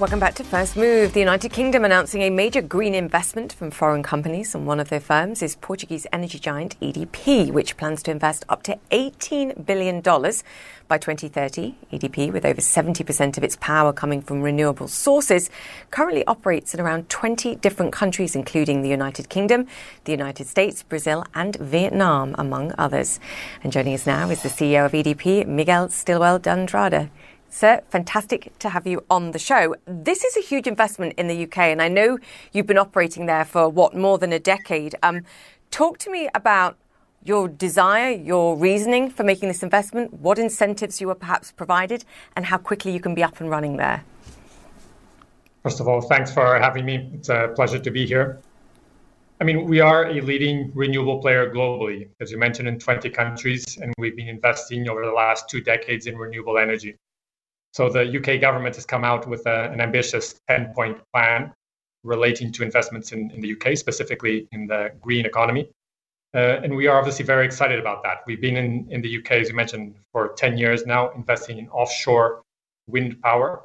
Welcome 0.00 0.18
back 0.18 0.34
to 0.34 0.44
First 0.44 0.76
Move. 0.76 1.12
The 1.12 1.20
United 1.20 1.52
Kingdom 1.52 1.84
announcing 1.84 2.22
a 2.22 2.28
major 2.28 2.60
green 2.60 2.96
investment 2.96 3.52
from 3.52 3.70
foreign 3.70 4.02
companies, 4.02 4.52
and 4.52 4.66
one 4.66 4.80
of 4.80 4.88
their 4.88 4.98
firms 4.98 5.40
is 5.40 5.54
Portuguese 5.54 6.04
energy 6.12 6.40
giant 6.40 6.74
EDP, 6.80 7.52
which 7.52 7.76
plans 7.76 8.02
to 8.02 8.10
invest 8.10 8.44
up 8.48 8.64
to 8.64 8.76
$18 8.90 9.64
billion 9.64 10.00
by 10.00 10.98
2030. 10.98 11.76
EDP, 11.92 12.32
with 12.32 12.44
over 12.44 12.60
70% 12.60 13.38
of 13.38 13.44
its 13.44 13.54
power 13.60 13.92
coming 13.92 14.20
from 14.20 14.42
renewable 14.42 14.88
sources, 14.88 15.48
currently 15.92 16.26
operates 16.26 16.74
in 16.74 16.80
around 16.80 17.08
20 17.08 17.54
different 17.54 17.92
countries, 17.92 18.34
including 18.34 18.82
the 18.82 18.88
United 18.88 19.28
Kingdom, 19.28 19.68
the 20.06 20.12
United 20.12 20.48
States, 20.48 20.82
Brazil, 20.82 21.24
and 21.36 21.54
Vietnam, 21.54 22.34
among 22.36 22.74
others. 22.76 23.20
And 23.62 23.72
joining 23.72 23.94
us 23.94 24.08
now 24.08 24.28
is 24.28 24.42
the 24.42 24.48
CEO 24.48 24.86
of 24.86 24.90
EDP, 24.90 25.46
Miguel 25.46 25.88
Stilwell 25.90 26.40
Andrade. 26.48 27.10
Sir, 27.54 27.82
fantastic 27.88 28.52
to 28.58 28.70
have 28.70 28.84
you 28.84 29.04
on 29.08 29.30
the 29.30 29.38
show. 29.38 29.76
This 29.86 30.24
is 30.24 30.36
a 30.36 30.40
huge 30.40 30.66
investment 30.66 31.14
in 31.16 31.28
the 31.28 31.44
UK, 31.44 31.58
and 31.58 31.80
I 31.80 31.86
know 31.86 32.18
you've 32.52 32.66
been 32.66 32.78
operating 32.78 33.26
there 33.26 33.44
for 33.44 33.68
what, 33.68 33.94
more 33.94 34.18
than 34.18 34.32
a 34.32 34.40
decade. 34.40 34.96
Um, 35.04 35.22
talk 35.70 35.98
to 35.98 36.10
me 36.10 36.28
about 36.34 36.76
your 37.22 37.46
desire, 37.46 38.10
your 38.10 38.56
reasoning 38.56 39.08
for 39.08 39.22
making 39.22 39.46
this 39.46 39.62
investment, 39.62 40.14
what 40.14 40.36
incentives 40.36 41.00
you 41.00 41.06
were 41.06 41.14
perhaps 41.14 41.52
provided, 41.52 42.04
and 42.34 42.46
how 42.46 42.58
quickly 42.58 42.90
you 42.90 42.98
can 42.98 43.14
be 43.14 43.22
up 43.22 43.40
and 43.40 43.48
running 43.48 43.76
there. 43.76 44.02
First 45.62 45.78
of 45.78 45.86
all, 45.86 46.00
thanks 46.00 46.32
for 46.32 46.58
having 46.58 46.84
me. 46.84 47.08
It's 47.14 47.28
a 47.28 47.52
pleasure 47.54 47.78
to 47.78 47.90
be 47.92 48.04
here. 48.04 48.40
I 49.40 49.44
mean, 49.44 49.68
we 49.68 49.78
are 49.78 50.06
a 50.06 50.20
leading 50.22 50.72
renewable 50.74 51.20
player 51.20 51.54
globally, 51.54 52.08
as 52.20 52.32
you 52.32 52.36
mentioned, 52.36 52.66
in 52.66 52.80
20 52.80 53.10
countries, 53.10 53.78
and 53.80 53.94
we've 53.96 54.16
been 54.16 54.28
investing 54.28 54.88
over 54.88 55.06
the 55.06 55.12
last 55.12 55.48
two 55.48 55.60
decades 55.60 56.08
in 56.08 56.18
renewable 56.18 56.58
energy. 56.58 56.96
So 57.74 57.88
the 57.88 58.04
UK 58.18 58.40
government 58.40 58.76
has 58.76 58.86
come 58.86 59.02
out 59.02 59.26
with 59.26 59.44
a, 59.46 59.68
an 59.72 59.80
ambitious 59.80 60.36
10 60.48 60.72
point 60.74 60.96
plan 61.12 61.52
relating 62.04 62.52
to 62.52 62.62
investments 62.62 63.10
in, 63.10 63.32
in 63.32 63.40
the 63.40 63.52
UK, 63.52 63.76
specifically 63.76 64.46
in 64.52 64.68
the 64.68 64.92
green 65.00 65.26
economy. 65.26 65.68
Uh, 66.32 66.60
and 66.62 66.76
we 66.76 66.86
are 66.86 66.96
obviously 66.96 67.24
very 67.24 67.44
excited 67.44 67.80
about 67.80 68.04
that. 68.04 68.18
We've 68.28 68.40
been 68.40 68.56
in, 68.56 68.86
in 68.90 69.02
the 69.02 69.18
UK, 69.18 69.32
as 69.32 69.48
you 69.48 69.56
mentioned, 69.56 69.96
for 70.12 70.34
10 70.34 70.56
years 70.56 70.86
now, 70.86 71.10
investing 71.16 71.58
in 71.58 71.68
offshore 71.70 72.42
wind 72.86 73.20
power. 73.22 73.64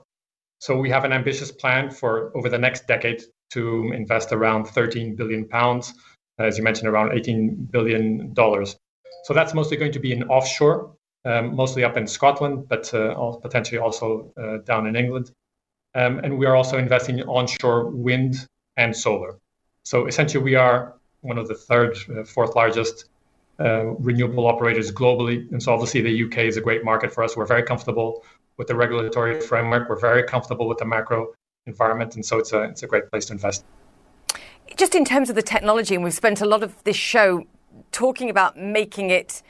So 0.59 0.75
we 0.75 0.89
have 0.89 1.05
an 1.05 1.13
ambitious 1.13 1.51
plan 1.51 1.91
for 1.91 2.35
over 2.35 2.49
the 2.49 2.57
next 2.57 2.87
decade 2.87 3.21
to 3.51 3.91
invest 3.91 4.31
around 4.31 4.65
13 4.65 5.15
billion 5.17 5.47
pounds, 5.47 5.93
as 6.39 6.57
you 6.57 6.63
mentioned, 6.63 6.87
around 6.87 7.13
18 7.13 7.67
billion 7.69 8.33
dollars. 8.33 8.75
So 9.25 9.35
that's 9.35 9.53
mostly 9.53 9.77
going 9.77 9.91
to 9.91 9.99
be 9.99 10.13
in 10.13 10.23
offshore 10.23 10.95
um, 11.25 11.55
mostly 11.55 11.83
up 11.83 11.97
in 11.97 12.07
Scotland, 12.07 12.67
but 12.67 12.93
uh, 12.93 13.31
potentially 13.41 13.79
also 13.79 14.31
uh, 14.37 14.57
down 14.65 14.87
in 14.87 14.95
England. 14.95 15.31
Um, 15.95 16.19
and 16.19 16.37
we 16.37 16.45
are 16.45 16.55
also 16.55 16.77
investing 16.77 17.19
in 17.19 17.27
onshore 17.27 17.89
wind 17.89 18.47
and 18.77 18.95
solar. 18.95 19.37
So 19.83 20.05
essentially, 20.05 20.43
we 20.43 20.55
are 20.55 20.95
one 21.21 21.37
of 21.37 21.47
the 21.47 21.55
third, 21.55 21.97
uh, 22.15 22.23
fourth 22.23 22.55
largest 22.55 23.05
renewable 23.57 24.47
operators 24.47 24.89
globally. 24.89 25.51
And 25.51 25.61
so 25.61 25.73
obviously, 25.73 26.01
the 26.01 26.23
UK 26.23 26.39
is 26.39 26.55
a 26.55 26.61
great 26.61 26.85
market 26.85 27.13
for 27.13 27.23
us. 27.23 27.35
We're 27.35 27.45
very 27.45 27.63
comfortable 27.63 28.23
with 28.57 28.67
the 28.67 28.75
regulatory 28.75 29.41
framework. 29.41 29.89
We're 29.89 29.99
very 29.99 30.23
comfortable 30.23 30.67
with 30.67 30.77
the 30.77 30.85
macro 30.85 31.33
environment, 31.65 32.15
and 32.15 32.25
so 32.25 32.37
it's 32.37 32.53
a 32.53 32.63
it's 32.63 32.83
a 32.83 32.87
great 32.87 33.09
place 33.09 33.25
to 33.25 33.33
invest. 33.33 33.63
Just 34.75 34.93
in 34.93 35.05
terms 35.05 35.29
of 35.29 35.35
the 35.35 35.41
technology, 35.41 35.95
and 35.95 36.03
we've 36.03 36.13
spent 36.13 36.41
a 36.41 36.45
lot 36.45 36.61
of 36.61 36.83
this 36.83 36.95
show 36.95 37.45
talking 37.91 38.29
about 38.29 38.57
making 38.57 39.09
it 39.09 39.41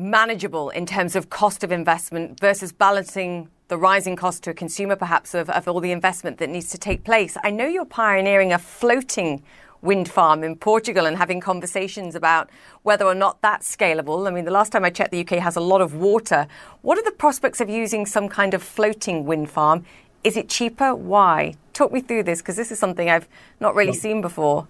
manageable 0.00 0.70
in 0.70 0.86
terms 0.86 1.14
of 1.14 1.30
cost 1.30 1.62
of 1.62 1.70
investment 1.70 2.40
versus 2.40 2.72
balancing 2.72 3.48
the 3.68 3.76
rising 3.76 4.16
cost 4.16 4.42
to 4.44 4.50
a 4.50 4.54
consumer, 4.54 4.96
perhaps, 4.96 5.34
of, 5.34 5.48
of 5.50 5.68
all 5.68 5.80
the 5.80 5.92
investment 5.92 6.38
that 6.38 6.48
needs 6.48 6.70
to 6.70 6.78
take 6.78 7.04
place. 7.04 7.36
I 7.44 7.50
know 7.50 7.66
you're 7.66 7.84
pioneering 7.84 8.52
a 8.52 8.58
floating 8.58 9.42
wind 9.82 10.10
farm 10.10 10.42
in 10.42 10.56
Portugal 10.56 11.06
and 11.06 11.16
having 11.16 11.40
conversations 11.40 12.14
about 12.14 12.50
whether 12.82 13.04
or 13.04 13.14
not 13.14 13.40
that's 13.42 13.74
scalable. 13.74 14.26
I 14.26 14.30
mean, 14.30 14.44
the 14.44 14.50
last 14.50 14.72
time 14.72 14.84
I 14.84 14.90
checked, 14.90 15.12
the 15.12 15.20
UK 15.20 15.38
has 15.42 15.56
a 15.56 15.60
lot 15.60 15.80
of 15.80 15.94
water. 15.94 16.46
What 16.82 16.98
are 16.98 17.04
the 17.04 17.12
prospects 17.12 17.60
of 17.60 17.68
using 17.68 18.06
some 18.06 18.28
kind 18.28 18.54
of 18.54 18.62
floating 18.62 19.24
wind 19.24 19.50
farm? 19.50 19.84
Is 20.24 20.36
it 20.36 20.48
cheaper? 20.48 20.94
Why? 20.94 21.54
Talk 21.72 21.92
me 21.92 22.00
through 22.00 22.24
this 22.24 22.42
because 22.42 22.56
this 22.56 22.72
is 22.72 22.78
something 22.78 23.08
I've 23.08 23.28
not 23.58 23.74
really 23.74 23.94
seen 23.94 24.20
before. 24.20 24.66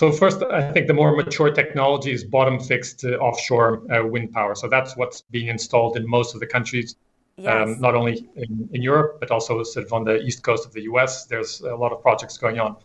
So 0.00 0.10
first, 0.10 0.42
I 0.42 0.72
think 0.72 0.86
the 0.86 0.94
more 0.94 1.14
mature 1.14 1.50
technology 1.50 2.10
is 2.10 2.24
bottom 2.24 2.58
fixed 2.58 3.04
uh, 3.04 3.18
offshore 3.18 3.82
uh, 3.92 4.06
wind 4.06 4.32
power. 4.32 4.54
So 4.54 4.66
that's 4.66 4.96
what's 4.96 5.20
being 5.20 5.48
installed 5.48 5.94
in 5.98 6.08
most 6.08 6.32
of 6.32 6.40
the 6.40 6.46
countries, 6.46 6.96
um, 7.40 7.44
yes. 7.44 7.68
um, 7.68 7.80
not 7.82 7.94
only 7.94 8.26
in, 8.34 8.66
in, 8.72 8.80
Europe 8.80 9.18
but 9.20 9.30
also 9.30 9.62
sort 9.62 9.84
of 9.84 9.92
on 9.92 10.04
the 10.04 10.16
east 10.22 10.42
coast 10.42 10.64
of 10.64 10.72
the 10.72 10.84
U.S. 10.84 11.26
There's 11.26 11.60
a 11.60 11.76
lot 11.76 11.92
of 11.92 12.00
projects 12.00 12.38
going 12.38 12.58
on. 12.58 12.76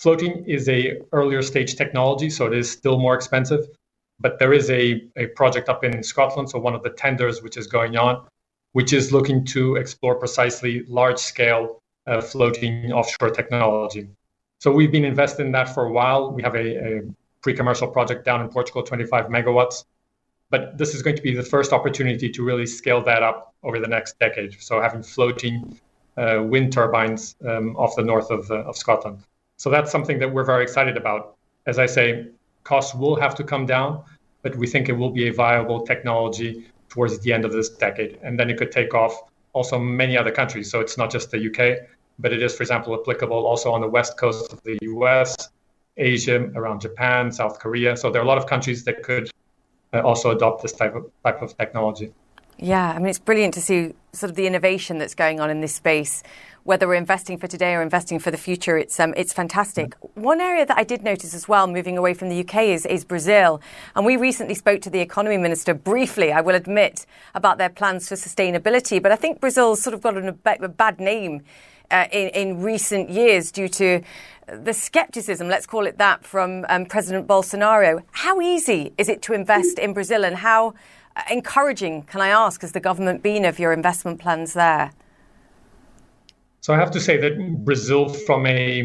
Floating 0.00 0.44
is 0.44 0.68
a 0.68 1.02
earlier 1.12 1.40
stage 1.40 1.76
technology, 1.76 2.28
so 2.28 2.46
it 2.46 2.54
is 2.54 2.68
still 2.68 2.98
more 2.98 3.14
expensive. 3.14 3.68
But 4.18 4.40
there 4.40 4.52
is 4.52 4.68
a, 4.68 5.04
a 5.14 5.26
project 5.36 5.68
up 5.68 5.84
in 5.84 6.02
Scotland, 6.02 6.50
so 6.50 6.58
one 6.58 6.74
of 6.74 6.82
the 6.82 6.90
tenders 6.90 7.44
which 7.44 7.56
is 7.56 7.68
going 7.68 7.96
on, 7.96 8.26
which 8.72 8.92
is 8.92 9.12
looking 9.12 9.44
to 9.54 9.76
explore 9.76 10.16
precisely 10.16 10.82
large 10.88 11.18
scale 11.18 11.80
uh, 12.08 12.20
floating 12.20 12.90
offshore 12.90 13.30
technology. 13.30 14.08
So 14.58 14.72
we've 14.72 14.92
been 14.92 15.04
investing 15.04 15.46
in 15.46 15.52
that 15.52 15.74
for 15.74 15.84
a 15.84 15.92
while. 15.92 16.30
We 16.30 16.42
have 16.42 16.54
a, 16.54 16.98
a 16.98 17.02
pre-commercial 17.42 17.88
project 17.88 18.24
down 18.24 18.40
in 18.40 18.48
Portugal, 18.48 18.82
25 18.82 19.26
megawatts. 19.26 19.84
But 20.48 20.78
this 20.78 20.94
is 20.94 21.02
going 21.02 21.16
to 21.16 21.22
be 21.22 21.34
the 21.34 21.42
first 21.42 21.72
opportunity 21.72 22.30
to 22.30 22.44
really 22.44 22.66
scale 22.66 23.02
that 23.04 23.22
up 23.22 23.54
over 23.62 23.80
the 23.80 23.88
next 23.88 24.18
decade. 24.18 24.60
So 24.60 24.80
having 24.80 25.02
floating 25.02 25.78
uh, 26.16 26.42
wind 26.42 26.72
turbines 26.72 27.36
um, 27.46 27.76
off 27.76 27.96
the 27.96 28.02
north 28.02 28.30
of, 28.30 28.50
uh, 28.50 28.62
of 28.64 28.76
Scotland. 28.76 29.18
So 29.58 29.70
that's 29.70 29.90
something 29.90 30.18
that 30.20 30.32
we're 30.32 30.44
very 30.44 30.62
excited 30.62 30.96
about. 30.96 31.36
As 31.66 31.78
I 31.78 31.86
say, 31.86 32.28
costs 32.64 32.94
will 32.94 33.16
have 33.16 33.34
to 33.36 33.44
come 33.44 33.66
down, 33.66 34.02
but 34.42 34.56
we 34.56 34.66
think 34.66 34.88
it 34.88 34.92
will 34.92 35.10
be 35.10 35.28
a 35.28 35.32
viable 35.32 35.84
technology 35.84 36.66
towards 36.88 37.18
the 37.20 37.32
end 37.32 37.44
of 37.44 37.52
this 37.52 37.68
decade. 37.68 38.18
And 38.22 38.38
then 38.38 38.48
it 38.50 38.56
could 38.56 38.70
take 38.70 38.94
off 38.94 39.20
also 39.52 39.78
many 39.78 40.16
other 40.16 40.30
countries. 40.30 40.70
So 40.70 40.80
it's 40.80 40.96
not 40.96 41.10
just 41.10 41.30
the 41.30 41.38
UK, 41.48 41.88
but 42.18 42.32
it 42.32 42.42
is, 42.42 42.54
for 42.54 42.62
example, 42.62 42.94
applicable 42.98 43.46
also 43.46 43.72
on 43.72 43.80
the 43.80 43.88
west 43.88 44.16
coast 44.18 44.52
of 44.52 44.62
the 44.62 44.78
US, 44.82 45.36
Asia, 45.96 46.50
around 46.54 46.80
Japan, 46.80 47.32
South 47.32 47.58
Korea. 47.58 47.96
So 47.96 48.10
there 48.10 48.20
are 48.20 48.24
a 48.24 48.28
lot 48.28 48.38
of 48.38 48.46
countries 48.46 48.84
that 48.84 49.02
could 49.02 49.30
uh, 49.92 50.00
also 50.00 50.30
adopt 50.30 50.62
this 50.62 50.72
type 50.72 50.94
of 50.94 51.10
type 51.24 51.42
of 51.42 51.56
technology. 51.56 52.12
Yeah, 52.58 52.90
I 52.90 52.98
mean, 52.98 53.08
it's 53.08 53.18
brilliant 53.18 53.52
to 53.54 53.60
see 53.60 53.92
sort 54.12 54.30
of 54.30 54.36
the 54.36 54.46
innovation 54.46 54.96
that's 54.96 55.14
going 55.14 55.40
on 55.40 55.50
in 55.50 55.60
this 55.60 55.74
space. 55.74 56.22
Whether 56.64 56.88
we're 56.88 56.94
investing 56.94 57.38
for 57.38 57.46
today 57.46 57.74
or 57.74 57.82
investing 57.82 58.18
for 58.18 58.30
the 58.30 58.38
future, 58.38 58.76
it's 58.76 58.98
um, 58.98 59.14
it's 59.16 59.32
fantastic. 59.32 59.94
One 60.14 60.40
area 60.40 60.66
that 60.66 60.76
I 60.76 60.82
did 60.82 61.04
notice 61.04 61.32
as 61.34 61.46
well, 61.46 61.66
moving 61.66 61.96
away 61.96 62.14
from 62.14 62.28
the 62.28 62.40
UK, 62.40 62.62
is, 62.62 62.86
is 62.86 63.04
Brazil. 63.04 63.60
And 63.94 64.04
we 64.04 64.16
recently 64.16 64.54
spoke 64.54 64.80
to 64.82 64.90
the 64.90 65.00
economy 65.00 65.36
minister 65.36 65.74
briefly, 65.74 66.32
I 66.32 66.40
will 66.40 66.56
admit, 66.56 67.06
about 67.34 67.58
their 67.58 67.68
plans 67.68 68.08
for 68.08 68.16
sustainability. 68.16 69.00
But 69.00 69.12
I 69.12 69.16
think 69.16 69.40
Brazil's 69.40 69.80
sort 69.82 69.94
of 69.94 70.00
got 70.00 70.16
a 70.16 70.68
bad 70.68 70.98
name 70.98 71.42
uh, 71.90 72.06
in, 72.12 72.28
in 72.28 72.62
recent 72.62 73.10
years 73.10 73.50
due 73.50 73.68
to 73.68 74.02
the 74.46 74.72
skepticism, 74.72 75.48
let's 75.48 75.66
call 75.66 75.86
it 75.86 75.98
that, 75.98 76.24
from 76.24 76.64
um, 76.68 76.86
President 76.86 77.26
Bolsonaro. 77.26 78.02
How 78.12 78.40
easy 78.40 78.92
is 78.96 79.08
it 79.08 79.22
to 79.22 79.32
invest 79.32 79.78
in 79.78 79.92
Brazil 79.92 80.24
and 80.24 80.36
how 80.36 80.74
uh, 81.16 81.22
encouraging, 81.30 82.02
can 82.02 82.20
I 82.20 82.28
ask, 82.28 82.60
has 82.60 82.72
the 82.72 82.80
government 82.80 83.22
been 83.22 83.44
of 83.44 83.58
your 83.58 83.72
investment 83.72 84.20
plans 84.20 84.52
there? 84.52 84.92
So 86.60 86.74
I 86.74 86.78
have 86.78 86.90
to 86.92 87.00
say 87.00 87.16
that 87.18 87.64
Brazil, 87.64 88.08
from 88.08 88.44
a 88.44 88.82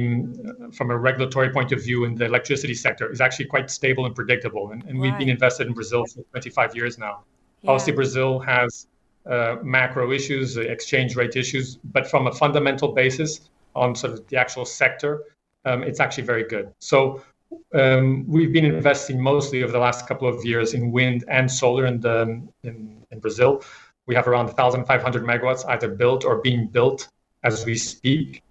from 0.72 0.92
a 0.92 0.98
regulatory 0.98 1.50
point 1.50 1.72
of 1.72 1.82
view 1.82 2.06
in 2.06 2.14
the 2.14 2.26
electricity 2.26 2.76
sector, 2.76 3.12
is 3.12 3.22
actually 3.22 3.46
quite 3.46 3.72
stable 3.72 4.06
and 4.06 4.14
predictable. 4.14 4.70
And, 4.72 4.84
and 4.84 5.02
right. 5.02 5.10
we've 5.10 5.18
been 5.18 5.30
invested 5.30 5.66
in 5.66 5.74
Brazil 5.74 6.06
for 6.06 6.22
25 6.30 6.76
years 6.76 7.00
now. 7.00 7.24
Yeah. 7.64 7.72
Obviously, 7.72 7.94
Brazil 7.94 8.38
has 8.40 8.86
uh, 9.26 9.58
macro 9.62 10.12
issues, 10.12 10.58
exchange 10.58 11.16
rate 11.16 11.36
issues, 11.36 11.76
but 11.76 12.10
from 12.10 12.28
a 12.28 12.32
fundamental 12.32 12.92
basis 12.92 13.50
on 13.76 13.96
sort 13.96 14.14
of 14.14 14.28
the 14.28 14.38
actual 14.38 14.66
sector, 14.66 15.24
um, 15.66 15.84
it's 15.84 16.00
actually 16.00 16.24
very 16.24 16.44
good. 16.44 16.74
So 16.80 17.22
um, 17.74 18.26
we've 18.28 18.52
been 18.52 18.66
investing 18.66 19.22
mostly 19.22 19.64
over 19.64 19.72
the 19.72 19.80
last 19.80 20.08
couple 20.08 20.28
of 20.28 20.44
years 20.46 20.74
in 20.74 20.92
wind 20.92 21.24
and 21.28 21.52
solar 21.52 21.86
in, 21.86 22.00
the, 22.00 22.42
in, 22.64 23.04
in 23.12 23.20
Brazil. 23.20 23.64
We 24.08 24.16
have 24.16 24.28
around 24.28 24.48
1,500 24.48 25.24
megawatts 25.24 25.66
either 25.68 25.88
built 25.88 26.26
or 26.26 26.42
being 26.42 26.68
built 26.68 27.08
as 27.44 27.66
we 27.66 27.78
speak. 27.78 28.44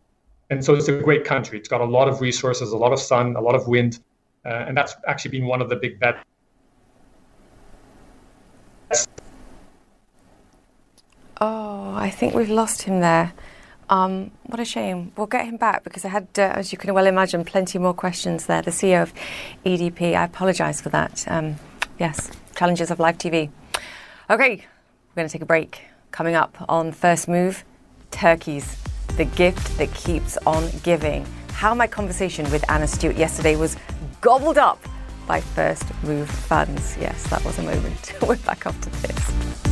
And 0.51 0.65
so 0.65 0.75
it's 0.75 0.89
a 0.89 0.99
great 0.99 1.25
country. 1.25 1.59
It's 1.59 1.69
got 1.69 1.81
a 1.81 1.85
lot 1.85 2.09
of 2.09 2.21
resources, 2.21 2.73
a 2.73 2.77
lot 2.77 2.93
of 2.93 3.01
sun, 3.01 3.37
a 3.37 3.41
lot 3.41 3.55
of 3.55 3.69
wind. 3.69 4.01
Uh, 4.45 4.65
and 4.67 4.77
that's 4.77 4.95
actually 5.07 5.33
been 5.33 5.47
one 5.47 5.61
of 5.61 5.69
the 5.69 5.77
big 5.77 6.01
bets. 6.01 6.25
Oh, 11.43 11.95
I 11.97 12.11
think 12.11 12.35
we've 12.35 12.51
lost 12.51 12.83
him 12.83 13.01
there. 13.01 13.33
Um, 13.89 14.31
what 14.43 14.61
a 14.61 14.65
shame. 14.65 15.13
We'll 15.17 15.27
get 15.27 15.47
him 15.47 15.57
back 15.57 15.85
because 15.85 16.05
I 16.05 16.09
had, 16.09 16.29
uh, 16.37 16.43
as 16.55 16.71
you 16.71 16.77
can 16.77 16.93
well 16.93 17.07
imagine, 17.07 17.47
plenty 17.47 17.79
more 17.79 17.95
questions 17.95 18.45
there. 18.45 18.61
The 18.61 18.71
CEO 18.71 19.03
of 19.03 19.15
EDP, 19.65 20.15
I 20.15 20.25
apologise 20.25 20.83
for 20.83 20.91
that. 20.91 21.25
Um, 21.29 21.57
yes, 21.99 22.31
challenges 22.55 22.91
of 22.91 23.01
live 23.01 23.17
TV. 23.17 23.51
Okay, 24.29 24.57
we're 24.57 25.15
going 25.17 25.29
to 25.29 25.33
take 25.33 25.41
a 25.41 25.47
break. 25.47 25.81
Coming 26.11 26.35
up 26.35 26.57
on 26.69 26.93
First 26.93 27.27
Move, 27.27 27.65
turkeys, 28.11 28.77
the 29.17 29.25
gift 29.25 29.79
that 29.79 29.93
keeps 29.95 30.37
on 30.47 30.69
giving. 30.83 31.27
How 31.53 31.75
my 31.75 31.87
conversation 31.87 32.51
with 32.51 32.71
Anna 32.71 32.87
Stewart 32.87 33.17
yesterday 33.17 33.57
was 33.57 33.77
gobbled 34.21 34.59
up 34.59 34.79
by 35.27 35.41
First 35.41 35.85
Move 36.05 36.29
fans. 36.29 36.99
Yes, 37.01 37.23
that 37.31 37.43
was 37.47 37.59
a 37.59 37.63
moment. 37.63 38.13
we're 38.27 38.37
back 38.37 38.67
after 38.67 38.91
this. 38.91 39.70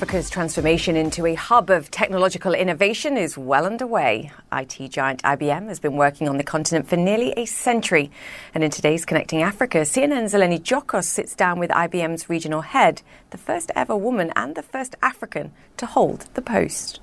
Africa's 0.00 0.30
transformation 0.30 0.96
into 0.96 1.26
a 1.26 1.34
hub 1.34 1.68
of 1.68 1.90
technological 1.90 2.54
innovation 2.54 3.18
is 3.18 3.36
well 3.36 3.66
underway. 3.66 4.32
IT 4.50 4.88
giant 4.88 5.22
IBM 5.24 5.68
has 5.68 5.78
been 5.78 5.94
working 5.94 6.26
on 6.26 6.38
the 6.38 6.42
continent 6.42 6.88
for 6.88 6.96
nearly 6.96 7.34
a 7.36 7.44
century. 7.44 8.10
And 8.54 8.64
in 8.64 8.70
today's 8.70 9.04
Connecting 9.04 9.42
Africa, 9.42 9.80
CNN's 9.80 10.32
Eleni 10.32 10.58
Giokos 10.58 11.04
sits 11.04 11.34
down 11.34 11.58
with 11.58 11.68
IBM's 11.68 12.30
regional 12.30 12.62
head, 12.62 13.02
the 13.28 13.36
first 13.36 13.70
ever 13.76 13.94
woman 13.94 14.32
and 14.34 14.54
the 14.54 14.62
first 14.62 14.96
African 15.02 15.52
to 15.76 15.84
hold 15.84 16.28
the 16.32 16.40
post. 16.40 17.00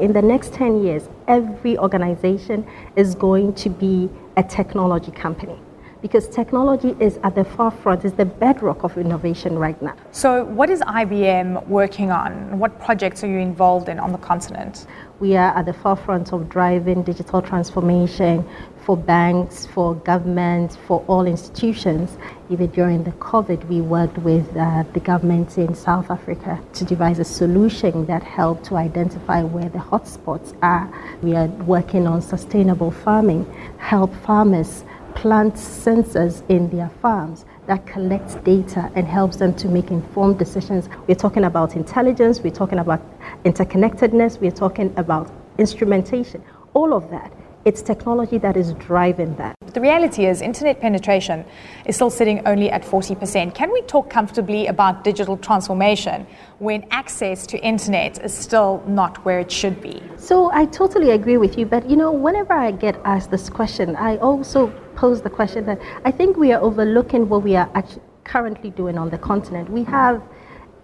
In 0.00 0.14
the 0.14 0.22
next 0.22 0.54
10 0.54 0.82
years, 0.82 1.10
every 1.26 1.76
organization 1.76 2.66
is 2.96 3.14
going 3.14 3.52
to 3.52 3.68
be 3.68 4.08
a 4.38 4.42
technology 4.42 5.10
company 5.10 5.58
because 6.00 6.28
technology 6.28 6.96
is 7.00 7.18
at 7.24 7.34
the 7.34 7.44
forefront, 7.44 8.04
is 8.04 8.12
the 8.12 8.24
bedrock 8.24 8.84
of 8.84 8.96
innovation 8.96 9.58
right 9.58 9.80
now. 9.82 9.96
So, 10.12 10.44
what 10.44 10.70
is 10.70 10.80
IBM 10.80 11.66
working 11.66 12.10
on? 12.10 12.58
What 12.58 12.80
projects 12.80 13.24
are 13.24 13.28
you 13.28 13.38
involved 13.38 13.88
in 13.88 13.98
on 13.98 14.12
the 14.12 14.18
continent? 14.18 14.86
We 15.20 15.36
are 15.36 15.56
at 15.56 15.66
the 15.66 15.72
forefront 15.72 16.32
of 16.32 16.48
driving 16.48 17.02
digital 17.02 17.42
transformation 17.42 18.48
for 18.88 18.96
banks, 18.96 19.66
for 19.66 19.96
governments, 19.96 20.76
for 20.86 21.04
all 21.08 21.26
institutions. 21.26 22.16
Even 22.48 22.68
during 22.68 23.04
the 23.04 23.10
COVID, 23.12 23.68
we 23.68 23.80
worked 23.80 24.16
with 24.18 24.56
uh, 24.56 24.84
the 24.94 25.00
government 25.00 25.58
in 25.58 25.74
South 25.74 26.10
Africa 26.10 26.58
to 26.72 26.84
devise 26.84 27.18
a 27.18 27.24
solution 27.24 28.06
that 28.06 28.22
helped 28.22 28.64
to 28.66 28.76
identify 28.76 29.42
where 29.42 29.68
the 29.68 29.78
hotspots 29.78 30.56
are. 30.62 30.88
We 31.20 31.34
are 31.34 31.48
working 31.66 32.06
on 32.06 32.22
sustainable 32.22 32.90
farming, 32.90 33.44
help 33.78 34.14
farmers 34.24 34.84
plant 35.14 35.54
sensors 35.54 36.48
in 36.48 36.68
their 36.70 36.88
farms 37.02 37.44
that 37.66 37.86
collects 37.86 38.36
data 38.36 38.90
and 38.94 39.06
helps 39.06 39.36
them 39.36 39.54
to 39.54 39.68
make 39.68 39.90
informed 39.90 40.38
decisions. 40.38 40.88
We're 41.06 41.14
talking 41.14 41.44
about 41.44 41.76
intelligence, 41.76 42.40
we're 42.40 42.50
talking 42.50 42.78
about 42.78 43.00
interconnectedness, 43.44 44.40
we're 44.40 44.50
talking 44.50 44.92
about 44.96 45.30
instrumentation, 45.58 46.42
all 46.74 46.94
of 46.94 47.10
that. 47.10 47.32
It's 47.64 47.82
technology 47.82 48.38
that 48.38 48.56
is 48.56 48.72
driving 48.74 49.34
that. 49.36 49.54
The 49.74 49.80
reality 49.82 50.24
is, 50.24 50.40
internet 50.40 50.80
penetration 50.80 51.44
is 51.84 51.96
still 51.96 52.08
sitting 52.08 52.40
only 52.46 52.70
at 52.70 52.82
40%. 52.82 53.54
Can 53.54 53.70
we 53.70 53.82
talk 53.82 54.08
comfortably 54.08 54.66
about 54.66 55.04
digital 55.04 55.36
transformation 55.36 56.26
when 56.58 56.86
access 56.90 57.46
to 57.48 57.58
internet 57.58 58.24
is 58.24 58.32
still 58.32 58.82
not 58.86 59.22
where 59.26 59.40
it 59.40 59.52
should 59.52 59.82
be? 59.82 60.02
So 60.16 60.50
I 60.52 60.64
totally 60.64 61.10
agree 61.10 61.36
with 61.36 61.58
you, 61.58 61.66
but 61.66 61.88
you 61.90 61.96
know, 61.96 62.10
whenever 62.10 62.54
I 62.54 62.70
get 62.70 62.98
asked 63.04 63.30
this 63.30 63.50
question, 63.50 63.94
I 63.96 64.16
also 64.16 64.72
pose 64.98 65.22
the 65.22 65.30
question 65.30 65.64
that 65.64 65.80
I 66.04 66.10
think 66.10 66.36
we 66.36 66.52
are 66.52 66.60
overlooking 66.60 67.28
what 67.28 67.44
we 67.44 67.54
are 67.54 67.70
actually 67.74 68.02
currently 68.24 68.70
doing 68.70 68.98
on 68.98 69.10
the 69.10 69.18
continent. 69.18 69.70
We 69.70 69.84
have 69.84 70.20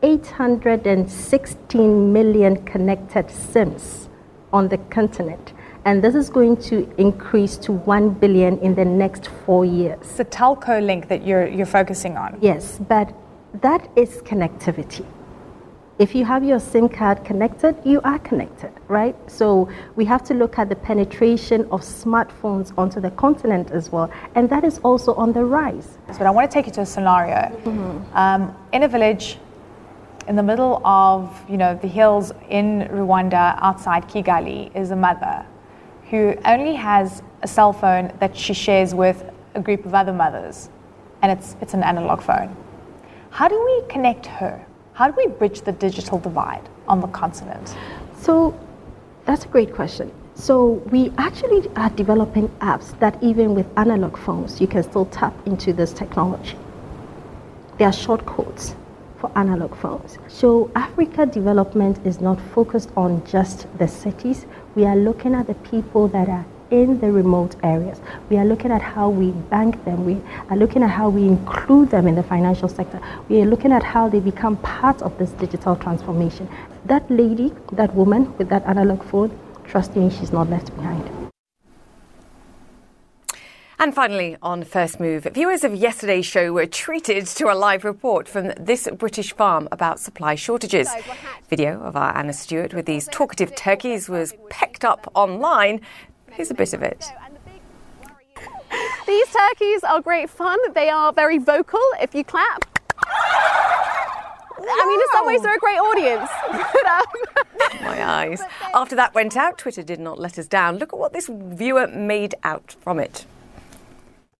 816 0.02 2.12
million 2.12 2.64
connected 2.64 3.28
SIMs 3.28 4.08
on 4.52 4.68
the 4.68 4.78
continent. 4.98 5.52
And 5.84 6.00
this 6.02 6.14
is 6.14 6.30
going 6.30 6.58
to 6.68 6.88
increase 6.96 7.56
to 7.58 7.72
1 7.72 8.10
billion 8.10 8.56
in 8.60 8.76
the 8.76 8.84
next 8.84 9.26
four 9.44 9.64
years. 9.64 10.12
The 10.16 10.24
telco 10.24 10.80
link 10.80 11.08
that 11.08 11.26
you're, 11.26 11.48
you're 11.48 11.66
focusing 11.66 12.16
on. 12.16 12.38
Yes, 12.40 12.78
but 12.88 13.12
that 13.62 13.90
is 13.96 14.22
connectivity 14.22 15.04
if 15.98 16.14
you 16.14 16.24
have 16.24 16.42
your 16.42 16.58
SIM 16.58 16.88
card 16.88 17.24
connected, 17.24 17.76
you 17.84 18.00
are 18.02 18.18
connected, 18.18 18.72
right? 18.88 19.14
So 19.30 19.68
we 19.94 20.04
have 20.06 20.24
to 20.24 20.34
look 20.34 20.58
at 20.58 20.68
the 20.68 20.74
penetration 20.74 21.62
of 21.70 21.82
smartphones 21.82 22.76
onto 22.76 23.00
the 23.00 23.12
continent 23.12 23.70
as 23.70 23.92
well, 23.92 24.10
and 24.34 24.50
that 24.50 24.64
is 24.64 24.78
also 24.78 25.14
on 25.14 25.32
the 25.32 25.44
rise. 25.44 25.98
But 26.08 26.22
I 26.22 26.30
want 26.30 26.50
to 26.50 26.54
take 26.54 26.66
you 26.66 26.72
to 26.72 26.80
a 26.80 26.86
scenario. 26.86 27.36
Mm-hmm. 27.64 28.16
Um, 28.16 28.56
in 28.72 28.82
a 28.82 28.88
village 28.88 29.38
in 30.26 30.36
the 30.36 30.42
middle 30.42 30.84
of 30.84 31.44
you 31.48 31.56
know 31.56 31.78
the 31.80 31.88
hills 31.88 32.32
in 32.48 32.88
Rwanda 32.90 33.58
outside 33.62 34.08
Kigali 34.08 34.74
is 34.74 34.90
a 34.90 34.96
mother 34.96 35.46
who 36.10 36.34
only 36.44 36.74
has 36.74 37.22
a 37.42 37.48
cell 37.48 37.72
phone 37.72 38.12
that 38.20 38.36
she 38.36 38.52
shares 38.52 38.94
with 38.94 39.30
a 39.54 39.60
group 39.60 39.86
of 39.86 39.94
other 39.94 40.12
mothers, 40.12 40.70
and 41.22 41.30
it's 41.30 41.56
it's 41.60 41.74
an 41.74 41.84
analog 41.84 42.20
phone. 42.20 42.56
How 43.30 43.46
do 43.46 43.62
we 43.64 43.88
connect 43.88 44.26
her? 44.26 44.66
How 44.94 45.10
do 45.10 45.14
we 45.16 45.26
bridge 45.26 45.62
the 45.62 45.72
digital 45.72 46.20
divide 46.20 46.68
on 46.86 47.00
the 47.00 47.08
continent? 47.08 47.76
So 48.16 48.56
that's 49.24 49.44
a 49.44 49.48
great 49.48 49.74
question. 49.74 50.12
So 50.36 50.74
we 50.92 51.12
actually 51.18 51.68
are 51.74 51.90
developing 51.90 52.48
apps 52.60 52.96
that 53.00 53.20
even 53.20 53.56
with 53.56 53.66
analog 53.76 54.16
phones, 54.16 54.60
you 54.60 54.68
can 54.68 54.84
still 54.84 55.06
tap 55.06 55.34
into 55.48 55.72
this 55.72 55.92
technology. 55.92 56.56
There 57.76 57.88
are 57.88 57.92
shortcodes 57.92 58.76
for 59.18 59.32
analog 59.36 59.74
phones. 59.74 60.18
So 60.28 60.70
Africa 60.76 61.26
development 61.26 61.98
is 62.06 62.20
not 62.20 62.40
focused 62.54 62.90
on 62.96 63.26
just 63.26 63.66
the 63.78 63.88
cities. 63.88 64.46
We 64.76 64.84
are 64.84 64.94
looking 64.96 65.34
at 65.34 65.48
the 65.48 65.54
people 65.54 66.06
that 66.08 66.28
are 66.28 66.46
in 66.82 66.98
the 66.98 67.10
remote 67.10 67.54
areas. 67.62 68.00
We 68.30 68.36
are 68.36 68.44
looking 68.44 68.72
at 68.72 68.82
how 68.82 69.08
we 69.08 69.30
bank 69.54 69.84
them. 69.84 70.04
We 70.04 70.20
are 70.50 70.56
looking 70.56 70.82
at 70.82 70.90
how 70.90 71.08
we 71.08 71.22
include 71.22 71.90
them 71.90 72.08
in 72.08 72.16
the 72.16 72.22
financial 72.22 72.68
sector. 72.68 73.00
We 73.28 73.40
are 73.42 73.46
looking 73.46 73.72
at 73.72 73.84
how 73.84 74.08
they 74.08 74.20
become 74.20 74.56
part 74.58 75.00
of 75.02 75.16
this 75.18 75.30
digital 75.30 75.76
transformation. 75.76 76.48
That 76.86 77.08
lady, 77.10 77.52
that 77.72 77.94
woman 77.94 78.36
with 78.38 78.48
that 78.48 78.64
analog 78.66 79.04
phone, 79.04 79.30
trust 79.64 79.94
me, 79.94 80.10
she's 80.10 80.32
not 80.32 80.50
left 80.50 80.74
behind. 80.74 81.24
And 83.78 83.94
finally, 83.94 84.36
on 84.40 84.64
First 84.64 84.98
Move, 84.98 85.24
viewers 85.34 85.62
of 85.62 85.74
yesterday's 85.74 86.24
show 86.24 86.52
were 86.52 86.66
treated 86.66 87.26
to 87.26 87.52
a 87.52 87.54
live 87.54 87.84
report 87.84 88.28
from 88.28 88.52
this 88.58 88.88
British 88.96 89.32
farm 89.32 89.68
about 89.70 90.00
supply 90.00 90.36
shortages. 90.36 90.88
Video 91.50 91.80
of 91.82 91.94
our 91.94 92.16
Anna 92.16 92.32
Stewart 92.32 92.72
with 92.72 92.86
these 92.86 93.08
talkative 93.08 93.54
turkeys 93.54 94.08
was 94.08 94.32
pecked 94.48 94.84
up 94.84 95.10
online. 95.14 95.80
Here's 96.34 96.50
a 96.50 96.54
bit 96.54 96.72
of 96.74 96.82
it. 96.82 97.04
These 99.06 99.26
turkeys 99.28 99.84
are 99.84 100.00
great 100.00 100.28
fun. 100.30 100.58
They 100.74 100.88
are 100.88 101.12
very 101.12 101.38
vocal 101.38 101.80
if 102.00 102.14
you 102.14 102.24
clap. 102.24 102.64
I 104.66 104.86
mean, 104.88 105.00
in 105.00 105.06
some 105.12 105.26
ways, 105.26 105.42
they're 105.42 105.56
a 105.56 105.58
great 105.58 105.78
audience. 105.78 106.30
Um, 106.84 107.02
My 107.82 108.04
eyes. 108.04 108.42
After 108.74 108.94
that 108.96 109.14
went 109.14 109.36
out, 109.36 109.58
Twitter 109.58 109.82
did 109.82 109.98
not 109.98 110.18
let 110.18 110.38
us 110.38 110.46
down. 110.46 110.76
Look 110.76 110.92
at 110.92 110.98
what 110.98 111.12
this 111.12 111.28
viewer 111.32 111.86
made 111.88 112.34
out 112.44 112.76
from 112.82 112.98
it. 113.00 113.26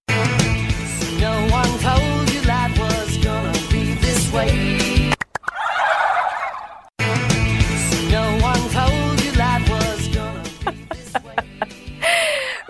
No 0.09 1.49
one 1.51 1.75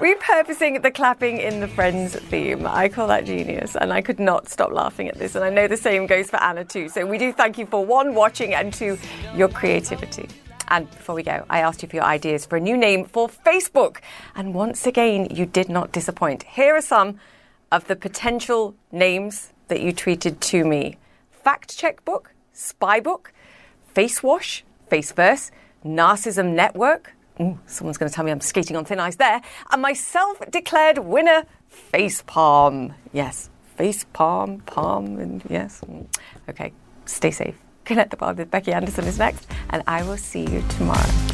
Repurposing 0.04 0.82
the 0.82 0.90
clapping 0.90 1.38
in 1.38 1.60
the 1.60 1.66
Friends 1.66 2.14
theme. 2.14 2.66
I 2.66 2.90
call 2.90 3.08
that 3.08 3.24
genius, 3.24 3.74
and 3.74 3.90
I 3.90 4.02
could 4.02 4.20
not 4.20 4.50
stop 4.50 4.70
laughing 4.70 5.08
at 5.08 5.18
this. 5.18 5.34
And 5.34 5.42
I 5.42 5.48
know 5.48 5.66
the 5.66 5.78
same 5.78 6.06
goes 6.06 6.28
for 6.28 6.36
Anna 6.42 6.62
too. 6.62 6.90
So 6.90 7.06
we 7.06 7.16
do 7.16 7.32
thank 7.32 7.56
you 7.56 7.64
for 7.64 7.82
one, 7.82 8.14
watching, 8.14 8.52
and 8.52 8.70
two, 8.70 8.98
your 9.34 9.48
creativity. 9.48 10.28
And 10.68 10.90
before 10.90 11.14
we 11.14 11.22
go, 11.22 11.46
I 11.48 11.60
asked 11.60 11.82
you 11.82 11.88
for 11.88 11.96
your 11.96 12.04
ideas 12.04 12.44
for 12.44 12.56
a 12.56 12.60
new 12.60 12.76
name 12.76 13.06
for 13.06 13.30
Facebook. 13.30 14.00
And 14.34 14.52
once 14.52 14.86
again, 14.86 15.28
you 15.34 15.46
did 15.46 15.70
not 15.70 15.90
disappoint. 15.90 16.42
Here 16.42 16.76
are 16.76 16.82
some 16.82 17.18
of 17.72 17.86
the 17.86 17.96
potential 17.96 18.74
names 18.92 19.54
that 19.68 19.80
you 19.80 19.94
tweeted 19.94 20.38
to 20.38 20.66
me 20.66 20.98
Fact 21.30 21.78
Check 21.78 22.04
Book, 22.04 22.34
Spy 22.52 23.00
Book, 23.00 23.32
Face 23.94 24.22
Wash, 24.22 24.64
Faceverse, 24.90 25.50
Narcissism 25.82 26.52
Network. 26.52 27.14
Ooh, 27.40 27.58
someone's 27.66 27.98
going 27.98 28.08
to 28.08 28.14
tell 28.14 28.24
me 28.24 28.30
I'm 28.30 28.40
skating 28.40 28.76
on 28.76 28.84
thin 28.84 29.00
ice 29.00 29.16
there. 29.16 29.40
And 29.72 29.82
my 29.82 29.92
self 29.92 30.38
declared 30.50 30.98
winner, 30.98 31.44
Face 31.68 32.22
Palm. 32.26 32.94
Yes, 33.12 33.50
Face 33.76 34.06
Palm, 34.12 34.60
Palm, 34.60 35.18
and 35.18 35.42
yes. 35.48 35.80
Okay, 36.48 36.72
stay 37.06 37.30
safe. 37.32 37.56
Connect 37.84 38.10
the 38.10 38.16
Bar 38.16 38.34
with 38.34 38.50
Becky 38.50 38.72
Anderson 38.72 39.04
is 39.04 39.18
next, 39.18 39.46
and 39.70 39.82
I 39.86 40.02
will 40.04 40.16
see 40.16 40.42
you 40.42 40.62
tomorrow. 40.70 41.33